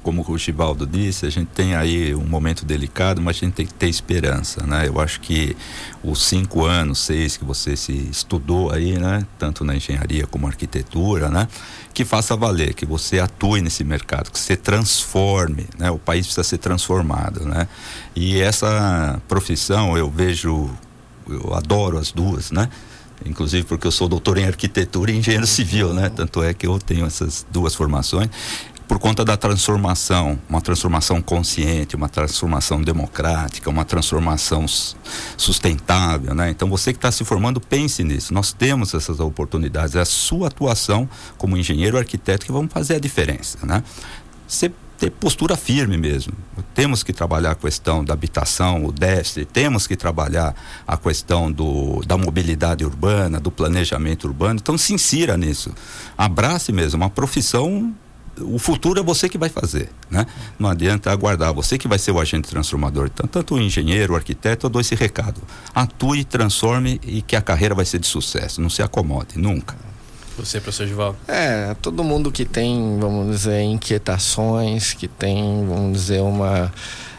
como 0.01 0.23
o 0.27 0.37
Givaldo 0.37 0.85
disse, 0.85 1.25
a 1.25 1.29
gente 1.29 1.47
tem 1.47 1.75
aí 1.75 2.13
um 2.13 2.25
momento 2.25 2.63
delicado, 2.63 3.21
mas 3.21 3.37
a 3.37 3.39
gente 3.39 3.53
tem 3.53 3.65
que 3.65 3.73
ter 3.73 3.89
esperança, 3.89 4.65
né? 4.65 4.87
Eu 4.87 5.01
acho 5.01 5.19
que 5.19 5.57
os 6.03 6.23
cinco 6.23 6.63
anos, 6.63 6.99
seis 6.99 7.35
que 7.35 7.43
você 7.43 7.75
se 7.75 7.91
estudou 7.91 8.71
aí, 8.71 8.97
né? 8.97 9.25
Tanto 9.37 9.65
na 9.65 9.75
engenharia 9.75 10.27
como 10.27 10.47
arquitetura, 10.47 11.29
né? 11.29 11.47
Que 11.93 12.05
faça 12.05 12.35
valer, 12.35 12.73
que 12.73 12.85
você 12.85 13.19
atue 13.19 13.61
nesse 13.61 13.83
mercado, 13.83 14.31
que 14.31 14.39
você 14.39 14.55
transforme, 14.55 15.67
né? 15.77 15.89
O 15.89 15.97
país 15.97 16.25
precisa 16.25 16.43
ser 16.43 16.59
transformado, 16.59 17.43
né? 17.43 17.67
E 18.15 18.39
essa 18.39 19.19
profissão 19.27 19.97
eu 19.97 20.09
vejo, 20.09 20.69
eu 21.27 21.53
adoro 21.53 21.97
as 21.97 22.11
duas, 22.11 22.51
né? 22.51 22.69
Inclusive 23.25 23.65
porque 23.65 23.85
eu 23.85 23.91
sou 23.91 24.07
doutor 24.07 24.37
em 24.37 24.45
arquitetura 24.45 25.11
e 25.11 25.17
engenheiro 25.17 25.45
civil, 25.47 25.93
né? 25.93 26.09
Tanto 26.09 26.41
é 26.43 26.53
que 26.53 26.65
eu 26.65 26.79
tenho 26.79 27.05
essas 27.05 27.45
duas 27.51 27.75
formações 27.75 28.29
por 28.87 28.99
conta 28.99 29.25
da 29.25 29.35
transformação, 29.35 30.39
uma 30.47 30.61
transformação 30.61 31.21
consciente, 31.21 31.95
uma 31.95 32.07
transformação 32.07 32.81
democrática, 32.81 33.69
uma 33.69 33.83
transformação 33.83 34.65
sustentável, 35.37 36.35
né? 36.35 36.49
Então 36.49 36.69
você 36.69 36.93
que 36.93 36.97
está 36.97 37.11
se 37.11 37.25
formando 37.25 37.59
pense 37.59 38.03
nisso. 38.03 38.33
Nós 38.33 38.53
temos 38.53 38.93
essas 38.93 39.19
oportunidades, 39.19 39.95
é 39.95 40.01
a 40.01 40.05
sua 40.05 40.47
atuação 40.47 41.09
como 41.37 41.57
engenheiro, 41.57 41.97
arquiteto 41.97 42.45
que 42.45 42.51
vão 42.51 42.67
fazer 42.67 42.95
a 42.95 42.99
diferença, 42.99 43.57
né? 43.65 43.83
Você 44.47 44.71
ter 44.97 45.11
postura 45.11 45.55
firme 45.55 45.97
mesmo. 45.97 46.33
Temos 46.73 47.03
que 47.03 47.13
trabalhar 47.13 47.51
a 47.51 47.55
questão 47.55 48.03
da 48.03 48.13
habitação, 48.13 48.85
o 48.85 48.91
déficit, 48.91 49.45
temos 49.45 49.87
que 49.87 49.95
trabalhar 49.95 50.55
a 50.87 50.97
questão 50.97 51.51
do, 51.51 52.01
da 52.05 52.17
mobilidade 52.17 52.83
urbana, 52.83 53.39
do 53.39 53.51
planejamento 53.51 54.25
urbano. 54.25 54.59
Então 54.61 54.77
se 54.77 54.93
insira 54.93 55.37
nisso. 55.37 55.73
Abrace 56.17 56.71
mesmo, 56.71 57.01
uma 57.01 57.09
profissão 57.09 57.93
o 58.41 58.59
futuro 58.59 58.99
é 58.99 59.03
você 59.03 59.29
que 59.29 59.37
vai 59.37 59.49
fazer, 59.49 59.89
né? 60.09 60.25
Não 60.59 60.69
adianta 60.69 61.11
aguardar, 61.11 61.53
você 61.53 61.77
que 61.77 61.87
vai 61.87 61.97
ser 61.97 62.11
o 62.11 62.19
agente 62.19 62.49
transformador. 62.49 63.09
Então, 63.13 63.27
tanto 63.27 63.55
o 63.55 63.61
engenheiro, 63.61 64.13
o 64.13 64.15
arquiteto, 64.15 64.65
eu 64.65 64.69
dou 64.69 64.81
esse 64.81 64.93
recado. 64.93 65.41
Atue, 65.73 66.25
transforme 66.25 66.99
e 67.03 67.21
que 67.21 67.35
a 67.35 67.41
carreira 67.41 67.73
vai 67.73 67.85
ser 67.85 67.99
de 67.99 68.07
sucesso. 68.07 68.61
Não 68.61 68.69
se 68.69 68.81
acomode, 68.81 69.37
nunca. 69.37 69.75
Você, 70.37 70.59
professor 70.59 70.85
Gival? 70.85 71.15
É, 71.27 71.73
todo 71.81 72.03
mundo 72.03 72.31
que 72.31 72.43
tem, 72.43 72.97
vamos 72.99 73.35
dizer, 73.35 73.61
inquietações, 73.61 74.93
que 74.93 75.07
tem, 75.07 75.65
vamos 75.65 75.93
dizer, 75.93 76.21
uma 76.21 76.71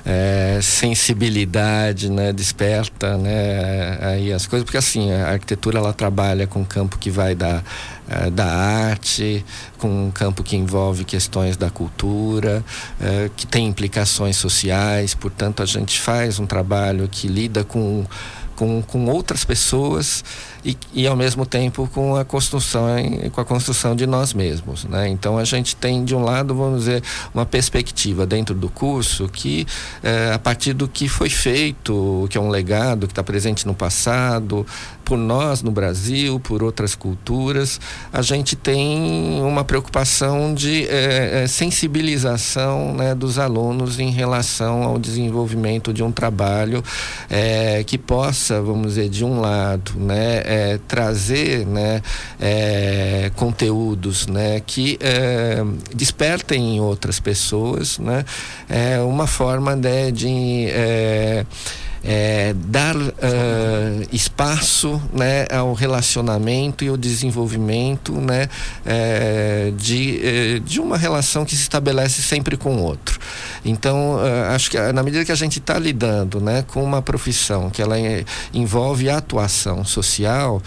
é, 0.06 0.60
sensibilidade, 0.62 2.08
né, 2.08 2.32
desperta, 2.32 3.18
né, 3.18 3.98
aí 4.00 4.32
as 4.32 4.46
coisas, 4.46 4.64
porque 4.64 4.78
assim, 4.78 5.10
a 5.10 5.32
arquitetura 5.32 5.78
ela 5.78 5.92
trabalha 5.92 6.46
com 6.46 6.60
um 6.60 6.64
campo 6.64 6.96
que 6.96 7.10
vai 7.10 7.34
da, 7.34 7.60
é, 8.08 8.30
da 8.30 8.46
arte, 8.46 9.44
com 9.78 10.06
um 10.06 10.10
campo 10.12 10.44
que 10.44 10.54
envolve 10.54 11.04
questões 11.04 11.56
da 11.56 11.70
cultura, 11.70 12.64
é, 13.00 13.28
que 13.36 13.48
tem 13.48 13.66
implicações 13.66 14.36
sociais, 14.36 15.12
portanto 15.12 15.60
a 15.60 15.66
gente 15.66 16.00
faz 16.00 16.38
um 16.38 16.46
trabalho 16.46 17.08
que 17.10 17.26
lida 17.26 17.64
com, 17.64 18.06
com, 18.54 18.80
com 18.82 19.06
outras 19.06 19.44
pessoas 19.44 20.22
e, 20.66 20.76
e 20.92 21.06
ao 21.06 21.14
mesmo 21.14 21.46
tempo 21.46 21.88
com 21.94 22.16
a 22.16 22.24
construção 22.24 22.86
com 23.30 23.40
a 23.40 23.44
construção 23.44 23.94
de 23.94 24.04
nós 24.04 24.34
mesmos, 24.34 24.84
né? 24.84 25.08
Então 25.08 25.38
a 25.38 25.44
gente 25.44 25.76
tem 25.76 26.04
de 26.04 26.14
um 26.14 26.24
lado, 26.24 26.54
vamos 26.54 26.80
dizer, 26.80 27.02
uma 27.32 27.46
perspectiva 27.46 28.26
dentro 28.26 28.54
do 28.54 28.68
curso 28.68 29.28
que 29.28 29.64
é, 30.02 30.32
a 30.34 30.38
partir 30.38 30.72
do 30.72 30.88
que 30.88 31.08
foi 31.08 31.30
feito, 31.30 32.26
que 32.28 32.36
é 32.36 32.40
um 32.40 32.48
legado 32.48 33.06
que 33.06 33.12
está 33.12 33.22
presente 33.22 33.64
no 33.64 33.74
passado, 33.74 34.66
por 35.06 35.16
nós 35.16 35.62
no 35.62 35.70
Brasil, 35.70 36.40
por 36.40 36.64
outras 36.64 36.96
culturas, 36.96 37.80
a 38.12 38.22
gente 38.22 38.56
tem 38.56 39.40
uma 39.40 39.62
preocupação 39.62 40.52
de 40.52 40.84
é, 40.88 41.46
sensibilização 41.46 42.92
né, 42.92 43.14
dos 43.14 43.38
alunos 43.38 44.00
em 44.00 44.10
relação 44.10 44.82
ao 44.82 44.98
desenvolvimento 44.98 45.92
de 45.92 46.02
um 46.02 46.10
trabalho 46.10 46.82
é, 47.30 47.84
que 47.84 47.96
possa, 47.96 48.60
vamos 48.60 48.94
dizer, 48.94 49.08
de 49.08 49.24
um 49.24 49.40
lado, 49.40 49.92
né, 49.94 50.42
é, 50.44 50.80
trazer 50.88 51.64
né, 51.64 52.02
conteúdos 53.36 54.26
né, 54.26 54.60
que 54.66 54.98
despertem 55.94 56.76
em 56.76 56.80
outras 56.80 57.20
pessoas 57.20 58.00
né, 58.00 58.24
uma 59.06 59.28
forma 59.28 59.76
né, 59.76 60.10
de 60.10 60.66
é, 62.06 62.54
dar 62.54 62.96
uh, 62.96 63.10
espaço 64.12 65.02
né, 65.12 65.44
ao 65.50 65.74
relacionamento 65.74 66.84
e 66.84 66.88
ao 66.88 66.96
desenvolvimento 66.96 68.12
né, 68.12 68.48
uh, 68.86 69.72
de, 69.72 70.20
uh, 70.56 70.60
de 70.60 70.80
uma 70.80 70.96
relação 70.96 71.44
que 71.44 71.56
se 71.56 71.62
estabelece 71.62 72.22
sempre 72.22 72.56
com 72.56 72.76
o 72.76 72.82
outro. 72.82 73.18
Então, 73.64 74.18
acho 74.54 74.70
que 74.70 74.78
na 74.92 75.02
medida 75.02 75.24
que 75.24 75.32
a 75.32 75.36
gente 75.36 75.58
está 75.58 75.76
lidando 75.76 76.40
né, 76.40 76.62
com 76.68 76.84
uma 76.84 77.02
profissão 77.02 77.68
que 77.68 77.82
ela 77.82 77.96
envolve 78.54 79.10
atuação 79.10 79.84
social, 79.84 80.62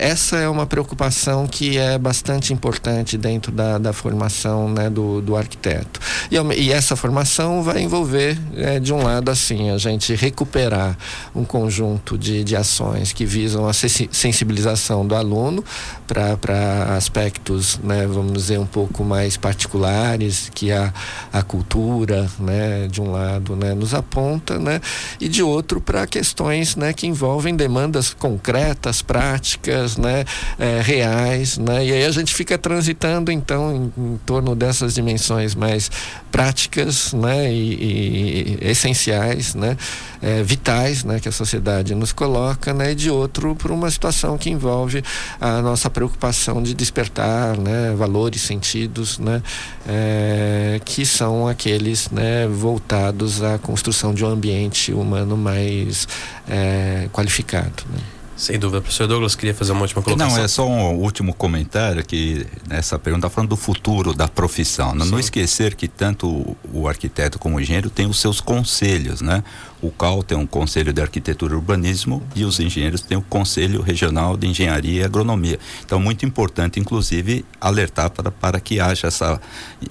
essa 0.00 0.38
é 0.38 0.48
uma 0.48 0.64
preocupação 0.64 1.46
que 1.46 1.76
é 1.76 1.98
bastante 1.98 2.54
importante 2.54 3.18
dentro 3.18 3.52
da, 3.52 3.76
da 3.76 3.92
formação 3.92 4.70
né, 4.70 4.88
do, 4.88 5.20
do 5.20 5.36
arquiteto. 5.36 6.00
E, 6.30 6.36
e 6.58 6.72
essa 6.72 6.96
formação 6.96 7.62
vai 7.62 7.82
envolver, 7.82 8.38
de 8.80 8.90
um 8.94 9.02
lado, 9.02 9.30
assim, 9.30 9.68
a 9.68 9.76
gente 9.76 10.13
recuperar 10.14 10.96
um 11.34 11.44
conjunto 11.44 12.16
de, 12.16 12.44
de 12.44 12.56
ações 12.56 13.12
que 13.12 13.24
visam 13.24 13.68
a 13.68 13.72
sensibilização 13.72 15.06
do 15.06 15.14
aluno 15.14 15.64
para 16.06 16.96
aspectos, 16.96 17.78
né, 17.82 18.06
vamos 18.06 18.32
dizer, 18.32 18.58
um 18.58 18.66
pouco 18.66 19.04
mais 19.04 19.36
particulares 19.36 20.50
que 20.54 20.70
a, 20.70 20.92
a 21.32 21.42
cultura, 21.42 22.28
né, 22.38 22.88
de 22.88 23.00
um 23.00 23.10
lado, 23.10 23.56
né, 23.56 23.74
nos 23.74 23.94
aponta, 23.94 24.58
né, 24.58 24.80
e 25.20 25.28
de 25.28 25.42
outro 25.42 25.80
para 25.80 26.06
questões, 26.06 26.76
né, 26.76 26.92
que 26.92 27.06
envolvem 27.06 27.56
demandas 27.56 28.12
concretas, 28.12 29.02
práticas, 29.02 29.96
né, 29.96 30.24
é, 30.58 30.80
reais, 30.80 31.58
né, 31.58 31.84
e 31.84 31.92
aí 31.92 32.04
a 32.04 32.10
gente 32.10 32.34
fica 32.34 32.58
transitando 32.58 33.32
então 33.32 33.74
em, 33.74 33.92
em 33.96 34.16
torno 34.26 34.54
dessas 34.54 34.94
dimensões 34.94 35.54
mais 35.54 35.90
práticas, 36.30 37.12
né, 37.12 37.52
e, 37.52 38.58
e 38.60 38.68
essenciais, 38.68 39.54
né, 39.54 39.76
é, 40.22 40.42
vitais 40.42 41.04
né, 41.04 41.20
que 41.20 41.28
a 41.28 41.32
sociedade 41.32 41.94
nos 41.94 42.12
coloca, 42.12 42.72
né, 42.72 42.92
e 42.92 42.94
de 42.94 43.10
outro 43.10 43.54
por 43.54 43.70
uma 43.70 43.90
situação 43.90 44.36
que 44.38 44.50
envolve 44.50 45.02
a 45.40 45.60
nossa 45.62 45.90
preocupação 45.90 46.62
de 46.62 46.74
despertar 46.74 47.56
né, 47.56 47.94
valores, 47.96 48.42
sentidos, 48.42 49.18
né, 49.18 49.42
é, 49.86 50.80
que 50.84 51.04
são 51.04 51.46
aqueles 51.48 52.10
né, 52.10 52.46
voltados 52.46 53.42
à 53.42 53.58
construção 53.58 54.14
de 54.14 54.24
um 54.24 54.28
ambiente 54.28 54.92
humano 54.92 55.36
mais 55.36 56.08
é, 56.48 57.08
qualificado. 57.12 57.84
Né. 57.92 58.00
Sem 58.36 58.58
dúvida. 58.58 58.80
Professor 58.80 59.06
Douglas, 59.06 59.34
queria 59.34 59.54
fazer 59.54 59.72
uma 59.72 59.82
última 59.82 60.02
colocação. 60.02 60.36
Não, 60.36 60.44
é 60.44 60.48
só 60.48 60.68
um 60.68 60.96
último 60.96 61.32
comentário 61.32 62.04
que 62.04 62.44
nessa 62.68 62.98
pergunta 62.98 63.30
falando 63.30 63.50
do 63.50 63.56
futuro 63.56 64.12
da 64.12 64.26
profissão. 64.26 64.94
Não, 64.94 65.06
não 65.06 65.18
esquecer 65.20 65.74
que 65.74 65.86
tanto 65.86 66.56
o 66.72 66.88
arquiteto 66.88 67.38
como 67.38 67.56
o 67.56 67.60
engenheiro 67.60 67.88
têm 67.90 68.06
os 68.06 68.18
seus 68.18 68.40
conselhos, 68.40 69.20
né? 69.20 69.44
O 69.84 69.90
CAL 69.90 70.22
tem 70.22 70.36
um 70.36 70.46
conselho 70.46 70.94
de 70.94 71.02
arquitetura 71.02 71.52
e 71.52 71.56
urbanismo 71.56 72.22
e 72.34 72.42
os 72.42 72.58
engenheiros 72.58 73.02
têm 73.02 73.18
o 73.18 73.22
conselho 73.22 73.82
regional 73.82 74.34
de 74.34 74.46
engenharia 74.46 75.02
e 75.02 75.04
agronomia. 75.04 75.58
Então, 75.84 76.00
muito 76.00 76.24
importante, 76.24 76.80
inclusive, 76.80 77.44
alertar 77.60 78.08
para, 78.08 78.30
para 78.30 78.58
que 78.60 78.80
haja 78.80 79.08
essa 79.08 79.38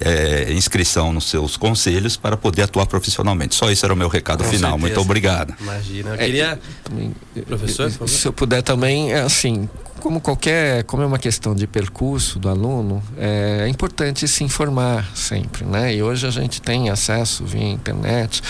é, 0.00 0.52
inscrição 0.52 1.12
nos 1.12 1.30
seus 1.30 1.56
conselhos 1.56 2.16
para 2.16 2.36
poder 2.36 2.62
atuar 2.62 2.86
profissionalmente. 2.86 3.54
Só 3.54 3.70
isso 3.70 3.86
era 3.86 3.94
o 3.94 3.96
meu 3.96 4.08
recado 4.08 4.42
Com 4.42 4.50
final. 4.50 4.72
Certeza. 4.72 4.94
Muito 4.94 5.00
obrigado. 5.00 5.54
Imagina. 5.60 6.10
Eu 6.10 6.18
queria. 6.18 6.58
É, 7.36 7.40
Professor, 7.42 7.88
se 7.90 8.26
eu 8.26 8.32
puder 8.32 8.62
também, 8.62 9.12
é 9.12 9.20
assim, 9.20 9.68
como 10.04 10.20
qualquer, 10.20 10.84
como 10.84 11.02
é 11.02 11.06
uma 11.06 11.18
questão 11.18 11.54
de 11.54 11.66
percurso 11.66 12.38
do 12.38 12.50
aluno, 12.50 13.02
é, 13.16 13.62
é, 13.62 13.68
importante 13.68 14.28
se 14.28 14.44
informar 14.44 15.10
sempre, 15.14 15.64
né? 15.64 15.94
E 15.94 16.02
hoje 16.02 16.26
a 16.26 16.30
gente 16.30 16.60
tem 16.60 16.90
acesso 16.90 17.42
via 17.42 17.70
internet, 17.70 18.42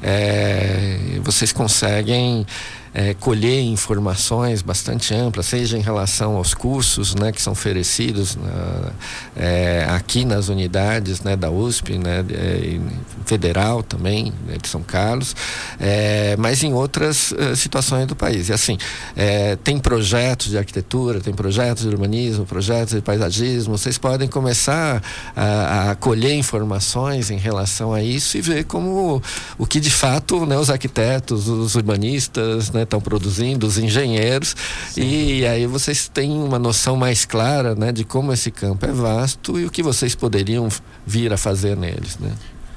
é, 0.00 1.18
vocês 1.20 1.52
conseguem 1.52 2.46
é, 2.92 3.14
colher 3.14 3.62
informações 3.62 4.62
bastante 4.62 5.14
amplas, 5.14 5.46
seja 5.46 5.78
em 5.78 5.80
relação 5.80 6.36
aos 6.36 6.54
cursos 6.54 7.14
né, 7.14 7.30
que 7.32 7.40
são 7.40 7.52
oferecidos 7.52 8.36
na, 8.36 8.92
é, 9.36 9.86
aqui 9.90 10.24
nas 10.24 10.48
unidades 10.48 11.20
né, 11.20 11.36
da 11.36 11.50
USP, 11.50 11.98
né, 11.98 12.22
de, 12.22 12.80
federal 13.24 13.82
também, 13.82 14.32
né, 14.46 14.56
de 14.60 14.68
São 14.68 14.82
Carlos, 14.82 15.36
é, 15.78 16.36
mas 16.36 16.62
em 16.62 16.72
outras 16.72 17.32
uh, 17.32 17.54
situações 17.54 18.06
do 18.06 18.16
país. 18.16 18.48
E 18.48 18.52
assim, 18.52 18.76
é, 19.16 19.56
tem 19.56 19.78
projetos 19.78 20.48
de 20.48 20.58
arquitetura, 20.58 21.20
tem 21.20 21.32
projetos 21.32 21.84
de 21.84 21.88
urbanismo, 21.88 22.44
projetos 22.44 22.94
de 22.94 23.00
paisagismo, 23.00 23.78
vocês 23.78 23.98
podem 23.98 24.28
começar 24.28 25.02
a, 25.36 25.90
a 25.90 25.94
colher 25.94 26.34
informações 26.34 27.30
em 27.30 27.38
relação 27.38 27.92
a 27.92 28.02
isso 28.02 28.36
e 28.36 28.40
ver 28.40 28.64
como 28.64 29.22
o 29.58 29.66
que 29.66 29.78
de 29.78 29.90
fato 29.90 30.44
né, 30.44 30.56
os 30.56 30.70
arquitetos, 30.70 31.48
os 31.48 31.74
urbanistas, 31.74 32.70
né, 32.70 32.79
estão 32.82 32.98
né, 32.98 33.04
produzindo, 33.04 33.66
os 33.66 33.78
engenheiros, 33.78 34.54
Sim. 34.90 35.02
e 35.02 35.46
aí 35.46 35.66
vocês 35.66 36.08
têm 36.08 36.30
uma 36.32 36.58
noção 36.58 36.96
mais 36.96 37.24
clara 37.24 37.74
né, 37.74 37.92
de 37.92 38.04
como 38.04 38.32
esse 38.32 38.50
campo 38.50 38.86
é 38.86 38.92
vasto 38.92 39.58
e 39.58 39.66
o 39.66 39.70
que 39.70 39.82
vocês 39.82 40.14
poderiam 40.14 40.68
vir 41.06 41.32
a 41.32 41.36
fazer 41.36 41.76
neles. 41.76 42.18
Né? 42.18 42.30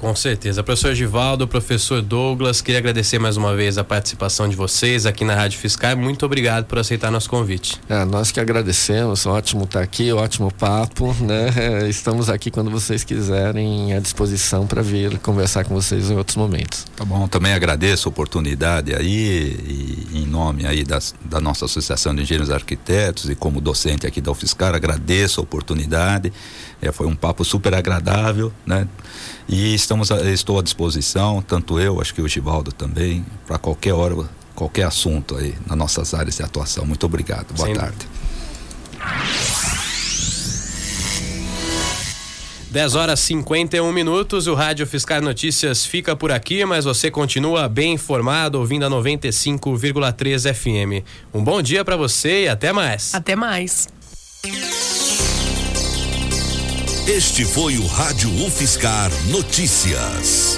Com 0.04 0.14
certeza. 0.14 0.62
Professor 0.62 0.93
Givaldo, 0.93 1.47
professor 1.47 2.01
Douglas, 2.01 2.60
queria 2.60 2.80
agradecer 2.80 3.20
mais 3.20 3.38
uma 3.38 3.56
vez 3.56 3.78
a 3.78 3.86
participação 3.86 4.49
de 4.49 4.54
vocês 4.54 5.06
aqui 5.06 5.24
na 5.24 5.34
Rádio 5.34 5.58
Fiscal. 5.58 5.95
Muito 5.95 6.26
obrigado 6.26 6.66
por 6.66 6.78
aceitar 6.78 7.10
nosso 7.10 7.30
convite. 7.30 7.80
É, 7.88 8.04
nós 8.04 8.30
que 8.30 8.38
agradecemos, 8.38 9.26
ótimo 9.26 9.64
estar 9.64 9.80
aqui, 9.80 10.12
ótimo 10.12 10.51
papo, 10.51 11.16
né? 11.22 11.88
Estamos 11.88 12.30
aqui 12.30 12.51
quando 12.51 12.70
vocês 12.70 13.06
quiserem 13.06 13.93
à 13.93 13.99
disposição 14.01 14.68
para 14.68 14.82
vir 14.82 15.20
conversar 15.20 15.64
com 15.64 15.74
vocês 15.74 16.12
em 16.12 16.18
outros 16.18 16.36
momentos. 16.36 16.86
Tá 16.97 17.06
bom, 17.06 17.26
também 17.30 17.54
agradeço 17.54 18.10
a 18.10 18.12
oportunidade 18.12 18.93
aí 18.93 20.06
e 20.12 20.20
em 20.22 20.28
nome 20.28 20.68
aí 20.68 20.84
das, 20.84 21.16
da 21.24 21.39
nossa 21.39 21.64
Associação 21.64 22.14
de 22.14 22.24
Engenheiros 22.24 22.51
Arquitetos 22.51 23.30
e 23.30 23.36
como 23.36 23.62
docente 23.62 24.06
aqui 24.06 24.20
da 24.20 24.32
UFSCar, 24.32 24.76
agradeço 24.76 25.39
a 25.39 25.43
oportunidade. 25.43 26.34
É, 26.82 26.91
foi 26.91 27.08
um 27.08 27.16
papo 27.16 27.45
super 27.45 27.74
agradável, 27.74 28.51
né? 28.66 28.86
E 29.48 29.74
estamos 29.74 30.12
a, 30.12 30.22
estou 30.32 30.60
à 30.60 30.62
disposição, 30.62 31.41
tanto 31.41 31.80
eu, 31.80 32.00
acho 32.02 32.14
que 32.14 32.22
o 32.22 32.28
Givaldo 32.28 32.72
também, 32.72 33.26
para 33.46 33.58
qualquer 33.58 33.94
hora, 33.94 34.16
qualquer 34.56 34.84
assunto 34.84 35.36
aí 35.36 35.54
nas 35.66 35.78
nossas 35.78 36.14
áreas 36.14 36.38
de 36.38 36.44
atuação. 36.44 36.86
Muito 36.86 37.06
obrigado. 37.06 37.54
Boa 37.54 37.68
Sim. 37.68 37.74
tarde. 37.76 38.08
10 42.74 42.96
horas 42.96 43.20
51 43.20 43.91
minutos, 43.91 44.48
o 44.48 44.56
Rádio 44.56 44.88
Fiscal 44.88 45.22
Notícias 45.22 45.86
fica 45.86 46.16
por 46.16 46.32
aqui, 46.32 46.66
mas 46.66 46.86
você 46.86 47.12
continua 47.12 47.70
bem 47.70 47.94
informado 47.94 48.58
ouvindo 48.58 48.84
a 48.84 48.89
95,3 48.89 50.52
FM. 50.52 51.06
Um 51.32 51.44
bom 51.44 51.62
dia 51.62 51.86
para 51.86 51.96
você 51.96 52.46
e 52.46 52.50
até 52.50 52.74
mais. 52.74 53.14
Até 53.14 53.36
mais. 53.36 53.88
Este 57.08 57.43
foi 57.43 57.78
o 57.78 57.86
Rádio 57.86 58.30
UFSCar 58.45 59.12
Notícias. 59.26 60.58